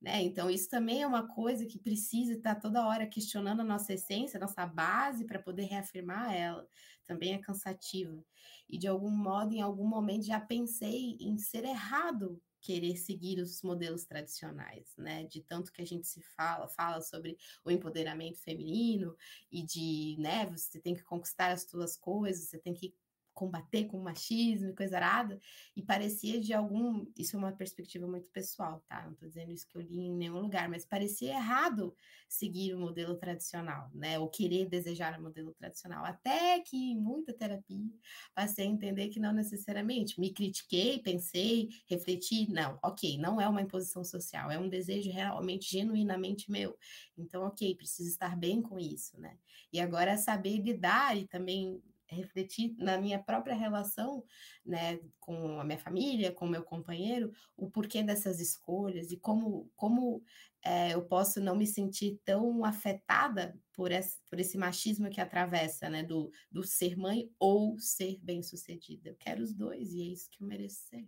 Né? 0.01 0.23
Então, 0.23 0.49
isso 0.49 0.67
também 0.67 1.03
é 1.03 1.07
uma 1.07 1.27
coisa 1.27 1.65
que 1.65 1.77
precisa 1.77 2.33
estar 2.33 2.55
toda 2.55 2.87
hora 2.87 3.05
questionando 3.05 3.59
a 3.59 3.63
nossa 3.63 3.93
essência, 3.93 4.37
a 4.37 4.41
nossa 4.41 4.65
base, 4.65 5.25
para 5.25 5.37
poder 5.37 5.65
reafirmar 5.65 6.33
ela. 6.33 6.67
Também 7.05 7.35
é 7.35 7.37
cansativo. 7.37 8.25
E, 8.67 8.79
de 8.79 8.87
algum 8.87 9.11
modo, 9.11 9.53
em 9.53 9.61
algum 9.61 9.87
momento, 9.87 10.25
já 10.25 10.39
pensei 10.39 11.17
em 11.19 11.37
ser 11.37 11.65
errado 11.65 12.41
querer 12.61 12.95
seguir 12.95 13.39
os 13.39 13.61
modelos 13.63 14.05
tradicionais, 14.05 14.93
né? 14.97 15.25
De 15.25 15.41
tanto 15.41 15.71
que 15.73 15.81
a 15.81 15.85
gente 15.85 16.07
se 16.07 16.21
fala, 16.21 16.67
fala 16.67 17.01
sobre 17.01 17.37
o 17.65 17.71
empoderamento 17.71 18.39
feminino 18.39 19.15
e 19.51 19.63
de, 19.63 20.15
né, 20.19 20.45
você 20.45 20.79
tem 20.79 20.93
que 20.93 21.03
conquistar 21.03 21.51
as 21.51 21.63
suas 21.63 21.97
coisas, 21.97 22.47
você 22.47 22.59
tem 22.59 22.73
que 22.73 22.93
combater 23.41 23.85
com 23.85 23.99
machismo 23.99 24.69
e 24.69 24.75
coisa 24.75 24.97
arada, 24.97 25.39
e 25.75 25.81
parecia 25.81 26.39
de 26.39 26.53
algum, 26.53 27.07
isso 27.17 27.35
é 27.35 27.39
uma 27.39 27.51
perspectiva 27.51 28.05
muito 28.05 28.29
pessoal, 28.29 28.83
tá? 28.87 29.03
Não 29.07 29.15
tô 29.15 29.25
dizendo 29.25 29.51
isso 29.51 29.67
que 29.67 29.75
eu 29.75 29.81
li 29.81 29.97
em 29.97 30.15
nenhum 30.15 30.39
lugar, 30.39 30.69
mas 30.69 30.85
parecia 30.85 31.33
errado 31.33 31.95
seguir 32.29 32.75
o 32.75 32.79
modelo 32.79 33.15
tradicional, 33.17 33.89
né? 33.95 34.19
Ou 34.19 34.29
querer 34.29 34.69
desejar 34.69 35.19
o 35.19 35.23
modelo 35.23 35.51
tradicional, 35.55 36.05
até 36.05 36.59
que 36.59 36.91
em 36.91 36.95
muita 36.95 37.33
terapia 37.33 37.91
passei 38.35 38.67
a 38.67 38.69
entender 38.69 39.09
que 39.09 39.19
não 39.19 39.33
necessariamente. 39.33 40.19
Me 40.19 40.31
critiquei, 40.31 40.99
pensei, 40.99 41.69
refleti, 41.89 42.47
não, 42.51 42.77
ok, 42.83 43.17
não 43.17 43.41
é 43.41 43.47
uma 43.49 43.63
imposição 43.63 44.03
social, 44.03 44.51
é 44.51 44.59
um 44.59 44.69
desejo 44.69 45.09
realmente, 45.11 45.71
genuinamente 45.71 46.51
meu. 46.51 46.77
Então, 47.17 47.43
ok, 47.43 47.75
preciso 47.75 48.07
estar 48.07 48.37
bem 48.37 48.61
com 48.61 48.77
isso, 48.77 49.19
né? 49.19 49.35
E 49.73 49.79
agora 49.79 50.15
saber 50.15 50.57
lidar 50.59 51.17
e 51.17 51.25
também 51.27 51.81
refletir 52.15 52.75
na 52.77 52.97
minha 52.97 53.21
própria 53.21 53.55
relação, 53.55 54.23
né, 54.65 54.99
com 55.19 55.59
a 55.59 55.63
minha 55.63 55.77
família, 55.79 56.31
com 56.31 56.45
o 56.45 56.49
meu 56.49 56.63
companheiro, 56.63 57.31
o 57.55 57.69
porquê 57.69 58.03
dessas 58.03 58.39
escolhas 58.39 59.11
e 59.11 59.17
como, 59.17 59.71
como 59.75 60.23
é, 60.63 60.93
eu 60.93 61.05
posso 61.05 61.39
não 61.41 61.55
me 61.55 61.65
sentir 61.65 62.19
tão 62.23 62.63
afetada 62.63 63.59
por 63.73 63.91
esse, 63.91 64.19
por 64.29 64.39
esse 64.39 64.57
machismo 64.57 65.09
que 65.09 65.21
atravessa, 65.21 65.89
né, 65.89 66.03
do, 66.03 66.31
do 66.51 66.63
ser 66.63 66.95
mãe 66.97 67.29
ou 67.39 67.77
ser 67.79 68.19
bem-sucedida. 68.21 69.09
Eu 69.09 69.15
quero 69.17 69.41
os 69.43 69.53
dois 69.53 69.93
e 69.93 70.01
é 70.01 70.05
isso 70.13 70.29
que 70.29 70.43
eu 70.43 70.47
mereço 70.47 70.81
ser. 70.87 71.07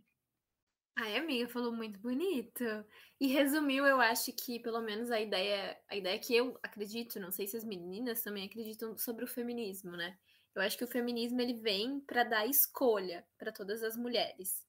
Ai, 0.95 1.17
amiga, 1.17 1.49
falou 1.49 1.71
muito 1.73 1.99
bonito. 1.99 2.63
E 3.19 3.27
resumiu, 3.27 3.85
eu 3.85 3.99
acho 3.99 4.31
que 4.33 4.59
pelo 4.59 4.79
menos 4.81 5.09
a 5.09 5.19
ideia, 5.19 5.79
a 5.89 5.95
ideia 5.95 6.19
que 6.19 6.35
eu 6.35 6.59
acredito, 6.61 7.19
não 7.19 7.31
sei 7.31 7.47
se 7.47 7.57
as 7.57 7.63
meninas 7.63 8.21
também 8.21 8.45
acreditam 8.45 8.95
sobre 8.97 9.25
o 9.25 9.27
feminismo, 9.27 9.91
né? 9.97 10.17
Eu 10.55 10.61
acho 10.61 10.77
que 10.77 10.83
o 10.83 10.87
feminismo 10.87 11.41
ele 11.41 11.53
vem 11.53 11.99
para 12.01 12.23
dar 12.23 12.45
escolha 12.45 13.25
para 13.37 13.51
todas 13.51 13.83
as 13.83 13.97
mulheres. 13.97 14.63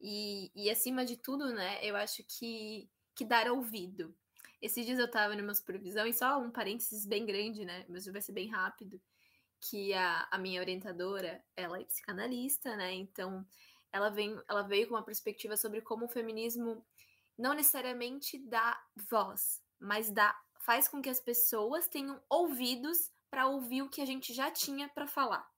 E, 0.00 0.50
e 0.54 0.70
acima 0.70 1.04
de 1.04 1.16
tudo, 1.16 1.52
né, 1.52 1.78
eu 1.84 1.94
acho 1.94 2.24
que, 2.24 2.90
que 3.14 3.24
dar 3.24 3.50
ouvido. 3.50 4.14
Esses 4.60 4.84
dias 4.84 4.98
eu 4.98 5.06
estava 5.06 5.34
numa 5.36 5.54
supervisão, 5.54 6.06
e 6.06 6.12
só 6.12 6.38
um 6.38 6.50
parênteses 6.50 7.06
bem 7.06 7.24
grande, 7.24 7.64
né, 7.64 7.84
mas 7.88 8.06
vai 8.06 8.20
ser 8.20 8.32
bem 8.32 8.48
rápido, 8.48 9.00
que 9.60 9.92
a, 9.92 10.26
a 10.30 10.38
minha 10.38 10.60
orientadora, 10.60 11.42
ela 11.54 11.80
é 11.80 11.84
psicanalista, 11.84 12.76
né, 12.76 12.92
então 12.94 13.46
ela, 13.92 14.08
vem, 14.08 14.40
ela 14.48 14.62
veio 14.62 14.88
com 14.88 14.94
uma 14.94 15.04
perspectiva 15.04 15.56
sobre 15.56 15.80
como 15.80 16.06
o 16.06 16.08
feminismo 16.08 16.84
não 17.38 17.54
necessariamente 17.54 18.38
dá 18.38 18.78
voz, 19.08 19.62
mas 19.78 20.10
dá, 20.10 20.38
faz 20.60 20.88
com 20.88 21.00
que 21.00 21.08
as 21.08 21.20
pessoas 21.20 21.88
tenham 21.88 22.22
ouvidos 22.28 23.10
para 23.30 23.46
ouvir 23.46 23.82
o 23.82 23.88
que 23.88 24.00
a 24.00 24.04
gente 24.04 24.34
já 24.34 24.50
tinha 24.50 24.88
para 24.88 25.06
falar. 25.06 25.48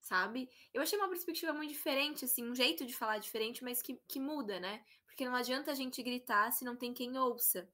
Sabe? 0.00 0.48
Eu 0.72 0.82
achei 0.82 0.98
uma 0.98 1.08
perspectiva 1.08 1.52
muito 1.52 1.72
diferente, 1.72 2.24
assim, 2.24 2.48
um 2.48 2.54
jeito 2.54 2.86
de 2.86 2.96
falar 2.96 3.18
diferente, 3.18 3.62
mas 3.62 3.82
que, 3.82 4.00
que 4.08 4.20
muda, 4.20 4.58
né? 4.60 4.84
Porque 5.04 5.24
não 5.24 5.34
adianta 5.34 5.70
a 5.72 5.74
gente 5.74 6.02
gritar 6.02 6.52
se 6.52 6.64
não 6.64 6.76
tem 6.76 6.94
quem 6.94 7.18
ouça. 7.18 7.68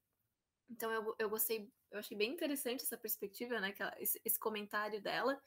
Então 0.70 0.90
eu, 0.90 1.14
eu 1.18 1.28
gostei, 1.28 1.70
eu 1.90 1.98
achei 1.98 2.16
bem 2.16 2.32
interessante 2.32 2.84
essa 2.84 2.96
perspectiva, 2.96 3.60
né? 3.60 3.74
esse, 3.98 4.20
esse 4.24 4.38
comentário 4.38 5.00
dela. 5.00 5.40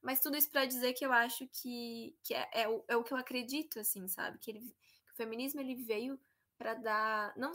Mas 0.00 0.20
tudo 0.20 0.36
isso 0.36 0.50
para 0.50 0.64
dizer 0.64 0.92
que 0.92 1.04
eu 1.04 1.12
acho 1.12 1.48
que, 1.48 2.16
que 2.22 2.34
é, 2.34 2.48
é, 2.52 2.68
o, 2.68 2.84
é 2.86 2.96
o 2.96 3.02
que 3.02 3.12
eu 3.12 3.18
acredito, 3.18 3.80
assim, 3.80 4.06
sabe? 4.06 4.38
Que, 4.38 4.52
ele, 4.52 4.60
que 4.60 5.12
o 5.12 5.16
feminismo 5.16 5.60
ele 5.60 5.74
veio 5.74 6.20
para 6.56 6.74
dar, 6.74 7.36
não, 7.36 7.50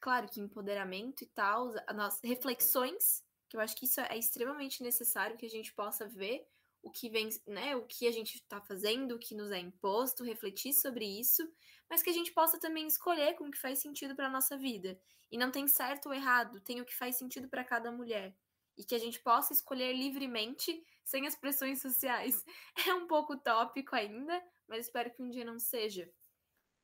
claro 0.00 0.26
que 0.28 0.40
empoderamento 0.40 1.22
e 1.22 1.26
tal, 1.26 1.70
as 1.86 2.20
reflexões 2.22 3.22
que 3.52 3.56
eu 3.56 3.60
acho 3.60 3.76
que 3.76 3.84
isso 3.84 4.00
é 4.00 4.18
extremamente 4.18 4.82
necessário 4.82 5.36
que 5.36 5.44
a 5.44 5.50
gente 5.50 5.74
possa 5.74 6.08
ver 6.08 6.42
o 6.82 6.90
que 6.90 7.10
vem, 7.10 7.28
né, 7.46 7.76
o 7.76 7.84
que 7.86 8.06
a 8.06 8.10
gente 8.10 8.36
está 8.36 8.62
fazendo, 8.62 9.14
o 9.14 9.18
que 9.18 9.34
nos 9.34 9.50
é 9.50 9.58
imposto, 9.58 10.24
refletir 10.24 10.72
sobre 10.72 11.04
isso, 11.04 11.46
mas 11.88 12.02
que 12.02 12.08
a 12.08 12.12
gente 12.14 12.32
possa 12.32 12.58
também 12.58 12.86
escolher 12.86 13.34
com 13.34 13.44
o 13.44 13.50
que 13.50 13.58
faz 13.58 13.78
sentido 13.78 14.16
para 14.16 14.30
nossa 14.30 14.56
vida. 14.56 14.98
E 15.30 15.36
não 15.36 15.50
tem 15.50 15.68
certo 15.68 16.06
ou 16.06 16.14
errado, 16.14 16.62
tem 16.62 16.80
o 16.80 16.84
que 16.86 16.96
faz 16.96 17.16
sentido 17.16 17.46
para 17.46 17.62
cada 17.62 17.92
mulher. 17.92 18.34
E 18.74 18.84
que 18.84 18.94
a 18.94 18.98
gente 18.98 19.20
possa 19.20 19.52
escolher 19.52 19.92
livremente, 19.92 20.82
sem 21.04 21.26
as 21.26 21.36
pressões 21.36 21.82
sociais. 21.82 22.42
É 22.88 22.94
um 22.94 23.06
pouco 23.06 23.36
tópico 23.36 23.94
ainda, 23.94 24.42
mas 24.66 24.86
espero 24.86 25.10
que 25.12 25.22
um 25.22 25.28
dia 25.28 25.44
não 25.44 25.58
seja. 25.58 26.10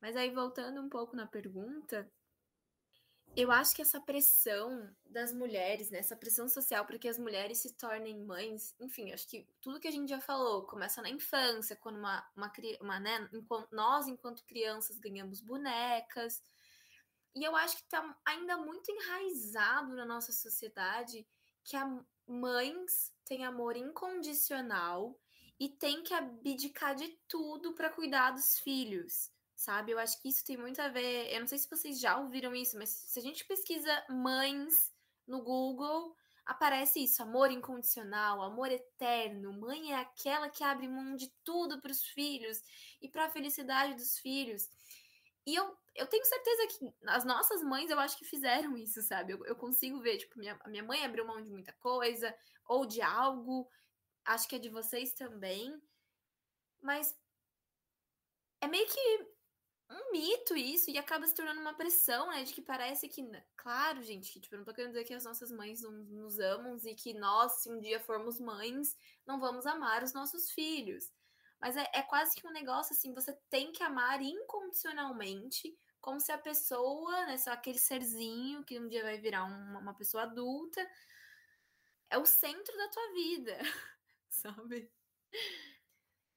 Mas 0.02 0.14
aí, 0.16 0.30
voltando 0.30 0.82
um 0.82 0.88
pouco 0.90 1.16
na 1.16 1.26
pergunta, 1.26 2.12
eu 3.36 3.52
acho 3.52 3.74
que 3.74 3.82
essa 3.82 4.00
pressão 4.00 4.90
das 5.06 5.32
mulheres, 5.32 5.90
né, 5.90 5.98
essa 5.98 6.16
pressão 6.16 6.48
social 6.48 6.84
para 6.84 6.98
que 6.98 7.08
as 7.08 7.18
mulheres 7.18 7.58
se 7.58 7.74
tornem 7.74 8.24
mães, 8.24 8.74
enfim, 8.80 9.12
acho 9.12 9.28
que 9.28 9.46
tudo 9.60 9.78
que 9.78 9.88
a 9.88 9.92
gente 9.92 10.08
já 10.08 10.20
falou 10.20 10.66
começa 10.66 11.00
na 11.00 11.10
infância, 11.10 11.76
quando 11.76 11.98
uma, 11.98 12.26
uma, 12.36 12.52
uma 12.80 13.00
né, 13.00 13.28
enquanto, 13.32 13.72
nós, 13.72 14.08
enquanto 14.08 14.44
crianças, 14.44 14.98
ganhamos 14.98 15.40
bonecas. 15.40 16.42
E 17.34 17.44
eu 17.44 17.54
acho 17.54 17.76
que 17.76 17.82
está 17.82 18.16
ainda 18.24 18.56
muito 18.56 18.90
enraizado 18.90 19.94
na 19.94 20.04
nossa 20.04 20.32
sociedade 20.32 21.26
que 21.62 21.76
a 21.76 21.86
mães 22.26 23.12
têm 23.24 23.44
amor 23.44 23.76
incondicional 23.76 25.18
e 25.60 25.68
tem 25.68 26.02
que 26.02 26.14
abdicar 26.14 26.94
de 26.94 27.08
tudo 27.28 27.74
para 27.74 27.90
cuidar 27.90 28.32
dos 28.32 28.58
filhos 28.58 29.30
sabe? 29.58 29.90
Eu 29.90 29.98
acho 29.98 30.22
que 30.22 30.28
isso 30.28 30.44
tem 30.44 30.56
muito 30.56 30.80
a 30.80 30.88
ver. 30.88 31.32
Eu 31.34 31.40
não 31.40 31.46
sei 31.48 31.58
se 31.58 31.68
vocês 31.68 32.00
já 32.00 32.16
ouviram 32.16 32.54
isso, 32.54 32.78
mas 32.78 32.90
se 32.90 33.18
a 33.18 33.22
gente 33.22 33.44
pesquisa 33.44 34.04
mães 34.08 34.94
no 35.26 35.42
Google, 35.42 36.14
aparece 36.46 37.02
isso: 37.02 37.22
amor 37.22 37.50
incondicional, 37.50 38.40
amor 38.40 38.70
eterno. 38.70 39.52
Mãe 39.52 39.92
é 39.92 39.96
aquela 39.96 40.48
que 40.48 40.62
abre 40.62 40.86
mão 40.86 41.16
de 41.16 41.28
tudo 41.44 41.80
para 41.82 41.90
os 41.90 42.02
filhos 42.04 42.62
e 43.02 43.08
para 43.08 43.26
a 43.26 43.30
felicidade 43.30 43.94
dos 43.94 44.16
filhos. 44.18 44.68
E 45.44 45.54
eu, 45.56 45.76
eu 45.94 46.06
tenho 46.06 46.24
certeza 46.24 46.66
que 46.68 46.94
as 47.06 47.24
nossas 47.24 47.62
mães, 47.62 47.90
eu 47.90 47.98
acho 47.98 48.16
que 48.16 48.24
fizeram 48.24 48.76
isso, 48.76 49.02
sabe? 49.02 49.32
Eu, 49.32 49.44
eu 49.44 49.56
consigo 49.56 50.00
ver, 50.00 50.18
tipo, 50.18 50.38
minha, 50.38 50.58
minha 50.66 50.84
mãe 50.84 51.04
abriu 51.04 51.26
mão 51.26 51.42
de 51.42 51.50
muita 51.50 51.72
coisa, 51.72 52.32
ou 52.66 52.86
de 52.86 53.02
algo, 53.02 53.68
acho 54.24 54.46
que 54.46 54.56
é 54.56 54.58
de 54.58 54.68
vocês 54.68 55.14
também. 55.14 55.82
Mas 56.80 57.16
é 58.60 58.68
meio 58.68 58.86
que 58.86 59.37
um 59.90 60.12
mito 60.12 60.56
isso 60.56 60.90
e 60.90 60.98
acaba 60.98 61.26
se 61.26 61.34
tornando 61.34 61.60
uma 61.60 61.74
pressão, 61.74 62.28
né? 62.28 62.42
De 62.44 62.52
que 62.52 62.60
parece 62.60 63.08
que, 63.08 63.22
claro, 63.56 64.02
gente, 64.02 64.32
que 64.32 64.40
tipo, 64.40 64.54
eu 64.54 64.58
não 64.58 64.64
tô 64.64 64.74
querendo 64.74 64.92
dizer 64.92 65.04
que 65.04 65.14
as 65.14 65.24
nossas 65.24 65.50
mães 65.50 65.82
não 65.82 65.92
nos 65.92 66.38
amam 66.38 66.76
e 66.84 66.94
que 66.94 67.14
nós, 67.14 67.62
se 67.62 67.70
um 67.70 67.80
dia 67.80 67.98
formos 68.00 68.38
mães, 68.38 68.96
não 69.26 69.40
vamos 69.40 69.66
amar 69.66 70.02
os 70.02 70.12
nossos 70.12 70.50
filhos. 70.50 71.10
Mas 71.60 71.76
é, 71.76 71.88
é 71.92 72.02
quase 72.02 72.36
que 72.36 72.46
um 72.46 72.52
negócio 72.52 72.94
assim, 72.94 73.12
você 73.14 73.32
tem 73.50 73.72
que 73.72 73.82
amar 73.82 74.20
incondicionalmente, 74.22 75.76
como 76.00 76.20
se 76.20 76.30
a 76.30 76.38
pessoa, 76.38 77.26
né, 77.26 77.36
só 77.36 77.50
aquele 77.52 77.78
serzinho 77.78 78.64
que 78.64 78.78
um 78.78 78.88
dia 78.88 79.02
vai 79.02 79.18
virar 79.18 79.44
uma, 79.44 79.80
uma 79.80 79.94
pessoa 79.94 80.22
adulta, 80.24 80.86
é 82.10 82.18
o 82.18 82.24
centro 82.24 82.76
da 82.76 82.88
tua 82.88 83.12
vida, 83.12 83.58
sabe? 84.30 84.90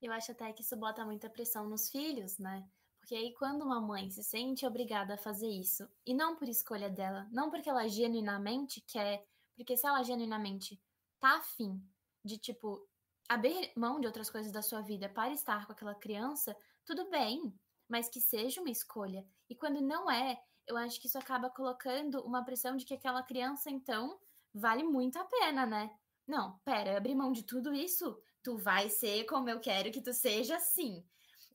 Eu 0.02 0.12
acho 0.12 0.32
até 0.32 0.52
que 0.52 0.64
isso 0.64 0.76
bota 0.76 1.06
muita 1.06 1.30
pressão 1.30 1.70
nos 1.70 1.90
filhos, 1.90 2.40
né? 2.40 2.68
Porque 3.12 3.26
aí, 3.26 3.34
quando 3.34 3.64
uma 3.64 3.82
mãe 3.82 4.10
se 4.10 4.24
sente 4.24 4.66
obrigada 4.66 5.16
a 5.16 5.18
fazer 5.18 5.50
isso, 5.50 5.86
e 6.06 6.14
não 6.14 6.34
por 6.38 6.48
escolha 6.48 6.90
dela, 6.90 7.28
não 7.30 7.50
porque 7.50 7.70
ela 7.70 7.86
genuinamente 7.86 8.80
quer, 8.80 9.28
porque 9.54 9.76
se 9.76 9.86
ela 9.86 10.02
genuinamente 10.02 10.82
tá 11.20 11.36
afim 11.36 11.84
de, 12.24 12.38
tipo, 12.38 12.88
abrir 13.28 13.74
mão 13.76 14.00
de 14.00 14.08
outras 14.08 14.30
coisas 14.30 14.50
da 14.50 14.62
sua 14.62 14.80
vida 14.80 15.10
para 15.10 15.34
estar 15.34 15.66
com 15.66 15.74
aquela 15.74 15.94
criança, 15.94 16.56
tudo 16.86 17.10
bem, 17.10 17.54
mas 17.86 18.08
que 18.08 18.22
seja 18.22 18.62
uma 18.62 18.70
escolha. 18.72 19.28
E 19.50 19.58
quando 19.58 19.82
não 19.82 20.10
é, 20.10 20.42
eu 20.66 20.78
acho 20.78 20.98
que 21.02 21.08
isso 21.08 21.20
acaba 21.20 21.50
colocando 21.50 22.22
uma 22.22 22.46
pressão 22.46 22.78
de 22.78 22.86
que 22.86 22.94
aquela 22.94 23.22
criança, 23.22 23.70
então, 23.70 24.22
vale 24.54 24.84
muito 24.84 25.20
a 25.20 25.26
pena, 25.26 25.66
né? 25.66 25.94
Não, 26.26 26.58
pera, 26.64 26.96
abrir 26.96 27.16
mão 27.16 27.34
de 27.34 27.44
tudo 27.44 27.74
isso, 27.74 28.18
tu 28.42 28.56
vai 28.56 28.90
ser 28.90 29.26
como 29.26 29.50
eu 29.50 29.60
quero 29.60 29.92
que 29.92 30.00
tu 30.00 30.14
seja, 30.14 30.58
sim. 30.62 31.04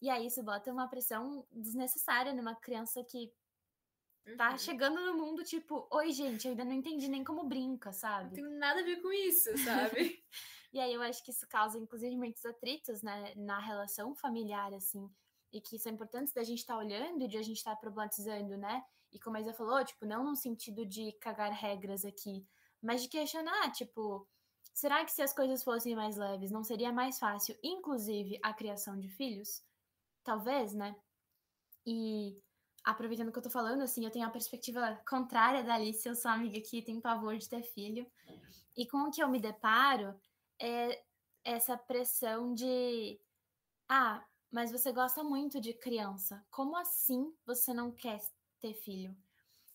E 0.01 0.11
aí 0.11 0.27
isso 0.27 0.43
bota 0.43 0.73
uma 0.73 0.89
pressão 0.89 1.47
desnecessária 1.51 2.35
numa 2.35 2.55
criança 2.55 3.03
que 3.03 3.33
tá 4.37 4.53
uhum. 4.53 4.59
chegando 4.59 5.01
no 5.01 5.15
mundo, 5.15 5.45
tipo, 5.45 5.87
oi, 5.91 6.11
gente, 6.13 6.47
eu 6.47 6.51
ainda 6.51 6.65
não 6.65 6.73
entendi 6.73 7.09
nem 7.09 7.23
como 7.23 7.45
brinca, 7.45 7.93
sabe? 7.93 8.41
Não 8.41 8.49
tem 8.49 8.59
nada 8.59 8.81
a 8.81 8.85
ver 8.85 9.01
com 9.01 9.13
isso, 9.13 9.57
sabe? 9.59 10.23
E 10.73 10.81
aí 10.81 10.93
eu 10.93 11.01
acho 11.01 11.25
que 11.25 11.31
isso 11.31 11.49
causa, 11.49 11.79
inclusive, 11.79 12.15
muitos 12.17 12.45
atritos 12.45 13.01
né, 13.01 13.33
na 13.35 13.59
relação 13.59 14.15
familiar, 14.15 14.75
assim, 14.75 15.11
e 15.51 15.59
que 15.59 15.79
são 15.79 15.91
importantes 15.91 16.35
da 16.35 16.43
gente 16.43 16.59
estar 16.59 16.75
tá 16.75 16.79
olhando 16.79 17.23
e 17.23 17.29
de 17.29 17.39
a 17.39 17.43
gente 17.43 17.57
estar 17.57 17.71
tá 17.71 17.81
problematizando, 17.81 18.59
né? 18.59 18.85
E 19.11 19.19
como 19.19 19.39
a 19.39 19.41
Isa 19.41 19.55
falou, 19.55 19.83
tipo, 19.83 20.05
não 20.05 20.25
no 20.25 20.37
sentido 20.37 20.85
de 20.85 21.13
cagar 21.13 21.51
regras 21.51 22.05
aqui, 22.05 22.47
mas 22.83 23.01
de 23.01 23.09
questionar, 23.09 23.73
tipo, 23.73 24.29
será 24.75 25.03
que 25.03 25.13
se 25.13 25.23
as 25.23 25.33
coisas 25.33 25.65
fossem 25.65 25.97
mais 25.97 26.17
leves, 26.17 26.51
não 26.51 26.63
seria 26.63 26.93
mais 26.93 27.19
fácil, 27.19 27.57
inclusive, 27.63 28.39
a 28.43 28.53
criação 28.53 28.99
de 28.99 29.09
filhos? 29.09 29.65
Talvez, 30.27 30.75
né? 30.75 30.97
E 31.87 32.37
aproveitando 32.83 33.31
que 33.31 33.39
eu 33.39 33.43
tô 33.43 33.49
falando, 33.49 33.83
assim, 33.83 34.05
eu 34.05 34.11
tenho 34.11 34.27
a 34.27 34.31
perspectiva 34.31 35.01
contrária 35.09 35.63
da 35.63 35.75
Alice, 35.75 36.07
eu 36.07 36.17
sou 36.17 36.29
amiga 36.33 36.61
que 36.61 36.83
tem 36.83 37.01
pavor 37.01 37.39
de 37.39 37.49
ter 37.49 37.63
filho. 37.63 38.05
E 38.77 38.85
com 38.89 38.99
o 39.05 39.11
que 39.13 39.23
eu 39.23 39.29
me 39.29 39.39
deparo 39.39 40.19
é 40.61 41.01
essa 41.45 41.79
pressão 41.79 42.53
de 42.53 43.21
ah, 43.89 44.27
mas 44.51 44.73
você 44.73 44.91
gosta 44.91 45.23
muito 45.23 45.61
de 45.61 45.73
criança. 45.73 46.45
Como 46.51 46.77
assim 46.77 47.33
você 47.47 47.73
não 47.73 47.93
quer 47.93 48.21
ter 48.61 48.75
filho? 48.75 49.17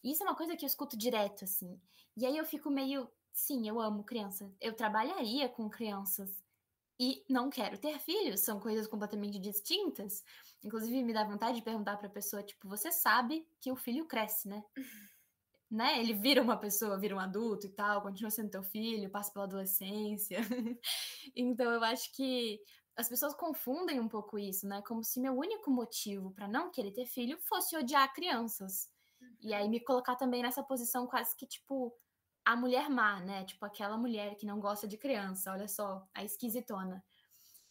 Isso 0.04 0.22
é 0.22 0.26
uma 0.26 0.36
coisa 0.36 0.58
que 0.58 0.66
eu 0.66 0.68
escuto 0.68 0.98
direto, 0.98 1.46
assim. 1.46 1.80
E 2.18 2.26
aí 2.26 2.36
eu 2.36 2.44
fico 2.44 2.70
meio, 2.70 3.10
sim, 3.32 3.70
eu 3.70 3.80
amo 3.80 4.04
criança. 4.04 4.54
Eu 4.60 4.74
trabalharia 4.74 5.48
com 5.48 5.70
crianças 5.70 6.30
e 7.04 7.26
não 7.28 7.50
quero 7.50 7.80
ter 7.80 7.98
filhos, 7.98 8.42
são 8.42 8.60
coisas 8.60 8.86
completamente 8.86 9.40
distintas. 9.40 10.24
Inclusive, 10.64 11.02
me 11.02 11.12
dá 11.12 11.24
vontade 11.24 11.58
de 11.58 11.64
perguntar 11.64 11.98
para 11.98 12.06
a 12.06 12.12
pessoa, 12.12 12.44
tipo, 12.44 12.70
você 12.70 12.92
sabe 12.92 13.44
que 13.60 13.72
o 13.72 13.76
filho 13.76 14.06
cresce, 14.06 14.48
né? 14.48 14.64
né? 15.68 16.00
Ele 16.00 16.14
vira 16.14 16.44
uma 16.44 16.56
pessoa, 16.56 17.00
vira 17.00 17.16
um 17.16 17.20
adulto 17.20 17.66
e 17.66 17.72
tal, 17.72 18.04
continua 18.04 18.30
sendo 18.30 18.52
teu 18.52 18.62
filho, 18.62 19.10
passa 19.10 19.34
pela 19.34 19.46
adolescência. 19.46 20.42
então, 21.36 21.72
eu 21.72 21.84
acho 21.84 22.14
que 22.14 22.62
as 22.96 23.10
pessoas 23.10 23.34
confundem 23.34 24.00
um 24.00 24.08
pouco 24.08 24.38
isso, 24.38 24.68
né? 24.68 24.84
Como 24.84 25.04
se 25.04 25.20
meu 25.20 25.34
único 25.34 25.72
motivo 25.72 26.30
para 26.30 26.48
não 26.48 26.70
querer 26.70 26.92
ter 26.92 27.08
filho 27.08 27.36
fosse 27.50 27.76
odiar 27.76 28.14
crianças. 28.14 28.92
Uhum. 29.20 29.36
E 29.42 29.56
aí 29.56 29.68
me 29.68 29.84
colocar 29.84 30.16
também 30.18 30.44
nessa 30.44 30.62
posição 30.62 31.08
quase 31.08 31.36
que 31.36 31.48
tipo 31.48 31.98
a 32.46 32.56
mulher 32.56 32.90
má, 32.90 33.20
né? 33.20 33.46
Tipo 33.46 33.66
aquela 33.66 33.98
mulher 33.98 34.36
que 34.36 34.46
não 34.46 34.60
gosta 34.60 34.88
de 34.88 34.98
criança, 34.98 35.52
olha 35.52 35.68
só, 35.68 36.08
a 36.14 36.24
esquisitona. 36.24 37.04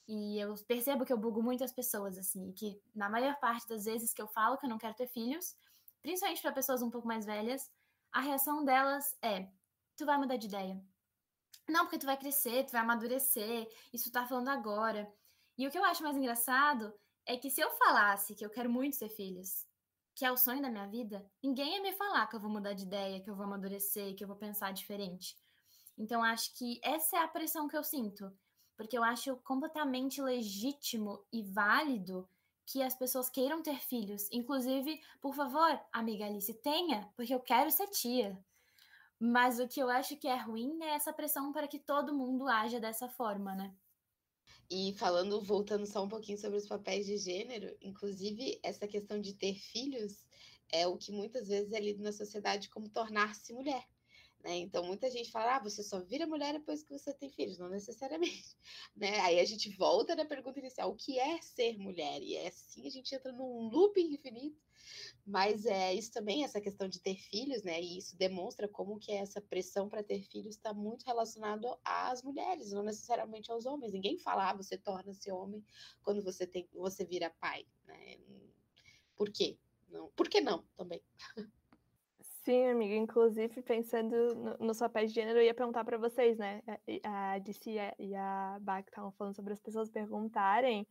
E 0.09 0.39
eu 0.41 0.55
percebo 0.66 1.05
que 1.05 1.12
eu 1.12 1.18
bugo 1.18 1.43
muitas 1.43 1.73
pessoas 1.73 2.18
assim, 2.18 2.53
que 2.53 2.81
na 2.95 3.09
maior 3.09 3.39
parte 3.39 3.68
das 3.68 3.85
vezes 3.85 4.12
que 4.12 4.21
eu 4.21 4.27
falo 4.27 4.59
que 4.59 4.66
eu 4.66 4.71
não 4.71 4.79
quero 4.79 4.95
ter 4.95 5.07
filhos, 5.07 5.57
principalmente 6.03 6.43
para 6.43 6.53
pessoas 6.53 6.83
um 6.83 6.91
pouco 6.91 7.07
mais 7.07 7.25
velhas, 7.25 7.71
a 8.12 8.21
reação 8.21 8.64
delas 8.64 9.16
é: 9.23 9.49
tu 9.97 10.05
vai 10.05 10.18
mudar 10.18 10.37
de 10.37 10.47
ideia. 10.47 10.83
Não, 11.68 11.85
porque 11.85 11.99
tu 11.99 12.07
vai 12.07 12.16
crescer, 12.16 12.64
tu 12.64 12.73
vai 12.73 12.81
amadurecer, 12.81 13.68
isso 13.93 14.11
tá 14.11 14.27
falando 14.27 14.49
agora. 14.49 15.12
E 15.57 15.66
o 15.66 15.71
que 15.71 15.79
eu 15.79 15.85
acho 15.85 16.03
mais 16.03 16.16
engraçado 16.16 16.93
é 17.27 17.37
que 17.37 17.51
se 17.51 17.61
eu 17.61 17.71
falasse 17.73 18.35
que 18.35 18.45
eu 18.45 18.51
quero 18.51 18.68
muito 18.68 18.99
ter 18.99 19.09
filhos, 19.09 19.64
que 20.21 20.27
é 20.27 20.31
o 20.31 20.37
sonho 20.37 20.61
da 20.61 20.68
minha 20.68 20.87
vida, 20.87 21.25
ninguém 21.43 21.77
ia 21.77 21.83
me 21.83 21.95
falar 21.95 22.27
que 22.27 22.37
eu 22.37 22.41
vou 22.41 22.51
mudar 22.51 22.75
de 22.75 22.83
ideia, 22.83 23.23
que 23.23 23.31
eu 23.31 23.35
vou 23.35 23.47
amadurecer, 23.47 24.14
que 24.14 24.23
eu 24.23 24.29
vou 24.29 24.37
pensar 24.37 24.71
diferente. 24.71 25.35
Então 25.97 26.23
acho 26.23 26.55
que 26.59 26.79
essa 26.85 27.16
é 27.16 27.21
a 27.21 27.27
pressão 27.27 27.66
que 27.66 27.75
eu 27.75 27.83
sinto, 27.83 28.31
porque 28.77 28.99
eu 28.99 29.03
acho 29.03 29.37
completamente 29.37 30.21
legítimo 30.21 31.25
e 31.33 31.43
válido 31.43 32.29
que 32.66 32.83
as 32.83 32.95
pessoas 32.95 33.31
queiram 33.31 33.62
ter 33.62 33.81
filhos. 33.81 34.29
Inclusive, 34.31 35.01
por 35.23 35.35
favor, 35.35 35.81
amiga 35.91 36.27
Alice, 36.27 36.53
tenha, 36.53 37.11
porque 37.16 37.35
eu 37.35 37.41
quero 37.41 37.71
ser 37.71 37.87
tia. 37.87 38.39
Mas 39.18 39.59
o 39.59 39.66
que 39.66 39.81
eu 39.81 39.89
acho 39.89 40.18
que 40.18 40.29
é 40.29 40.37
ruim 40.37 40.83
é 40.83 40.97
essa 40.97 41.14
pressão 41.14 41.51
para 41.51 41.66
que 41.66 41.79
todo 41.79 42.12
mundo 42.12 42.47
haja 42.47 42.79
dessa 42.79 43.09
forma, 43.09 43.55
né? 43.55 43.75
E 44.71 44.95
falando, 44.95 45.43
voltando 45.43 45.85
só 45.87 46.05
um 46.05 46.09
pouquinho 46.09 46.39
sobre 46.39 46.57
os 46.57 46.66
papéis 46.66 47.05
de 47.05 47.16
gênero, 47.18 47.77
inclusive 47.81 48.61
essa 48.62 48.87
questão 48.87 49.21
de 49.21 49.35
ter 49.35 49.55
filhos 49.55 50.25
é 50.73 50.87
o 50.87 50.97
que 50.97 51.11
muitas 51.11 51.49
vezes 51.49 51.73
é 51.73 51.81
lido 51.81 52.03
na 52.03 52.12
sociedade 52.12 52.68
como 52.71 52.89
tornar-se 52.89 53.53
mulher. 53.53 53.85
Né? 54.43 54.57
Então, 54.57 54.84
muita 54.84 55.11
gente 55.11 55.30
fala, 55.30 55.57
ah, 55.57 55.62
você 55.62 55.82
só 55.82 56.01
vira 56.01 56.26
mulher 56.26 56.55
depois 56.55 56.82
que 56.82 56.91
você 56.91 57.12
tem 57.12 57.30
filhos. 57.30 57.59
Não 57.59 57.68
necessariamente. 57.68 58.57
Né? 58.97 59.18
Aí 59.20 59.41
a 59.41 59.45
gente 59.45 59.70
volta 59.76 60.14
na 60.14 60.24
pergunta 60.24 60.59
inicial, 60.59 60.91
o 60.91 60.97
que 60.97 61.18
é 61.18 61.41
ser 61.41 61.78
mulher? 61.78 62.20
E 62.22 62.36
é 62.36 62.49
assim 62.49 62.86
a 62.86 62.91
gente 62.91 63.14
entra 63.14 63.32
num 63.32 63.68
looping 63.68 64.12
infinito 64.12 64.61
mas 65.26 65.64
é 65.66 65.95
isso 65.95 66.12
também, 66.12 66.45
essa 66.45 66.61
questão 66.61 66.88
de 66.88 67.01
ter 67.01 67.16
filhos, 67.16 67.62
né? 67.62 67.80
E 67.80 67.99
isso 67.99 68.16
demonstra 68.16 68.66
como 68.66 68.99
que 68.99 69.12
essa 69.12 69.41
pressão 69.41 69.88
para 69.88 70.03
ter 70.03 70.22
filhos 70.22 70.57
está 70.57 70.72
muito 70.72 71.05
relacionado 71.05 71.78
às 71.84 72.22
mulheres, 72.22 72.72
não 72.72 72.82
necessariamente 72.82 73.51
aos 73.51 73.66
homens. 73.66 73.93
Ninguém 73.93 74.18
fala, 74.18 74.51
ah, 74.51 74.55
você 74.55 74.76
torna-se 74.76 75.30
homem 75.30 75.64
quando 76.03 76.22
você 76.22 76.47
tem, 76.47 76.68
você 76.72 77.05
vira 77.05 77.30
pai, 77.30 77.66
né? 77.84 78.18
Por 79.16 79.30
quê? 79.30 79.59
Não. 79.88 80.11
Por 80.16 80.28
que 80.28 80.41
não 80.41 80.64
também? 80.76 81.03
Sim, 82.51 82.66
amiga. 82.66 82.96
Inclusive, 82.96 83.62
pensando 83.62 84.34
no, 84.34 84.66
nos 84.66 84.80
papéis 84.80 85.12
de 85.12 85.20
gênero, 85.20 85.38
eu 85.38 85.44
ia 85.44 85.55
perguntar 85.55 85.84
para 85.84 85.96
vocês, 85.96 86.36
né? 86.36 86.61
A 87.05 87.38
DC 87.38 87.70
e 87.96 88.12
a 88.16 88.59
Bach 88.61 88.84
estavam 88.84 89.12
falando 89.12 89.36
sobre 89.36 89.53
as 89.53 89.61
pessoas 89.61 89.88
perguntarem 89.88 90.84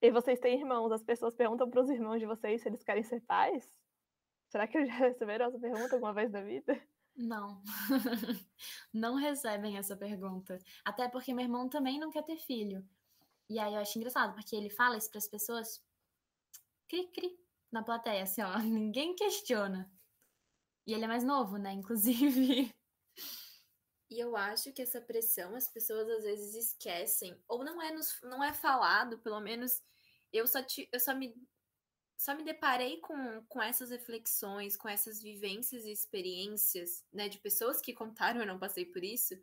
e 0.00 0.10
vocês 0.10 0.38
têm 0.40 0.58
irmãos, 0.58 0.90
as 0.90 1.02
pessoas 1.02 1.34
perguntam 1.34 1.68
para 1.68 1.82
os 1.82 1.90
irmãos 1.90 2.18
de 2.18 2.24
vocês 2.24 2.62
se 2.62 2.68
eles 2.70 2.82
querem 2.82 3.02
ser 3.02 3.20
pais? 3.20 3.78
Será 4.48 4.66
que 4.66 4.78
eles 4.78 4.88
já 4.88 4.96
receberam 5.04 5.48
essa 5.48 5.58
pergunta 5.58 5.96
alguma 5.96 6.14
vez 6.14 6.32
na 6.32 6.40
vida? 6.40 6.80
Não. 7.14 7.62
não 8.90 9.16
recebem 9.16 9.76
essa 9.76 9.98
pergunta. 9.98 10.58
Até 10.82 11.10
porque 11.10 11.34
meu 11.34 11.44
irmão 11.44 11.68
também 11.68 12.00
não 12.00 12.10
quer 12.10 12.22
ter 12.22 12.38
filho. 12.38 12.82
E 13.50 13.58
aí 13.58 13.74
eu 13.74 13.80
acho 13.80 13.98
engraçado, 13.98 14.34
porque 14.34 14.56
ele 14.56 14.70
fala 14.70 14.96
isso 14.96 15.10
para 15.10 15.18
as 15.18 15.28
pessoas 15.28 15.84
cri-cri 16.88 17.38
na 17.70 17.82
plateia, 17.82 18.22
assim, 18.22 18.40
ó, 18.40 18.56
ninguém 18.64 19.14
questiona. 19.14 19.94
E 20.86 20.94
ele 20.94 21.04
é 21.04 21.08
mais 21.08 21.24
novo, 21.24 21.56
né, 21.56 21.72
inclusive. 21.72 22.70
E 24.08 24.20
eu 24.20 24.36
acho 24.36 24.72
que 24.72 24.82
essa 24.82 25.00
pressão 25.00 25.56
as 25.56 25.68
pessoas 25.68 26.08
às 26.08 26.24
vezes 26.24 26.54
esquecem, 26.54 27.42
ou 27.48 27.64
não 27.64 27.82
é, 27.82 27.92
nos, 27.92 28.20
não 28.22 28.42
é 28.42 28.52
falado, 28.52 29.18
pelo 29.18 29.40
menos 29.40 29.82
eu 30.32 30.46
só, 30.46 30.60
eu 30.92 31.00
só 31.00 31.14
me 31.14 31.34
só 32.18 32.34
me 32.34 32.44
deparei 32.44 32.98
com, 33.00 33.44
com 33.46 33.62
essas 33.62 33.90
reflexões, 33.90 34.74
com 34.76 34.88
essas 34.88 35.20
vivências 35.20 35.84
e 35.84 35.92
experiências, 35.92 37.04
né, 37.12 37.28
de 37.28 37.38
pessoas 37.38 37.80
que 37.80 37.92
contaram, 37.92 38.40
eu 38.40 38.46
não 38.46 38.58
passei 38.58 38.86
por 38.86 39.04
isso, 39.04 39.34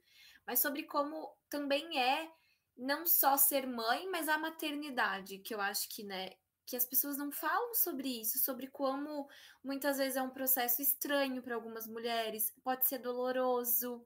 mas 0.46 0.60
sobre 0.60 0.84
como 0.84 1.32
também 1.50 2.00
é 2.02 2.32
não 2.76 3.06
só 3.06 3.38
ser 3.38 3.68
mãe, 3.68 4.10
mas 4.10 4.28
a 4.28 4.39
maternidade, 4.39 5.38
que 5.38 5.54
eu 5.54 5.62
acho 5.62 5.88
que, 5.89 6.04
né, 6.04 6.32
que 6.66 6.76
as 6.76 6.86
pessoas 6.86 7.18
não 7.18 7.32
falam 7.32 7.74
sobre 7.74 8.22
isso, 8.22 8.39
sobre 8.39 8.68
como 8.68 9.28
muitas 9.64 9.97
vezes 9.97 10.16
é 10.16 10.22
um 10.22 10.30
processo 10.30 10.82
estranho 10.82 11.41
para 11.41 11.55
algumas 11.55 11.88
mulheres, 11.88 12.53
pode 12.64 12.88
ser 12.88 12.99
doloroso, 12.99 14.05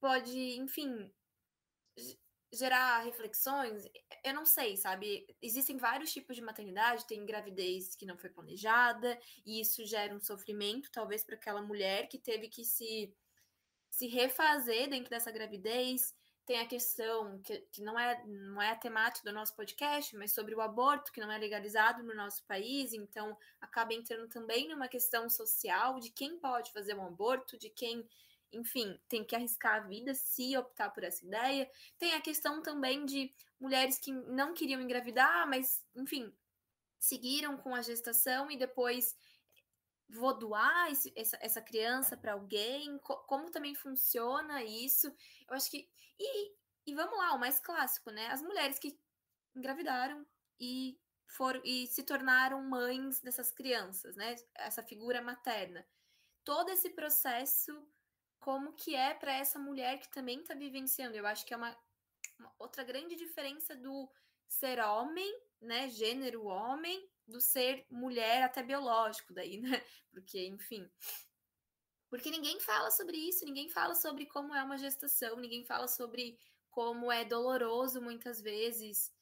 pode, 0.00 0.58
enfim, 0.58 1.12
gerar 2.52 3.00
reflexões. 3.04 3.84
Eu 4.24 4.34
não 4.34 4.44
sei, 4.44 4.76
sabe? 4.76 5.26
Existem 5.40 5.76
vários 5.76 6.12
tipos 6.12 6.34
de 6.36 6.42
maternidade, 6.42 7.06
tem 7.06 7.24
gravidez 7.24 7.94
que 7.94 8.06
não 8.06 8.18
foi 8.18 8.30
planejada, 8.30 9.18
e 9.46 9.60
isso 9.60 9.84
gera 9.84 10.14
um 10.14 10.20
sofrimento, 10.20 10.90
talvez, 10.90 11.22
para 11.22 11.36
aquela 11.36 11.62
mulher 11.62 12.08
que 12.08 12.18
teve 12.18 12.48
que 12.48 12.64
se, 12.64 13.14
se 13.90 14.08
refazer 14.08 14.88
dentro 14.88 15.10
dessa 15.10 15.30
gravidez. 15.30 16.14
Tem 16.46 16.58
a 16.58 16.66
questão 16.66 17.40
que, 17.42 17.58
que 17.72 17.82
não, 17.82 17.98
é, 17.98 18.24
não 18.26 18.60
é 18.60 18.70
a 18.70 18.76
temática 18.76 19.28
do 19.28 19.34
nosso 19.34 19.54
podcast, 19.54 20.16
mas 20.16 20.32
sobre 20.32 20.54
o 20.54 20.60
aborto, 20.60 21.12
que 21.12 21.20
não 21.20 21.30
é 21.30 21.38
legalizado 21.38 22.02
no 22.02 22.14
nosso 22.14 22.44
país, 22.44 22.92
então 22.92 23.36
acaba 23.60 23.94
entrando 23.94 24.28
também 24.28 24.68
numa 24.68 24.88
questão 24.88 25.28
social 25.28 26.00
de 26.00 26.10
quem 26.10 26.38
pode 26.38 26.72
fazer 26.72 26.94
um 26.94 27.06
aborto, 27.06 27.58
de 27.58 27.70
quem 27.70 28.08
enfim, 28.52 28.98
tem 29.08 29.24
que 29.24 29.36
arriscar 29.36 29.76
a 29.76 29.86
vida 29.86 30.12
se 30.14 30.56
optar 30.56 30.90
por 30.90 31.04
essa 31.04 31.24
ideia. 31.24 31.70
Tem 31.98 32.14
a 32.14 32.20
questão 32.20 32.62
também 32.62 33.04
de 33.06 33.32
mulheres 33.60 33.98
que 33.98 34.12
não 34.12 34.54
queriam 34.54 34.80
engravidar, 34.80 35.48
mas, 35.48 35.84
enfim, 35.94 36.32
seguiram 36.98 37.56
com 37.56 37.74
a 37.74 37.82
gestação 37.82 38.50
e 38.50 38.56
depois 38.56 39.16
vou 40.12 40.36
doar 40.38 40.90
esse, 40.90 41.12
essa, 41.16 41.38
essa 41.40 41.62
criança 41.62 42.16
para 42.16 42.32
alguém, 42.32 42.98
co 42.98 43.16
como 43.24 43.50
também 43.50 43.74
funciona 43.74 44.62
isso. 44.62 45.06
Eu 45.48 45.54
acho 45.54 45.70
que. 45.70 45.88
E, 46.18 46.52
e 46.86 46.94
vamos 46.94 47.16
lá, 47.16 47.34
o 47.34 47.38
mais 47.38 47.60
clássico, 47.60 48.10
né? 48.10 48.28
As 48.28 48.42
mulheres 48.42 48.78
que 48.78 48.98
engravidaram 49.54 50.26
e 50.58 50.98
foram 51.26 51.60
e 51.64 51.86
se 51.86 52.02
tornaram 52.02 52.62
mães 52.62 53.20
dessas 53.20 53.50
crianças, 53.50 54.16
né? 54.16 54.36
Essa 54.54 54.82
figura 54.82 55.22
materna. 55.22 55.86
Todo 56.44 56.70
esse 56.70 56.90
processo 56.90 57.86
como 58.40 58.72
que 58.72 58.96
é 58.96 59.14
para 59.14 59.34
essa 59.34 59.58
mulher 59.58 60.00
que 60.00 60.08
também 60.10 60.40
está 60.40 60.54
vivenciando. 60.54 61.16
Eu 61.16 61.26
acho 61.26 61.44
que 61.44 61.54
é 61.54 61.56
uma, 61.56 61.76
uma, 62.38 62.52
outra 62.58 62.82
grande 62.82 63.14
diferença 63.14 63.76
do 63.76 64.10
ser 64.48 64.80
homem, 64.80 65.30
né, 65.60 65.88
gênero 65.90 66.46
homem, 66.46 67.08
do 67.30 67.40
ser 67.40 67.86
mulher 67.90 68.42
até 68.42 68.62
biológico 68.62 69.32
daí, 69.32 69.58
né? 69.62 69.82
Porque, 70.12 70.46
enfim, 70.46 70.90
porque 72.10 72.28
ninguém 72.30 72.58
fala 72.58 72.90
sobre 72.90 73.16
isso, 73.16 73.44
ninguém 73.44 73.68
fala 73.68 73.94
sobre 73.94 74.26
como 74.26 74.54
é 74.54 74.62
uma 74.62 74.76
gestação, 74.76 75.36
ninguém 75.36 75.64
fala 75.64 75.86
sobre 75.86 76.36
como 76.68 77.10
é 77.10 77.24
doloroso 77.24 78.02
muitas 78.02 78.40
vezes. 78.40 79.12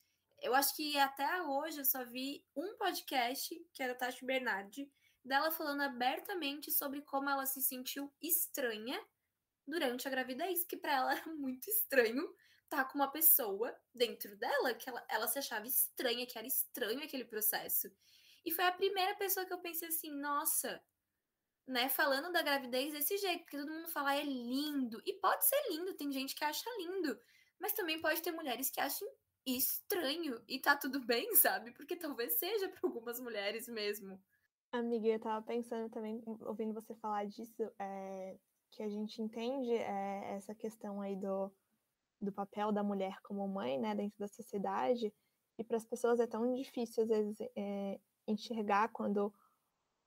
Eu 0.41 0.55
acho 0.55 0.75
que 0.75 0.97
até 0.99 1.43
hoje 1.43 1.79
eu 1.79 1.85
só 1.85 2.05
vi 2.05 2.45
um 2.57 2.77
podcast, 2.77 3.55
que 3.75 3.83
era 3.83 3.95
Tati 3.95 4.25
Bernardi, 4.25 4.91
dela 5.23 5.51
falando 5.51 5.83
abertamente 5.83 6.71
sobre 6.71 7.03
como 7.03 7.29
ela 7.29 7.45
se 7.45 7.61
sentiu 7.61 8.13
estranha 8.23 8.99
durante 9.67 10.09
a 10.09 10.11
gravidez, 10.11 10.65
que 10.65 10.77
para 10.77 10.93
ela 10.93 11.13
era 11.19 11.27
muito 11.35 11.69
estranho 11.69 12.27
tá 12.69 12.85
com 12.85 12.99
uma 12.99 13.11
pessoa 13.11 13.75
dentro 13.95 14.37
dela, 14.37 14.75
que 14.75 14.89
ela, 14.89 15.05
ela 15.09 15.27
se 15.27 15.39
achava 15.39 15.67
estranha, 15.67 16.27
que 16.27 16.39
era 16.39 16.47
estranho 16.47 17.03
aquele 17.03 17.25
processo. 17.25 17.91
E 18.45 18.51
foi 18.51 18.65
a 18.65 18.73
primeira 18.73 19.15
pessoa 19.17 19.47
que 19.47 19.53
eu 19.53 19.59
pensei 19.59 19.89
assim, 19.89 20.11
nossa, 20.11 20.83
né, 21.67 21.89
falando 21.89 22.33
da 22.33 22.43
gravidez 22.43 22.93
desse 22.93 23.17
jeito, 23.19 23.41
porque 23.41 23.59
todo 23.59 23.73
mundo 23.73 23.89
fala 23.89 24.15
é 24.15 24.23
lindo, 24.23 25.03
e 25.05 25.13
pode 25.15 25.47
ser 25.47 25.61
lindo, 25.71 25.95
tem 25.95 26.11
gente 26.11 26.35
que 26.35 26.45
acha 26.45 26.65
lindo, 26.79 27.19
mas 27.59 27.73
também 27.73 28.01
pode 28.01 28.23
ter 28.23 28.33
mulheres 28.33 28.71
que 28.71 28.81
acham 28.81 29.09
estranho 29.45 30.43
e 30.47 30.59
tá 30.59 30.77
tudo 30.77 31.05
bem, 31.05 31.29
sabe? 31.37 31.73
Porque 31.73 31.97
talvez 31.97 32.39
seja 32.39 32.69
para 32.69 32.81
algumas 32.83 33.21
mulheres 33.21 33.69
mesmo. 33.69 34.21
Amiga, 34.73 35.09
eu 35.09 35.21
tava 35.21 35.45
pensando 35.45 35.89
também, 35.91 36.23
ouvindo 36.43 36.75
você 36.75 36.95
falar 36.97 37.25
disso, 37.27 37.71
é, 37.79 38.37
que 38.71 38.83
a 38.83 38.89
gente 38.89 39.23
entende 39.23 39.73
é, 39.73 40.35
essa 40.37 40.55
questão 40.55 41.01
aí 41.01 41.17
do, 41.17 41.51
do 42.21 42.33
papel 42.33 42.73
da 42.73 42.83
mulher 42.83 43.17
como 43.23 43.47
mãe, 43.49 43.79
né, 43.79 43.95
dentro 43.95 44.19
da 44.19 44.29
sociedade, 44.29 45.13
e 45.59 45.65
para 45.65 45.77
as 45.77 45.85
pessoas 45.85 46.21
é 46.21 46.27
tão 46.27 46.55
difícil, 46.55 47.03
às 47.03 47.09
vezes, 47.09 47.41
é, 47.57 47.99
enxergar 48.27 48.89
quando 48.91 49.33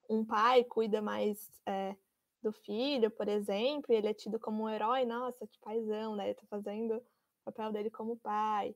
um 0.09 0.25
pai 0.25 0.63
cuida 0.63 1.01
mais 1.01 1.49
é, 1.65 1.95
do 2.41 2.51
filho, 2.51 3.11
por 3.11 3.27
exemplo, 3.27 3.91
e 3.91 3.95
ele 3.95 4.07
é 4.07 4.13
tido 4.13 4.39
como 4.39 4.63
um 4.63 4.69
herói, 4.69 5.05
nossa, 5.05 5.45
que 5.47 5.59
paizão, 5.59 6.15
né? 6.15 6.25
Ele 6.25 6.35
tá 6.35 6.45
fazendo 6.49 6.97
o 6.97 7.03
papel 7.45 7.71
dele 7.71 7.89
como 7.89 8.17
pai. 8.17 8.75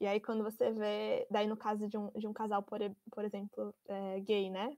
E 0.00 0.06
aí, 0.06 0.20
quando 0.20 0.42
você 0.42 0.72
vê, 0.72 1.26
daí 1.30 1.46
no 1.46 1.56
caso 1.56 1.88
de 1.88 1.96
um, 1.96 2.10
de 2.12 2.26
um 2.26 2.32
casal, 2.32 2.62
por, 2.62 2.80
por 3.10 3.24
exemplo, 3.24 3.74
é, 3.86 4.20
gay, 4.20 4.50
né? 4.50 4.76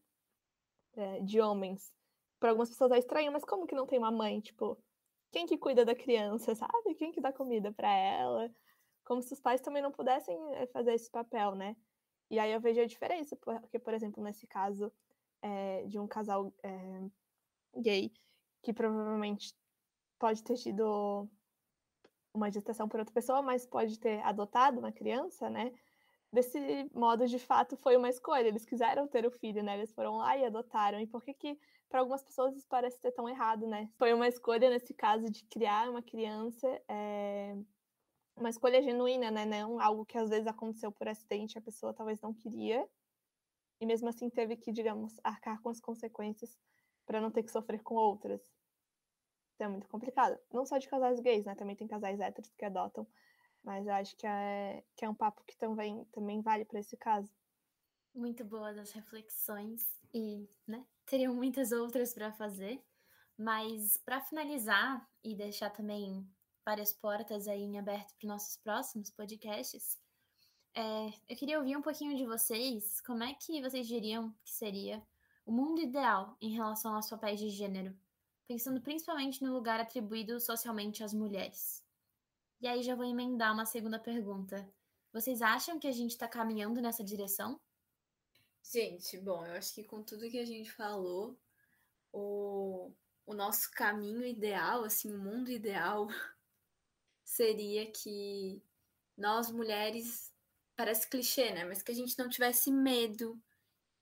É, 0.96 1.20
de 1.20 1.40
homens, 1.40 1.92
para 2.38 2.50
algumas 2.50 2.68
pessoas 2.68 2.92
é 2.92 2.98
estranho, 2.98 3.32
mas 3.32 3.44
como 3.44 3.66
que 3.66 3.74
não 3.74 3.86
tem 3.86 3.98
uma 3.98 4.10
mãe? 4.10 4.40
Tipo, 4.40 4.78
quem 5.34 5.46
que 5.46 5.58
cuida 5.58 5.84
da 5.84 5.96
criança, 5.96 6.54
sabe? 6.54 6.94
Quem 6.94 7.10
que 7.10 7.20
dá 7.20 7.32
comida 7.32 7.72
para 7.72 7.92
ela? 7.92 8.48
Como 9.04 9.20
se 9.20 9.32
os 9.32 9.40
pais 9.40 9.60
também 9.60 9.82
não 9.82 9.90
pudessem 9.90 10.36
é, 10.54 10.64
fazer 10.68 10.94
esse 10.94 11.10
papel, 11.10 11.56
né? 11.56 11.76
E 12.30 12.38
aí 12.38 12.52
eu 12.52 12.60
vejo 12.60 12.80
a 12.80 12.86
diferença, 12.86 13.36
porque, 13.36 13.80
por 13.80 13.92
exemplo, 13.92 14.22
nesse 14.22 14.46
caso 14.46 14.92
é, 15.42 15.84
de 15.86 15.98
um 15.98 16.06
casal 16.06 16.54
é, 16.62 17.00
gay, 17.80 18.12
que 18.62 18.72
provavelmente 18.72 19.52
pode 20.20 20.40
ter 20.44 20.54
tido 20.54 21.28
uma 22.32 22.48
gestação 22.48 22.88
por 22.88 23.00
outra 23.00 23.12
pessoa, 23.12 23.42
mas 23.42 23.66
pode 23.66 23.98
ter 23.98 24.20
adotado 24.20 24.78
uma 24.78 24.92
criança, 24.92 25.50
né? 25.50 25.72
Desse 26.34 26.90
modo, 26.92 27.28
de 27.28 27.38
fato, 27.38 27.76
foi 27.76 27.96
uma 27.96 28.08
escolha. 28.08 28.48
Eles 28.48 28.64
quiseram 28.64 29.06
ter 29.06 29.24
o 29.24 29.30
filho, 29.30 29.62
né? 29.62 29.76
Eles 29.76 29.92
foram 29.92 30.16
lá 30.16 30.36
e 30.36 30.44
adotaram. 30.44 30.98
E 30.98 31.06
por 31.06 31.22
que 31.22 31.32
que 31.32 31.56
para 31.88 32.00
algumas 32.00 32.24
pessoas 32.24 32.56
isso 32.56 32.66
parece 32.68 33.00
ter 33.00 33.12
tão 33.12 33.28
errado, 33.28 33.68
né? 33.68 33.88
Foi 33.96 34.12
uma 34.12 34.26
escolha 34.26 34.68
nesse 34.68 34.92
caso 34.92 35.30
de 35.30 35.44
criar 35.44 35.88
uma 35.88 36.02
criança, 36.02 36.66
é... 36.88 37.56
uma 38.36 38.50
escolha 38.50 38.82
genuína, 38.82 39.30
né? 39.30 39.46
Não 39.46 39.80
algo 39.80 40.04
que 40.04 40.18
às 40.18 40.28
vezes 40.28 40.48
aconteceu 40.48 40.90
por 40.90 41.06
acidente, 41.06 41.56
a 41.56 41.62
pessoa 41.62 41.94
talvez 41.94 42.20
não 42.20 42.34
queria, 42.34 42.84
e 43.80 43.86
mesmo 43.86 44.08
assim 44.08 44.28
teve 44.28 44.56
que, 44.56 44.72
digamos, 44.72 45.20
arcar 45.22 45.62
com 45.62 45.68
as 45.68 45.80
consequências 45.80 46.58
para 47.06 47.20
não 47.20 47.30
ter 47.30 47.44
que 47.44 47.52
sofrer 47.52 47.80
com 47.80 47.94
outras. 47.94 48.42
Então 49.54 49.68
é 49.68 49.70
muito 49.70 49.86
complicado. 49.88 50.36
Não 50.52 50.66
só 50.66 50.78
de 50.78 50.88
casais 50.88 51.20
gays, 51.20 51.44
né? 51.44 51.54
Também 51.54 51.76
tem 51.76 51.86
casais 51.86 52.18
héteros 52.18 52.52
que 52.54 52.64
adotam. 52.64 53.06
Mas 53.64 53.88
acho 53.88 54.14
que 54.16 54.26
é, 54.26 54.84
que 54.94 55.04
é 55.04 55.08
um 55.08 55.14
papo 55.14 55.42
que 55.46 55.56
também, 55.56 56.04
também 56.12 56.42
vale 56.42 56.66
para 56.66 56.78
esse 56.78 56.96
caso. 56.96 57.32
Muito 58.14 58.44
boas 58.44 58.76
as 58.76 58.92
reflexões 58.92 59.88
e, 60.12 60.46
né, 60.68 60.84
teriam 61.06 61.34
muitas 61.34 61.72
outras 61.72 62.12
para 62.12 62.30
fazer. 62.30 62.80
Mas 63.36 63.96
para 63.96 64.20
finalizar 64.20 65.08
e 65.24 65.34
deixar 65.34 65.70
também 65.70 66.24
várias 66.64 66.92
portas 66.92 67.48
aí 67.48 67.62
em 67.62 67.78
aberto 67.78 68.14
para 68.18 68.28
nossos 68.28 68.56
próximos 68.56 69.10
podcasts, 69.10 69.98
é, 70.74 71.12
eu 71.28 71.36
queria 71.36 71.58
ouvir 71.58 71.76
um 71.76 71.82
pouquinho 71.82 72.16
de 72.16 72.26
vocês. 72.26 73.00
Como 73.00 73.22
é 73.22 73.34
que 73.34 73.62
vocês 73.62 73.86
diriam 73.86 74.30
que 74.44 74.52
seria 74.52 75.02
o 75.46 75.52
mundo 75.52 75.80
ideal 75.80 76.36
em 76.40 76.50
relação 76.50 76.94
aos 76.94 77.08
papéis 77.08 77.40
de 77.40 77.48
gênero? 77.48 77.96
Pensando 78.46 78.80
principalmente 78.80 79.42
no 79.42 79.52
lugar 79.52 79.80
atribuído 79.80 80.38
socialmente 80.38 81.02
às 81.02 81.14
mulheres. 81.14 81.83
E 82.60 82.66
aí 82.66 82.82
já 82.82 82.94
vou 82.94 83.04
emendar 83.04 83.52
uma 83.52 83.66
segunda 83.66 83.98
pergunta. 83.98 84.68
Vocês 85.12 85.42
acham 85.42 85.78
que 85.78 85.86
a 85.86 85.92
gente 85.92 86.10
está 86.10 86.26
caminhando 86.26 86.80
nessa 86.80 87.04
direção? 87.04 87.60
Gente, 88.62 89.18
bom, 89.18 89.46
eu 89.46 89.52
acho 89.52 89.74
que 89.74 89.84
com 89.84 90.02
tudo 90.02 90.28
que 90.28 90.38
a 90.38 90.44
gente 90.44 90.72
falou, 90.72 91.38
o, 92.12 92.90
o 93.26 93.34
nosso 93.34 93.70
caminho 93.70 94.24
ideal, 94.24 94.84
assim, 94.84 95.12
o 95.12 95.18
mundo 95.18 95.50
ideal, 95.50 96.08
seria 97.22 97.90
que 97.92 98.62
nós 99.16 99.50
mulheres 99.50 100.32
parece 100.74 101.08
clichê, 101.08 101.52
né? 101.52 101.64
Mas 101.64 101.82
que 101.82 101.92
a 101.92 101.94
gente 101.94 102.18
não 102.18 102.28
tivesse 102.28 102.70
medo 102.72 103.40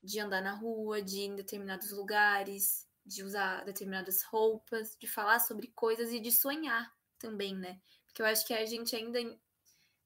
de 0.02 0.18
andar 0.18 0.42
na 0.42 0.54
rua, 0.54 1.02
de 1.02 1.18
ir 1.18 1.26
em 1.26 1.36
determinados 1.36 1.90
lugares, 1.90 2.88
de 3.04 3.22
usar 3.22 3.64
determinadas 3.64 4.22
roupas, 4.22 4.96
de 4.98 5.06
falar 5.06 5.40
sobre 5.40 5.68
coisas 5.68 6.12
e 6.12 6.20
de 6.20 6.32
sonhar 6.32 6.92
também, 7.18 7.56
né? 7.56 7.80
Porque 8.12 8.20
eu 8.20 8.26
acho 8.26 8.46
que 8.46 8.52
a 8.52 8.66
gente 8.66 8.94
ainda, 8.94 9.18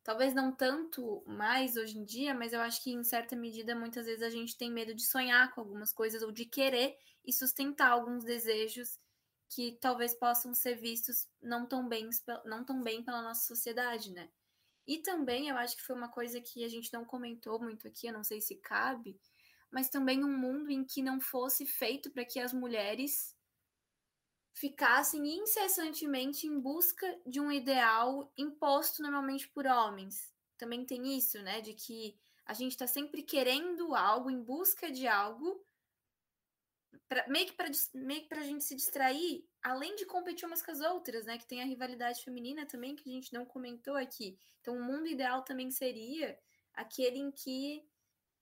talvez 0.05 0.33
não 0.33 0.53
tanto 0.53 1.25
mais 1.27 1.77
hoje 1.77 1.99
em 1.99 2.05
dia, 2.05 2.33
mas 2.33 2.53
eu 2.53 2.61
acho 2.61 2.81
que 2.83 2.93
em 2.93 3.03
certa 3.03 3.35
medida 3.35 3.75
muitas 3.75 4.07
vezes 4.07 4.23
a 4.23 4.31
gente 4.31 4.57
tem 4.57 4.71
medo 4.71 4.95
de 4.95 5.05
sonhar 5.05 5.53
com 5.53 5.61
algumas 5.61 5.93
coisas 5.93 6.23
ou 6.23 6.31
de 6.31 6.45
querer 6.45 6.97
e 7.25 7.33
sustentar 7.33 7.91
alguns 7.91 8.23
desejos 8.23 9.01
que 9.49 9.77
talvez 9.81 10.15
possam 10.15 10.55
ser 10.55 10.77
vistos 10.77 11.29
não 11.43 11.67
tão 11.67 11.89
bem, 11.89 12.09
não 12.45 12.65
tão 12.65 12.81
bem 12.81 13.03
pela 13.03 13.23
nossa 13.23 13.45
sociedade, 13.45 14.13
né? 14.13 14.31
E 14.87 14.99
também 14.99 15.49
eu 15.49 15.57
acho 15.57 15.77
que 15.77 15.83
foi 15.83 15.97
uma 15.97 16.09
coisa 16.09 16.41
que 16.41 16.65
a 16.65 16.69
gente 16.69 16.93
não 16.93 17.05
comentou 17.05 17.61
muito 17.61 17.89
aqui, 17.89 18.07
eu 18.07 18.13
não 18.13 18.23
sei 18.23 18.41
se 18.41 18.55
cabe, 18.57 19.21
mas 19.69 19.89
também 19.89 20.25
um 20.25 20.39
mundo 20.39 20.71
em 20.71 20.85
que 20.85 21.03
não 21.03 21.21
fosse 21.21 21.67
feito 21.67 22.11
para 22.13 22.25
que 22.25 22.39
as 22.39 22.53
mulheres 22.53 23.36
ficassem 24.57 25.39
incessantemente 25.39 26.47
em 26.47 26.59
busca 26.59 27.07
de 27.27 27.39
um 27.39 27.53
ideal 27.53 28.33
imposto 28.39 29.03
normalmente 29.03 29.47
por 29.49 29.67
homens. 29.67 30.33
Também 30.57 30.83
tem 30.85 31.15
isso, 31.17 31.43
né, 31.43 31.61
de 31.61 31.75
que 31.75 32.19
a 32.47 32.55
gente 32.55 32.73
está 32.73 32.87
sempre 32.87 33.23
querendo 33.23 33.95
algo, 33.95 34.31
em 34.31 34.43
busca 34.43 34.91
de 34.91 35.07
algo, 35.07 35.63
pra, 37.07 37.29
meio 37.29 37.47
que 37.47 37.53
para 37.53 38.41
a 38.41 38.45
gente 38.45 38.65
se 38.65 38.75
distrair 38.75 39.47
além 39.63 39.95
de 39.95 40.07
competir 40.07 40.47
umas 40.47 40.63
com 40.63 40.71
as 40.71 40.81
outras, 40.81 41.27
né? 41.27 41.37
Que 41.37 41.47
tem 41.47 41.61
a 41.61 41.67
rivalidade 41.67 42.23
feminina 42.23 42.65
também, 42.65 42.97
que 42.97 43.11
a 43.11 43.13
gente 43.13 43.35
não 43.35 43.45
comentou 43.45 43.97
aqui. 43.97 44.39
Então, 44.61 44.77
o 44.77 44.83
mundo 44.83 45.07
ideal 45.07 45.43
também 45.43 45.71
seria 45.71 46.39
aquele 46.73 47.19
em 47.19 47.31
que 47.31 47.85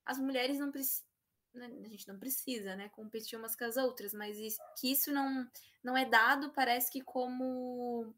as 0.05 0.19
mulheres 0.19 0.59
não 0.59 0.71
precisam. 0.71 1.14
Né, 1.55 1.71
a 1.85 1.89
gente 1.89 2.09
não 2.09 2.19
precisa, 2.19 2.75
né, 2.75 2.89
competir 2.89 3.39
umas 3.39 3.55
com 3.55 3.65
as 3.65 3.77
outras, 3.77 4.13
mas 4.13 4.37
isso, 4.39 4.59
que 4.77 4.91
isso 4.91 5.13
não, 5.13 5.49
não 5.85 5.97
é 5.97 6.05
dado, 6.05 6.51
parece 6.51 6.91
que 6.91 7.01
como. 7.01 8.13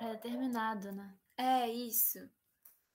É 0.00 0.10
determinado, 0.10 0.90
né? 0.90 1.16
É, 1.36 1.68
isso. 1.68 2.18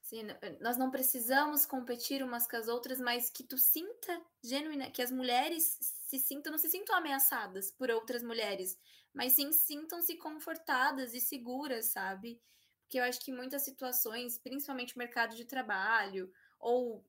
Sim, 0.02 0.24
nós 0.62 0.78
não 0.78 0.90
precisamos 0.90 1.66
competir 1.66 2.24
umas 2.24 2.48
com 2.48 2.56
as 2.56 2.68
outras, 2.70 3.00
mas 3.00 3.30
que 3.30 3.44
tu 3.44 3.58
sinta 3.58 4.22
genuína, 4.42 4.90
que 4.90 5.02
as 5.02 5.12
mulheres 5.12 5.78
se 5.82 6.18
sintam, 6.18 6.52
não 6.52 6.58
se 6.58 6.70
sintam 6.70 6.96
ameaçadas 6.96 7.72
por 7.72 7.90
outras 7.92 8.24
mulheres, 8.24 8.78
mas 9.14 9.34
sim 9.34 9.52
sintam-se 9.52 10.16
confortadas 10.16 11.14
e 11.14 11.20
seguras, 11.20 11.88
sabe? 11.88 12.42
Porque 12.84 13.00
eu 13.00 13.04
acho 13.04 13.20
que 13.20 13.34
muitas 13.34 13.64
situações, 13.64 14.38
principalmente 14.38 14.98
mercado 14.98 15.36
de 15.36 15.44
trabalho, 15.44 16.32
ou 16.58 17.04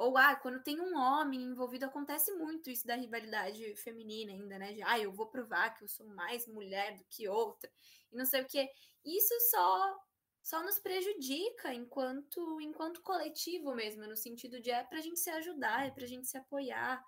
ou 0.00 0.16
ah, 0.16 0.34
quando 0.34 0.62
tem 0.62 0.80
um 0.80 0.96
homem 0.96 1.42
envolvido, 1.42 1.84
acontece 1.84 2.32
muito 2.32 2.70
isso 2.70 2.86
da 2.86 2.94
rivalidade 2.94 3.76
feminina 3.76 4.32
ainda, 4.32 4.58
né? 4.58 4.72
De 4.72 4.82
ah, 4.82 4.98
eu 4.98 5.12
vou 5.12 5.26
provar 5.26 5.74
que 5.74 5.84
eu 5.84 5.88
sou 5.88 6.06
mais 6.06 6.46
mulher 6.46 6.96
do 6.96 7.04
que 7.04 7.28
outra, 7.28 7.70
e 8.10 8.16
não 8.16 8.24
sei 8.24 8.40
o 8.40 8.46
que. 8.46 8.66
Isso 9.04 9.34
só 9.50 9.98
só 10.42 10.62
nos 10.62 10.78
prejudica 10.78 11.74
enquanto 11.74 12.60
enquanto 12.62 13.02
coletivo 13.02 13.74
mesmo, 13.74 14.06
no 14.06 14.16
sentido 14.16 14.58
de 14.58 14.70
é 14.70 14.82
para 14.82 14.98
a 14.98 15.02
gente 15.02 15.20
se 15.20 15.28
ajudar, 15.28 15.86
é 15.86 15.90
para 15.90 16.04
a 16.04 16.08
gente 16.08 16.26
se 16.26 16.38
apoiar, 16.38 17.04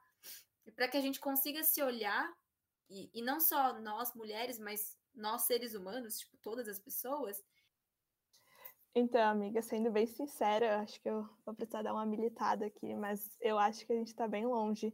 é 0.67 0.71
para 0.71 0.87
que 0.87 0.99
a 0.99 1.01
gente 1.01 1.19
consiga 1.19 1.65
se 1.65 1.83
olhar 1.83 2.31
e, 2.91 3.11
e 3.15 3.23
não 3.23 3.41
só 3.41 3.81
nós 3.81 4.15
mulheres, 4.15 4.59
mas 4.59 4.99
nós 5.15 5.43
seres 5.47 5.75
humanos, 5.75 6.19
tipo 6.19 6.37
todas 6.43 6.69
as 6.69 6.79
pessoas. 6.79 7.43
Então, 8.95 9.23
amiga, 9.31 9.63
sendo 9.63 9.91
bem 9.91 10.07
sincera, 10.07 10.81
acho 10.81 11.01
que 11.01 11.09
eu 11.09 11.27
vou 11.47 11.55
precisar 11.55 11.83
dar 11.83 11.95
uma 11.95 12.05
militada 12.05 12.67
aqui, 12.67 12.95
mas 12.95 13.37
eu 13.41 13.59
acho 13.59 13.87
que 13.87 13.93
a 13.93 13.97
gente 13.97 14.09
está 14.09 14.29
bem 14.29 14.45
longe 14.47 14.93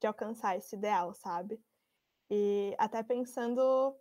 de 0.00 0.06
alcançar 0.06 0.56
esse 0.56 0.76
ideal, 0.76 1.12
sabe? 1.12 1.62
E 2.30 2.74
até 2.78 3.02
pensando 3.02 3.94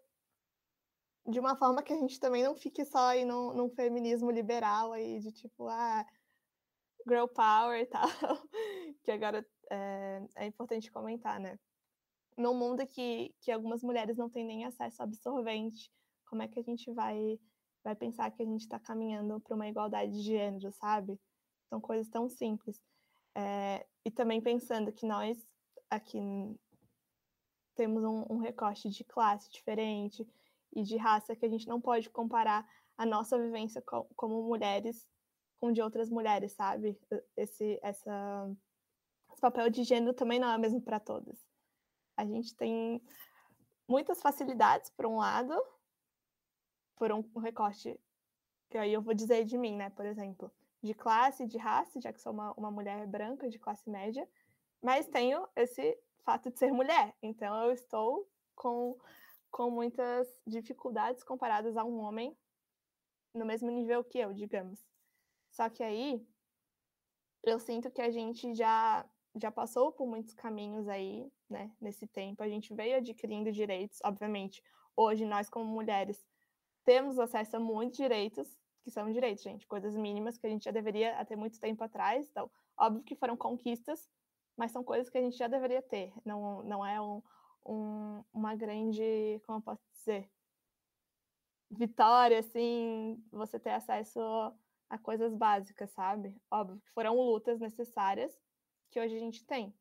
de 1.27 1.39
uma 1.39 1.55
forma 1.55 1.83
que 1.83 1.93
a 1.93 1.97
gente 1.97 2.19
também 2.19 2.43
não 2.43 2.55
fique 2.55 2.85
só 2.85 3.09
aí 3.09 3.25
num, 3.25 3.53
num 3.53 3.69
feminismo 3.69 4.31
liberal 4.31 4.93
aí, 4.93 5.19
de 5.19 5.31
tipo, 5.31 5.67
ah, 5.67 6.05
girl 7.07 7.27
power 7.27 7.81
e 7.81 7.85
tal, 7.87 8.07
que 9.03 9.11
agora 9.11 9.45
é, 9.69 10.21
é 10.35 10.45
importante 10.45 10.91
comentar, 10.91 11.39
né? 11.39 11.59
Num 12.37 12.53
mundo 12.53 12.85
que, 12.87 13.33
que 13.41 13.51
algumas 13.51 13.83
mulheres 13.83 14.17
não 14.17 14.29
têm 14.29 14.45
nem 14.45 14.65
acesso 14.65 15.01
a 15.01 15.05
absorvente, 15.05 15.91
como 16.25 16.41
é 16.41 16.47
que 16.47 16.59
a 16.59 16.63
gente 16.63 16.91
vai, 16.91 17.39
vai 17.83 17.95
pensar 17.95 18.31
que 18.31 18.41
a 18.41 18.45
gente 18.45 18.61
está 18.61 18.79
caminhando 18.79 19.39
para 19.41 19.55
uma 19.55 19.67
igualdade 19.67 20.11
de 20.11 20.21
gênero, 20.21 20.71
sabe? 20.71 21.19
São 21.69 21.81
coisas 21.81 22.07
tão 22.07 22.29
simples. 22.29 22.81
É, 23.35 23.85
e 24.05 24.11
também 24.11 24.41
pensando 24.41 24.91
que 24.91 25.05
nós 25.05 25.37
aqui 25.89 26.19
temos 27.75 28.03
um, 28.03 28.25
um 28.29 28.37
recorte 28.37 28.89
de 28.89 29.03
classe 29.03 29.51
diferente 29.51 30.27
e 30.75 30.83
de 30.83 30.97
raça 30.97 31.35
que 31.35 31.45
a 31.45 31.49
gente 31.49 31.67
não 31.67 31.81
pode 31.81 32.09
comparar 32.09 32.67
a 32.97 33.05
nossa 33.05 33.37
vivência 33.37 33.81
com, 33.81 34.07
como 34.15 34.43
mulheres 34.43 35.07
com 35.63 35.71
de 35.71 35.81
outras 35.81 36.09
mulheres, 36.09 36.51
sabe? 36.51 36.99
Esse, 37.37 37.79
essa, 37.81 38.51
esse 39.31 39.39
papel 39.39 39.69
de 39.69 39.85
gênero 39.85 40.13
também 40.13 40.37
não 40.37 40.51
é 40.51 40.57
o 40.57 40.59
mesmo 40.59 40.81
para 40.81 40.99
todas. 40.99 41.39
A 42.17 42.25
gente 42.25 42.53
tem 42.53 43.01
muitas 43.87 44.21
facilidades, 44.21 44.89
por 44.89 45.05
um 45.05 45.19
lado, 45.19 45.53
por 46.95 47.11
um 47.11 47.21
recorte, 47.39 47.99
que 48.69 48.77
aí 48.77 48.93
eu 48.93 49.01
vou 49.01 49.13
dizer 49.13 49.45
de 49.45 49.57
mim, 49.57 49.75
né, 49.75 49.89
por 49.89 50.05
exemplo, 50.05 50.51
de 50.81 50.93
classe, 50.93 51.45
de 51.45 51.57
raça, 51.57 51.99
já 52.01 52.11
que 52.11 52.21
sou 52.21 52.33
uma, 52.33 52.51
uma 52.53 52.71
mulher 52.71 53.05
branca 53.07 53.49
de 53.49 53.59
classe 53.59 53.89
média, 53.89 54.27
mas 54.81 55.07
tenho 55.07 55.47
esse 55.55 55.97
fato 56.23 56.51
de 56.51 56.59
ser 56.59 56.71
mulher, 56.71 57.15
então 57.21 57.55
eu 57.63 57.71
estou 57.71 58.29
com, 58.55 58.97
com 59.51 59.69
muitas 59.69 60.27
dificuldades 60.45 61.23
comparadas 61.23 61.77
a 61.77 61.83
um 61.83 61.99
homem 61.99 62.35
no 63.33 63.45
mesmo 63.45 63.71
nível 63.71 64.03
que 64.03 64.19
eu, 64.19 64.33
digamos. 64.33 64.85
Só 65.49 65.69
que 65.69 65.83
aí 65.83 66.25
eu 67.43 67.59
sinto 67.59 67.91
que 67.91 68.01
a 68.01 68.11
gente 68.11 68.53
já 68.53 69.05
já 69.35 69.51
passou 69.51 69.91
por 69.91 70.07
muitos 70.07 70.33
caminhos 70.33 70.87
aí, 70.87 71.31
né, 71.49 71.71
nesse 71.81 72.05
tempo. 72.05 72.43
A 72.43 72.47
gente 72.47 72.73
veio 72.73 72.97
adquirindo 72.97 73.51
direitos, 73.51 73.99
obviamente. 74.03 74.63
Hoje 74.95 75.25
nós 75.25 75.49
como 75.49 75.65
mulheres 75.65 76.23
temos 76.83 77.19
acesso 77.19 77.57
a 77.57 77.59
muitos 77.59 77.97
direitos, 77.97 78.57
que 78.83 78.91
são 78.91 79.11
direitos, 79.11 79.43
gente, 79.43 79.65
coisas 79.67 79.95
mínimas 79.95 80.37
que 80.37 80.45
a 80.45 80.49
gente 80.49 80.65
já 80.65 80.71
deveria 80.71 81.23
ter 81.25 81.35
muito 81.35 81.59
tempo 81.59 81.83
atrás. 81.83 82.27
Então, 82.29 82.49
óbvio 82.77 83.03
que 83.03 83.15
foram 83.15 83.37
conquistas, 83.37 84.09
mas 84.57 84.71
são 84.71 84.83
coisas 84.83 85.09
que 85.09 85.17
a 85.17 85.21
gente 85.21 85.37
já 85.37 85.47
deveria 85.47 85.81
ter. 85.81 86.13
Não, 86.25 86.61
não 86.63 86.85
é 86.85 87.01
um, 87.01 87.21
um, 87.65 88.23
uma 88.33 88.55
grande, 88.55 89.41
como 89.45 89.59
eu 89.59 89.61
posso 89.61 89.81
dizer, 89.93 90.29
vitória, 91.71 92.39
assim, 92.39 93.23
você 93.31 93.59
ter 93.59 93.71
acesso 93.71 94.19
a 94.89 94.97
coisas 94.97 95.33
básicas, 95.33 95.89
sabe? 95.91 96.35
Óbvio 96.51 96.79
que 96.81 96.91
foram 96.91 97.15
lutas 97.15 97.59
necessárias 97.59 98.37
que 98.91 98.99
hoje 98.99 99.15
a 99.15 99.19
gente 99.19 99.43
tem. 99.45 99.73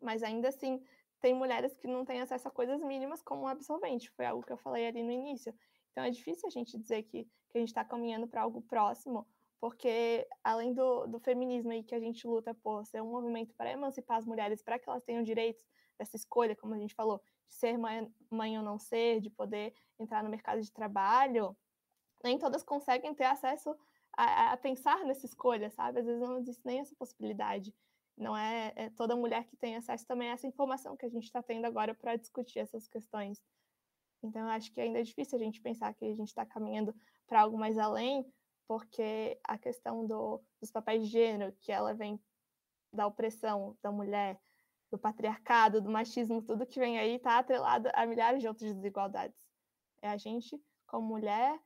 Mas 0.00 0.22
ainda 0.22 0.48
assim, 0.48 0.84
tem 1.20 1.34
mulheres 1.34 1.76
que 1.76 1.88
não 1.88 2.04
têm 2.04 2.20
acesso 2.20 2.46
a 2.46 2.50
coisas 2.50 2.80
mínimas 2.80 3.22
como 3.22 3.42
um 3.42 3.48
absorvente. 3.48 4.10
Foi 4.10 4.24
algo 4.24 4.44
que 4.44 4.52
eu 4.52 4.56
falei 4.58 4.86
ali 4.86 5.02
no 5.02 5.10
início. 5.10 5.52
Então 5.96 6.04
é 6.04 6.10
difícil 6.10 6.46
a 6.46 6.50
gente 6.50 6.76
dizer 6.76 7.04
que, 7.04 7.24
que 7.24 7.56
a 7.56 7.58
gente 7.58 7.68
está 7.68 7.82
caminhando 7.82 8.28
para 8.28 8.42
algo 8.42 8.60
próximo, 8.60 9.26
porque 9.58 10.28
além 10.44 10.74
do, 10.74 11.06
do 11.06 11.18
feminismo 11.18 11.70
aí 11.70 11.82
que 11.82 11.94
a 11.94 11.98
gente 11.98 12.26
luta 12.26 12.52
por 12.52 12.84
ser 12.84 13.00
um 13.00 13.10
movimento 13.10 13.54
para 13.54 13.72
emancipar 13.72 14.18
as 14.18 14.26
mulheres, 14.26 14.62
para 14.62 14.78
que 14.78 14.86
elas 14.90 15.02
tenham 15.02 15.22
direitos 15.22 15.64
dessa 15.98 16.14
escolha, 16.14 16.54
como 16.54 16.74
a 16.74 16.78
gente 16.78 16.94
falou, 16.94 17.22
de 17.48 17.54
ser 17.54 17.78
mãe, 17.78 18.12
mãe 18.30 18.58
ou 18.58 18.62
não 18.62 18.78
ser, 18.78 19.22
de 19.22 19.30
poder 19.30 19.72
entrar 19.98 20.22
no 20.22 20.28
mercado 20.28 20.60
de 20.60 20.70
trabalho, 20.70 21.56
nem 22.22 22.38
todas 22.38 22.62
conseguem 22.62 23.14
ter 23.14 23.24
acesso 23.24 23.74
a, 24.14 24.52
a 24.52 24.56
pensar 24.58 25.02
nessa 25.02 25.24
escolha, 25.24 25.70
sabe? 25.70 26.00
Às 26.00 26.04
vezes 26.04 26.20
não 26.20 26.36
existe 26.36 26.60
nem 26.62 26.80
essa 26.80 26.94
possibilidade. 26.94 27.74
Não 28.18 28.36
é, 28.36 28.70
é 28.76 28.90
toda 28.90 29.16
mulher 29.16 29.46
que 29.46 29.56
tem 29.56 29.76
acesso 29.76 30.06
também 30.06 30.28
a 30.28 30.32
essa 30.32 30.46
informação 30.46 30.94
que 30.94 31.06
a 31.06 31.10
gente 31.10 31.24
está 31.24 31.42
tendo 31.42 31.64
agora 31.64 31.94
para 31.94 32.16
discutir 32.16 32.58
essas 32.58 32.86
questões. 32.86 33.42
Então, 34.26 34.48
acho 34.48 34.72
que 34.72 34.80
ainda 34.80 34.98
é 34.98 35.02
difícil 35.02 35.38
a 35.38 35.42
gente 35.42 35.60
pensar 35.60 35.94
que 35.94 36.04
a 36.04 36.14
gente 36.14 36.28
está 36.28 36.44
caminhando 36.44 36.94
para 37.26 37.40
algo 37.40 37.56
mais 37.56 37.78
além, 37.78 38.26
porque 38.66 39.38
a 39.44 39.56
questão 39.56 40.06
do, 40.06 40.42
dos 40.60 40.70
papéis 40.70 41.04
de 41.04 41.10
gênero, 41.10 41.52
que 41.60 41.70
ela 41.70 41.94
vem 41.94 42.20
da 42.92 43.06
opressão 43.06 43.76
da 43.82 43.92
mulher, 43.92 44.38
do 44.90 44.98
patriarcado, 44.98 45.80
do 45.80 45.90
machismo, 45.90 46.42
tudo 46.42 46.66
que 46.66 46.78
vem 46.78 46.98
aí 46.98 47.16
está 47.16 47.38
atrelado 47.38 47.88
a 47.92 48.06
milhares 48.06 48.40
de 48.40 48.48
outras 48.48 48.72
desigualdades. 48.74 49.38
É 50.02 50.08
a 50.08 50.16
gente 50.16 50.60
como 50.86 51.06
mulher, 51.06 51.58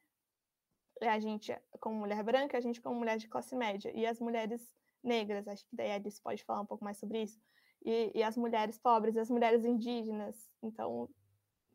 é 1.00 1.08
a 1.08 1.18
gente 1.18 1.56
como 1.80 1.96
mulher 1.96 2.22
branca, 2.22 2.56
é 2.56 2.58
a 2.58 2.62
gente 2.62 2.80
como 2.80 2.98
mulher 2.98 3.18
de 3.18 3.28
classe 3.28 3.54
média, 3.54 3.90
e 3.94 4.06
as 4.06 4.20
mulheres 4.20 4.74
negras, 5.02 5.48
acho 5.48 5.64
que 5.66 5.76
daí 5.76 5.92
a 5.92 5.94
Alice 5.94 6.20
pode 6.20 6.44
falar 6.44 6.60
um 6.60 6.66
pouco 6.66 6.84
mais 6.84 6.98
sobre 6.98 7.22
isso, 7.22 7.38
e, 7.84 8.12
e 8.14 8.22
as 8.22 8.36
mulheres 8.36 8.78
pobres, 8.78 9.16
as 9.16 9.30
mulheres 9.30 9.64
indígenas. 9.64 10.50
Então, 10.62 11.08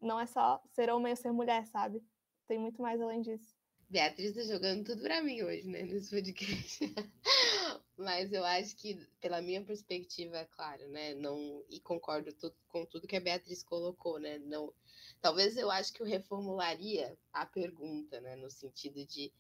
não 0.02 0.20
é 0.20 0.26
só 0.26 0.62
ser 0.74 0.90
homem 0.90 1.12
ou 1.12 1.18
ser 1.18 1.32
mulher, 1.32 1.66
sabe? 1.68 2.04
Tem 2.48 2.58
muito 2.58 2.82
mais 2.82 3.02
além 3.02 3.22
disso. 3.22 3.56
Beatriz 3.90 4.34
tá 4.34 4.44
jogando 4.44 4.84
tudo 4.84 5.02
para 5.02 5.22
mim 5.22 5.44
hoje, 5.44 5.68
né, 5.68 5.84
nesse 5.84 6.10
podcast. 6.10 6.80
Mas 7.98 8.34
eu 8.34 8.44
acho 8.44 8.76
que, 8.76 8.96
pela 9.22 9.42
minha 9.42 9.64
perspectiva, 9.64 10.44
claro, 10.52 10.88
né, 10.90 11.14
não 11.14 11.64
e 11.70 11.80
concordo 11.80 12.34
tudo, 12.34 12.56
com 12.68 12.86
tudo 12.86 13.08
que 13.08 13.16
a 13.16 13.22
Beatriz 13.22 13.64
colocou, 13.64 14.20
né, 14.20 14.38
não, 14.40 14.74
talvez 15.22 15.56
eu 15.56 15.70
acho 15.72 15.94
que 15.94 16.02
eu 16.02 16.06
reformularia 16.06 17.18
a 17.32 17.46
pergunta, 17.46 18.20
né, 18.22 18.36
no 18.36 18.50
sentido 18.50 19.06
de, 19.06 19.32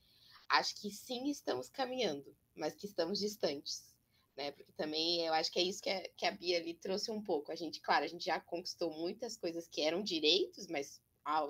acho 0.47 0.79
que 0.79 0.89
sim 0.91 1.29
estamos 1.29 1.67
caminhando, 1.67 2.35
mas 2.55 2.75
que 2.75 2.85
estamos 2.85 3.19
distantes, 3.19 3.94
né? 4.35 4.51
Porque 4.51 4.71
também 4.73 5.25
eu 5.25 5.33
acho 5.33 5.51
que 5.51 5.59
é 5.59 5.63
isso 5.63 5.81
que 5.81 5.89
a, 5.89 6.09
que 6.17 6.25
a 6.25 6.31
Bia 6.31 6.57
ali 6.57 6.73
trouxe 6.73 7.11
um 7.11 7.21
pouco. 7.21 7.51
A 7.51 7.55
gente, 7.55 7.81
claro, 7.81 8.05
a 8.05 8.07
gente 8.07 8.25
já 8.25 8.39
conquistou 8.39 8.91
muitas 8.91 9.37
coisas 9.37 9.67
que 9.67 9.81
eram 9.81 10.03
direitos, 10.03 10.67
mas 10.67 11.01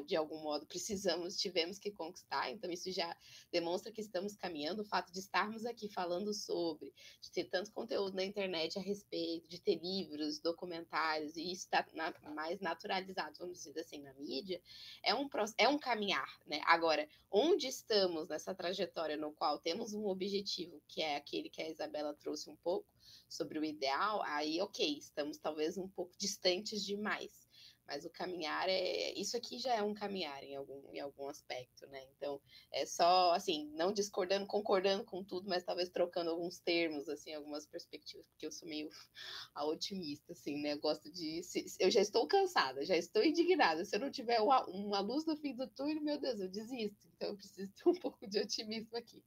de 0.06 0.16
algum 0.16 0.42
modo 0.42 0.66
precisamos, 0.66 1.36
tivemos 1.36 1.78
que 1.78 1.92
conquistar, 1.92 2.50
então 2.50 2.72
isso 2.72 2.92
já 2.92 3.16
demonstra 3.52 3.92
que 3.92 4.00
estamos 4.00 4.36
caminhando. 4.36 4.82
O 4.82 4.86
fato 4.86 5.12
de 5.12 5.20
estarmos 5.20 5.66
aqui 5.66 5.90
falando 5.90 6.34
sobre, 6.34 6.94
de 7.22 7.32
ter 7.32 7.46
tanto 7.46 7.72
conteúdo 7.74 8.16
na 8.16 8.24
internet 8.24 8.80
a 8.80 8.82
respeito, 8.82 9.50
de 9.50 9.60
ter 9.60 9.76
livros, 9.76 10.40
documentários, 10.40 11.36
e 11.36 11.52
isso 11.52 11.64
está 11.64 11.86
na, 11.94 12.14
mais 12.34 12.62
naturalizado, 12.62 13.38
vamos 13.38 13.64
dizer 13.64 13.82
assim, 13.82 14.00
na 14.02 14.14
mídia, 14.14 14.62
é 15.04 15.14
um, 15.14 15.28
é 15.58 15.68
um 15.68 15.78
caminhar, 15.78 16.30
né? 16.46 16.62
Agora, 16.66 17.08
onde 17.30 17.68
estamos 17.68 18.30
nessa 18.30 18.56
trajetória 18.56 19.18
no 19.18 19.34
qual 19.34 19.60
temos 19.60 19.94
um 19.94 20.06
objetivo, 20.08 20.82
que 20.88 21.02
é 21.02 21.18
aquele 21.18 21.50
que 21.50 21.62
a 21.62 21.70
Isabela 21.70 22.14
trouxe 22.14 22.50
um 22.50 22.56
pouco 22.56 22.88
sobre 23.28 23.60
o 23.60 23.66
ideal, 23.66 24.22
aí 24.24 24.62
ok, 24.62 24.98
estamos 24.98 25.38
talvez 25.38 25.78
um 25.78 25.90
pouco 25.90 26.16
distantes 26.18 26.84
demais 26.84 27.45
mas 27.88 28.04
o 28.06 28.10
caminhar 28.10 28.68
é. 28.68 29.14
Isso 29.14 29.38
aqui 29.38 29.60
já 29.60 29.76
é 29.76 29.82
um 29.82 29.94
caminhar 29.94 30.44
em 30.44 30.56
algum, 30.56 30.92
em 30.92 31.00
algum 31.00 31.28
aspecto, 31.28 31.86
né? 31.88 32.04
Então, 32.18 32.42
é 32.72 32.86
só, 32.86 33.34
assim, 33.34 33.70
não 33.74 33.94
discordando, 33.94 34.48
concordando 34.48 35.04
com 35.04 35.24
tudo, 35.24 35.48
mas 35.48 35.64
talvez 35.64 35.90
trocando 35.90 36.32
alguns 36.32 36.60
termos, 36.60 37.08
assim, 37.08 37.34
algumas 37.34 37.66
perspectivas, 37.66 38.26
porque 38.28 38.46
eu 38.46 38.52
sou 38.52 38.68
meio 38.68 38.90
a 39.54 39.66
otimista, 39.66 40.34
assim, 40.34 40.62
né? 40.62 40.74
Eu 40.74 40.80
gosto 40.80 41.12
de. 41.12 41.42
Eu 41.80 41.92
já 41.92 42.02
estou 42.02 42.28
cansada, 42.28 42.86
já 42.86 42.98
estou 42.98 43.24
indignada. 43.24 43.86
Se 43.86 43.96
eu 43.96 44.00
não 44.00 44.12
tiver 44.12 44.40
uma, 44.42 44.66
uma 44.66 45.00
luz 45.00 45.26
no 45.26 45.38
fim 45.38 45.56
do 45.56 45.68
túnel, 45.68 46.02
meu 46.02 46.20
Deus, 46.20 46.40
eu 46.40 46.50
desisto. 46.50 47.08
Então, 47.16 47.30
eu 47.30 47.38
preciso 47.38 47.72
ter 47.74 47.90
um 47.90 47.94
pouco 48.00 48.28
de 48.28 48.40
otimismo 48.40 48.98
aqui. 48.98 49.24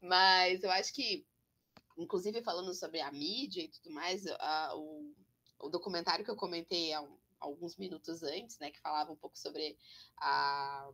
Mas 0.00 0.62
eu 0.62 0.70
acho 0.70 0.92
que, 0.92 1.26
inclusive, 1.96 2.42
falando 2.42 2.74
sobre 2.74 3.00
a 3.00 3.10
mídia 3.10 3.62
e 3.62 3.68
tudo 3.68 3.90
mais, 3.90 4.26
a, 4.26 4.76
o, 4.76 5.14
o 5.60 5.68
documentário 5.68 6.24
que 6.24 6.30
eu 6.30 6.36
comentei 6.36 6.92
há 6.92 7.00
um 7.00 7.19
alguns 7.40 7.76
minutos 7.76 8.22
antes, 8.22 8.58
né, 8.58 8.70
que 8.70 8.80
falava 8.80 9.12
um 9.12 9.16
pouco 9.16 9.38
sobre 9.38 9.76
a, 10.18 10.90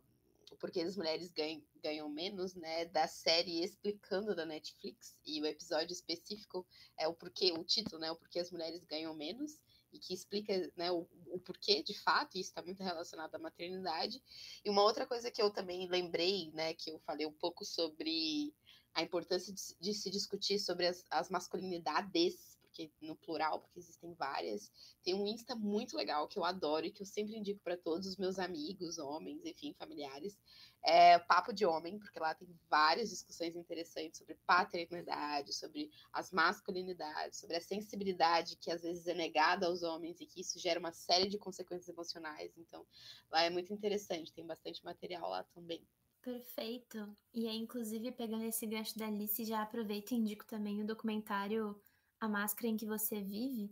o 0.51 0.55
porquê 0.57 0.81
as 0.81 0.95
mulheres 0.95 1.31
ganham, 1.31 1.61
ganham 1.83 2.09
menos, 2.09 2.55
né, 2.55 2.85
da 2.85 3.07
série 3.07 3.63
explicando 3.63 4.35
da 4.35 4.45
Netflix, 4.45 5.15
e 5.25 5.41
o 5.41 5.45
episódio 5.45 5.93
específico 5.93 6.65
é 6.97 7.07
o 7.07 7.13
porquê, 7.13 7.51
o 7.51 7.63
título, 7.63 7.99
né, 7.99 8.11
o 8.11 8.15
porquê 8.15 8.39
as 8.39 8.51
mulheres 8.51 8.83
ganham 8.85 9.13
menos, 9.13 9.59
e 9.91 9.99
que 9.99 10.13
explica 10.13 10.71
né, 10.75 10.91
o, 10.91 11.07
o 11.27 11.39
porquê 11.39 11.81
de 11.81 11.93
fato, 11.93 12.35
e 12.35 12.41
isso 12.41 12.49
está 12.49 12.61
muito 12.61 12.83
relacionado 12.83 13.33
à 13.35 13.39
maternidade. 13.39 14.21
E 14.63 14.69
uma 14.69 14.83
outra 14.83 15.05
coisa 15.05 15.31
que 15.31 15.41
eu 15.41 15.49
também 15.49 15.87
lembrei, 15.87 16.51
né, 16.51 16.73
que 16.73 16.91
eu 16.91 16.99
falei 16.99 17.25
um 17.25 17.33
pouco 17.33 17.63
sobre 17.63 18.53
a 18.93 19.01
importância 19.01 19.53
de, 19.53 19.61
de 19.79 19.93
se 19.93 20.09
discutir 20.09 20.59
sobre 20.59 20.87
as, 20.87 21.05
as 21.09 21.29
masculinidades 21.29 22.56
porque 22.77 22.91
no 23.01 23.15
plural, 23.15 23.59
porque 23.59 23.79
existem 23.79 24.13
várias. 24.13 24.71
Tem 25.03 25.15
um 25.15 25.25
Insta 25.25 25.55
muito 25.55 25.97
legal 25.97 26.27
que 26.27 26.37
eu 26.37 26.45
adoro 26.45 26.85
e 26.85 26.91
que 26.91 27.01
eu 27.01 27.05
sempre 27.05 27.35
indico 27.35 27.59
para 27.63 27.75
todos 27.75 28.07
os 28.07 28.17
meus 28.17 28.37
amigos, 28.37 28.99
homens, 28.99 29.43
enfim, 29.43 29.73
familiares. 29.73 30.37
É 30.83 31.17
Papo 31.17 31.51
de 31.51 31.65
Homem, 31.65 31.97
porque 31.97 32.19
lá 32.19 32.35
tem 32.35 32.47
várias 32.69 33.09
discussões 33.09 33.55
interessantes 33.55 34.19
sobre 34.19 34.35
paternidade, 34.45 35.53
sobre 35.53 35.89
as 36.13 36.31
masculinidades, 36.31 37.39
sobre 37.39 37.57
a 37.57 37.61
sensibilidade 37.61 38.55
que 38.57 38.69
às 38.69 38.83
vezes 38.83 39.07
é 39.07 39.13
negada 39.13 39.65
aos 39.65 39.81
homens 39.81 40.21
e 40.21 40.25
que 40.27 40.39
isso 40.39 40.59
gera 40.59 40.79
uma 40.79 40.93
série 40.93 41.27
de 41.27 41.37
consequências 41.37 41.89
emocionais. 41.89 42.55
Então, 42.57 42.85
lá 43.31 43.41
é 43.41 43.49
muito 43.49 43.73
interessante, 43.73 44.31
tem 44.31 44.45
bastante 44.45 44.85
material 44.85 45.29
lá 45.29 45.43
também. 45.43 45.85
Perfeito. 46.21 47.15
E 47.33 47.47
aí, 47.47 47.57
inclusive, 47.57 48.11
pegando 48.11 48.43
esse 48.43 48.65
gancho 48.65 48.97
da 48.97 49.07
Alice, 49.07 49.45
já 49.45 49.61
aproveito 49.61 50.11
e 50.11 50.15
indico 50.15 50.45
também 50.45 50.81
o 50.81 50.85
documentário 50.85 51.79
A 52.19 52.27
Máscara 52.27 52.67
em 52.67 52.77
que 52.77 52.85
Você 52.85 53.21
Vive, 53.21 53.71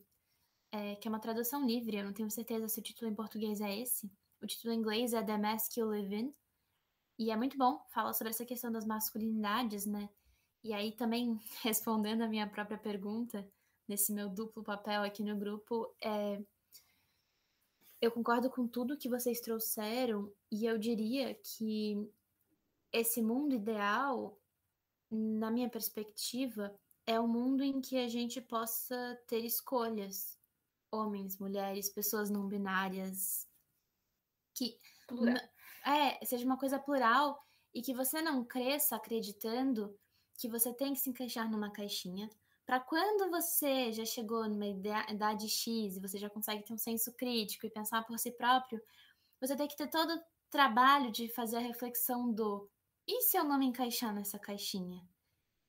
é, 0.72 0.96
que 0.96 1.08
é 1.08 1.10
uma 1.10 1.20
tradução 1.20 1.66
livre, 1.66 1.98
eu 1.98 2.04
não 2.04 2.14
tenho 2.14 2.30
certeza 2.30 2.68
se 2.68 2.80
o 2.80 2.84
título 2.84 3.10
em 3.10 3.16
português 3.16 3.62
é 3.62 3.80
esse. 3.80 4.12
O 4.42 4.46
título 4.46 4.74
em 4.74 4.78
inglês 4.78 5.14
é 5.14 5.24
The 5.24 5.38
Mask 5.38 5.78
You 5.78 5.88
Live 5.88 6.16
In. 6.16 6.36
E 7.18 7.32
é 7.32 7.36
muito 7.38 7.58
bom, 7.58 7.82
fala 7.90 8.14
sobre 8.14 8.32
essa 8.32 8.46
questão 8.46 8.72
das 8.72 8.86
masculinidades, 8.86 9.86
né? 9.86 10.10
E 10.64 10.74
aí 10.74 10.92
também, 10.92 11.40
respondendo 11.64 12.24
a 12.24 12.28
minha 12.28 12.48
própria 12.48 12.78
pergunta, 12.78 13.48
nesse 13.88 14.12
meu 14.12 14.30
duplo 14.30 14.64
papel 14.64 15.04
aqui 15.04 15.24
no 15.24 15.38
grupo, 15.38 15.96
é... 16.02 16.42
eu 18.02 18.12
concordo 18.12 18.50
com 18.50 18.68
tudo 18.68 18.98
que 18.98 19.08
vocês 19.10 19.40
trouxeram 19.40 20.32
e 20.52 20.66
eu 20.66 20.78
diria 20.78 21.34
que 21.36 22.12
esse 22.92 23.22
mundo 23.22 23.56
ideal, 23.56 24.38
na 25.10 25.50
minha 25.52 25.70
perspectiva, 25.70 26.74
é 27.06 27.20
um 27.20 27.28
mundo 27.28 27.64
em 27.64 27.80
que 27.82 27.98
a 27.98 28.08
gente 28.08 28.42
possa 28.42 29.20
ter 29.28 29.40
escolhas. 29.40 30.38
Homens, 30.92 31.38
mulheres, 31.38 31.90
pessoas 31.90 32.30
não 32.30 32.48
binárias. 32.48 33.48
Que 34.54 34.80
plural. 35.08 35.38
é, 35.86 36.26
seja 36.26 36.46
uma 36.46 36.58
coisa 36.58 36.80
plural 36.80 37.44
e 37.74 37.82
que 37.82 37.94
você 37.94 38.22
não 38.22 38.44
cresça 38.44 38.96
acreditando 38.96 39.98
que 40.38 40.48
você 40.48 40.74
tem 40.74 40.94
que 40.94 41.00
se 41.00 41.10
encaixar 41.10 41.50
numa 41.50 41.72
caixinha. 41.72 42.30
Para 42.66 42.80
quando 42.80 43.30
você 43.30 43.92
já 43.94 44.06
chegou 44.06 44.48
numa 44.50 44.66
idade 44.66 45.48
X 45.48 45.98
e 45.98 46.00
você 46.00 46.18
já 46.18 46.30
consegue 46.30 46.64
ter 46.64 46.74
um 46.74 46.78
senso 46.78 47.14
crítico 47.14 47.66
e 47.66 47.70
pensar 47.70 48.04
por 48.04 48.18
si 48.18 48.32
próprio, 48.32 48.82
você 49.40 49.56
tem 49.56 49.68
que 49.68 49.78
ter 49.78 49.88
todo 49.88 50.16
o 50.16 50.24
trabalho 50.50 51.12
de 51.12 51.28
fazer 51.28 51.58
a 51.58 51.62
reflexão 51.62 52.32
do 52.32 52.68
e 53.08 53.22
se 53.22 53.38
eu 53.38 53.44
não 53.44 53.60
me 53.60 53.68
encaixar 53.68 54.14
nessa 54.14 54.40
caixinha? 54.40 55.08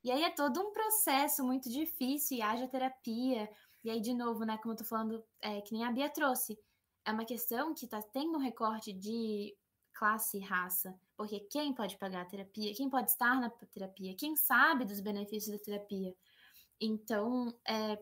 E 0.07 0.11
aí 0.12 0.22
é 0.22 0.30
todo 0.30 0.61
um 0.61 0.70
processo 0.70 1.42
muito 1.44 1.68
difícil 1.68 2.38
e 2.38 2.40
haja 2.40 2.68
terapia. 2.68 3.50
E 3.82 3.90
aí, 3.90 4.00
de 4.00 4.14
novo, 4.14 4.44
né, 4.44 4.57
como 4.59 4.72
eu 4.72 4.78
tô 4.78 4.84
falando, 4.84 5.20
é, 5.40 5.61
que 5.61 5.72
nem 5.72 5.82
a 5.82 5.90
Bia 5.90 6.09
trouxe, 6.09 6.57
é 7.04 7.11
uma 7.11 7.24
questão 7.24 7.74
que 7.74 7.88
tá 7.88 8.00
tendo 8.00 8.38
um 8.38 8.40
recorte 8.40 8.92
de 8.92 9.52
classe 9.92 10.36
e 10.36 10.40
raça. 10.40 10.96
Porque 11.16 11.40
quem 11.50 11.74
pode 11.74 11.98
pagar 11.98 12.22
a 12.22 12.24
terapia? 12.24 12.72
Quem 12.72 12.88
pode 12.88 13.11
estar 13.11 13.40
na 13.40 13.50
terapia? 13.50 14.14
Quem 14.14 14.36
sabe 14.36 14.84
dos 14.84 15.00
benefícios 15.00 15.59
da 15.59 15.64
terapia? 15.64 16.14
Então, 16.80 17.52
é, 17.66 17.98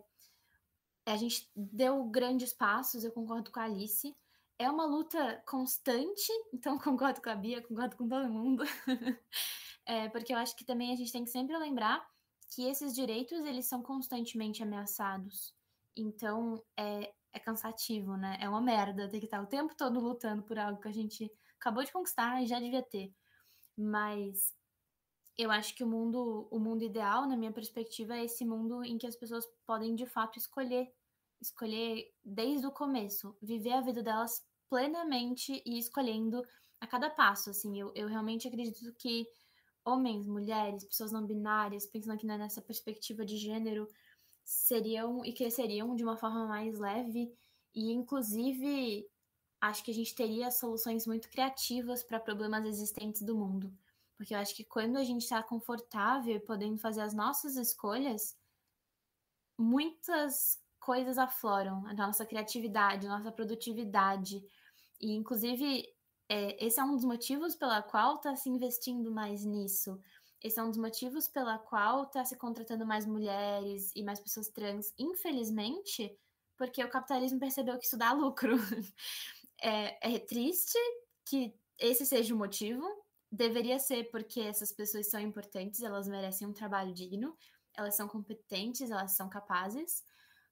a 1.06 1.16
gente 1.16 1.50
deu 1.56 2.04
grandes 2.04 2.52
passos, 2.52 3.02
eu 3.02 3.12
concordo 3.12 3.50
com 3.50 3.60
a 3.60 3.64
Alice, 3.64 4.14
é 4.58 4.70
uma 4.70 4.84
luta 4.84 5.42
constante, 5.46 6.30
então 6.52 6.76
concordo 6.78 7.22
com 7.22 7.30
a 7.30 7.34
Bia, 7.34 7.62
concordo 7.62 7.96
com 7.96 8.06
todo 8.06 8.28
mundo. 8.28 8.62
é, 9.86 10.08
porque 10.08 10.32
eu 10.32 10.38
acho 10.38 10.56
que 10.56 10.64
também 10.64 10.92
a 10.92 10.96
gente 10.96 11.12
tem 11.12 11.24
que 11.24 11.30
sempre 11.30 11.56
lembrar 11.56 12.06
que 12.54 12.64
esses 12.66 12.94
direitos, 12.94 13.44
eles 13.44 13.66
são 13.66 13.82
constantemente 13.82 14.62
ameaçados. 14.62 15.54
Então, 15.96 16.62
é, 16.76 17.12
é 17.32 17.38
cansativo, 17.38 18.16
né? 18.16 18.38
É 18.40 18.48
uma 18.48 18.60
merda 18.60 19.08
ter 19.08 19.18
que 19.18 19.26
estar 19.26 19.42
o 19.42 19.46
tempo 19.46 19.74
todo 19.76 20.00
lutando 20.00 20.42
por 20.42 20.58
algo 20.58 20.80
que 20.80 20.88
a 20.88 20.92
gente 20.92 21.30
acabou 21.58 21.82
de 21.82 21.92
conquistar 21.92 22.42
e 22.42 22.46
já 22.46 22.60
devia 22.60 22.82
ter. 22.82 23.12
Mas 23.76 24.54
eu 25.36 25.50
acho 25.50 25.74
que 25.74 25.82
o 25.82 25.86
mundo, 25.86 26.48
o 26.50 26.58
mundo 26.58 26.84
ideal, 26.84 27.26
na 27.26 27.36
minha 27.36 27.52
perspectiva, 27.52 28.16
é 28.16 28.24
esse 28.24 28.44
mundo 28.44 28.84
em 28.84 28.96
que 28.98 29.06
as 29.06 29.16
pessoas 29.16 29.46
podem 29.66 29.94
de 29.94 30.06
fato 30.06 30.38
escolher 30.38 30.92
escolher 31.40 32.10
desde 32.24 32.66
o 32.66 32.72
começo, 32.72 33.36
viver 33.42 33.72
a 33.72 33.80
vida 33.80 34.02
delas 34.02 34.42
plenamente 34.68 35.62
e 35.66 35.78
escolhendo 35.78 36.42
a 36.80 36.86
cada 36.86 37.10
passo, 37.10 37.50
assim, 37.50 37.78
eu, 37.78 37.92
eu 37.94 38.08
realmente 38.08 38.48
acredito 38.48 38.94
que 38.94 39.26
homens, 39.84 40.26
mulheres, 40.26 40.84
pessoas 40.84 41.12
não 41.12 41.26
binárias, 41.26 41.86
pensando 41.86 42.14
aqui 42.14 42.26
nessa 42.26 42.62
perspectiva 42.62 43.24
de 43.24 43.36
gênero, 43.36 43.88
seriam 44.44 45.24
e 45.24 45.32
cresceriam 45.32 45.94
de 45.94 46.02
uma 46.02 46.16
forma 46.16 46.46
mais 46.46 46.78
leve 46.78 47.32
e, 47.74 47.92
inclusive, 47.92 49.08
acho 49.60 49.82
que 49.82 49.90
a 49.90 49.94
gente 49.94 50.14
teria 50.14 50.50
soluções 50.50 51.06
muito 51.06 51.28
criativas 51.28 52.02
para 52.02 52.20
problemas 52.20 52.64
existentes 52.64 53.22
do 53.22 53.36
mundo. 53.36 53.72
Porque 54.16 54.34
eu 54.34 54.38
acho 54.38 54.54
que 54.54 54.64
quando 54.64 54.96
a 54.96 55.04
gente 55.04 55.22
está 55.22 55.42
confortável 55.42 56.36
e 56.36 56.40
podendo 56.40 56.78
fazer 56.78 57.00
as 57.00 57.12
nossas 57.12 57.56
escolhas, 57.56 58.36
muitas 59.58 60.62
coisas 60.78 61.18
afloram, 61.18 61.86
a 61.86 61.94
nossa 61.94 62.24
criatividade, 62.24 63.06
a 63.06 63.18
nossa 63.18 63.32
produtividade. 63.32 64.44
E, 65.00 65.12
inclusive, 65.12 65.93
é, 66.28 66.64
esse 66.64 66.80
é 66.80 66.84
um 66.84 66.94
dos 66.94 67.04
motivos 67.04 67.54
pela 67.54 67.82
qual 67.82 68.16
está 68.16 68.34
se 68.34 68.48
investindo 68.48 69.10
mais 69.10 69.44
nisso. 69.44 70.00
Esse 70.42 70.60
é 70.60 70.62
um 70.62 70.68
dos 70.68 70.78
motivos 70.78 71.26
pela 71.26 71.58
qual 71.58 72.04
está 72.04 72.24
se 72.24 72.36
contratando 72.36 72.86
mais 72.86 73.06
mulheres 73.06 73.90
e 73.94 74.02
mais 74.02 74.20
pessoas 74.20 74.48
trans, 74.48 74.92
infelizmente, 74.98 76.14
porque 76.56 76.84
o 76.84 76.90
capitalismo 76.90 77.40
percebeu 77.40 77.78
que 77.78 77.86
isso 77.86 77.96
dá 77.96 78.12
lucro. 78.12 78.56
é, 79.62 80.14
é 80.14 80.18
triste 80.18 80.78
que 81.24 81.54
esse 81.78 82.04
seja 82.04 82.34
o 82.34 82.38
motivo. 82.38 82.84
Deveria 83.30 83.78
ser 83.78 84.10
porque 84.10 84.40
essas 84.40 84.70
pessoas 84.70 85.10
são 85.10 85.20
importantes, 85.20 85.82
elas 85.82 86.06
merecem 86.06 86.46
um 86.46 86.52
trabalho 86.52 86.92
digno, 86.92 87.36
elas 87.76 87.96
são 87.96 88.06
competentes, 88.06 88.90
elas 88.90 89.16
são 89.16 89.28
capazes. 89.28 90.04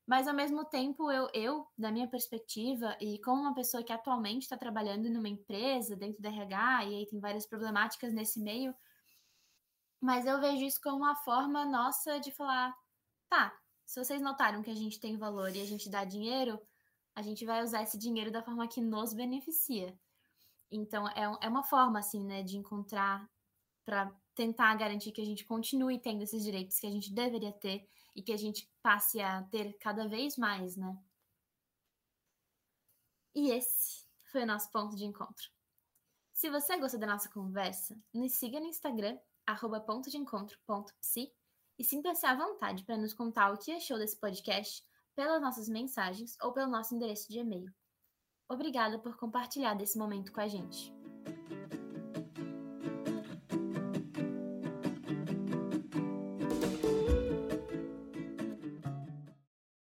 Mas 0.07 0.27
ao 0.27 0.35
mesmo 0.35 0.65
tempo, 0.65 1.11
eu, 1.11 1.29
eu, 1.33 1.67
da 1.79 1.93
minha 1.93 2.09
perspectiva, 2.09 2.97
e 3.01 3.21
como 3.21 3.43
uma 3.43 3.55
pessoa 3.55 3.85
que 3.85 3.93
atualmente 3.93 4.43
está 4.43 4.57
trabalhando 4.57 5.09
numa 5.09 5.29
empresa 5.29 5.97
dentro 5.97 6.21
da 6.21 6.29
RH, 6.29 6.85
e 6.87 6.95
aí 6.97 7.07
tem 7.07 7.21
várias 7.21 7.47
problemáticas 7.47 8.13
nesse 8.13 8.41
meio, 8.41 8.75
mas 10.01 10.27
eu 10.27 10.41
vejo 10.41 10.65
isso 10.65 10.81
como 10.83 10.97
uma 10.97 11.15
forma 11.15 11.65
nossa 11.65 12.19
de 12.19 12.33
falar: 12.33 12.77
tá, 13.29 13.57
se 13.87 14.03
vocês 14.05 14.21
notaram 14.21 14.63
que 14.63 14.71
a 14.71 14.75
gente 14.75 14.99
tem 14.99 15.17
valor 15.17 15.55
e 15.55 15.61
a 15.61 15.65
gente 15.65 15.89
dá 15.89 16.05
dinheiro, 16.05 16.61
a 17.15 17.23
gente 17.23 17.45
vai 17.45 17.63
usar 17.63 17.83
esse 17.83 17.97
dinheiro 17.97 18.33
da 18.33 18.43
forma 18.43 18.67
que 18.67 18.81
nos 18.81 19.15
beneficia. 19.15 19.97
Então, 20.71 21.07
é, 21.11 21.23
é 21.43 21.49
uma 21.49 21.63
forma, 21.63 21.99
assim, 21.99 22.25
né, 22.25 22.43
de 22.43 22.57
encontrar 22.57 23.29
para 23.85 24.11
tentar 24.35 24.75
garantir 24.77 25.13
que 25.13 25.21
a 25.21 25.25
gente 25.25 25.45
continue 25.45 26.01
tendo 26.01 26.23
esses 26.23 26.43
direitos 26.43 26.81
que 26.81 26.87
a 26.87 26.91
gente 26.91 27.13
deveria 27.13 27.53
ter 27.53 27.87
e 28.15 28.23
que 28.23 28.33
a 28.33 28.37
gente 28.37 28.71
passe 28.83 29.21
a 29.21 29.43
ter 29.45 29.75
cada 29.79 30.07
vez 30.07 30.37
mais, 30.37 30.77
né? 30.77 30.99
E 33.35 33.51
esse 33.51 34.05
foi 34.25 34.43
o 34.43 34.47
nosso 34.47 34.71
ponto 34.71 34.95
de 34.95 35.05
encontro. 35.05 35.51
Se 36.33 36.51
você 36.51 36.77
gostou 36.77 37.01
da 37.01 37.07
nossa 37.07 37.29
conversa, 37.29 37.97
nos 38.13 38.33
siga 38.33 38.59
no 38.61 38.67
Instagram, 38.67 39.19
arroba 39.47 39.85
e 41.79 41.85
sinta-se 41.85 42.27
à 42.27 42.35
vontade 42.35 42.85
para 42.85 42.97
nos 42.97 43.15
contar 43.15 43.53
o 43.53 43.59
que 43.59 43.73
achou 43.73 43.99
desse 43.99 44.17
podcast 44.17 44.85
pelas 45.15 45.41
nossas 45.41 45.69
mensagens 45.69 46.37
ou 46.43 46.53
pelo 46.53 46.71
nosso 46.71 46.95
endereço 46.95 47.31
de 47.31 47.39
e-mail. 47.39 47.73
Obrigada 48.49 48.99
por 48.99 49.17
compartilhar 49.17 49.75
desse 49.75 49.99
momento 49.99 50.33
com 50.33 50.41
a 50.41 50.49
gente. 50.49 50.93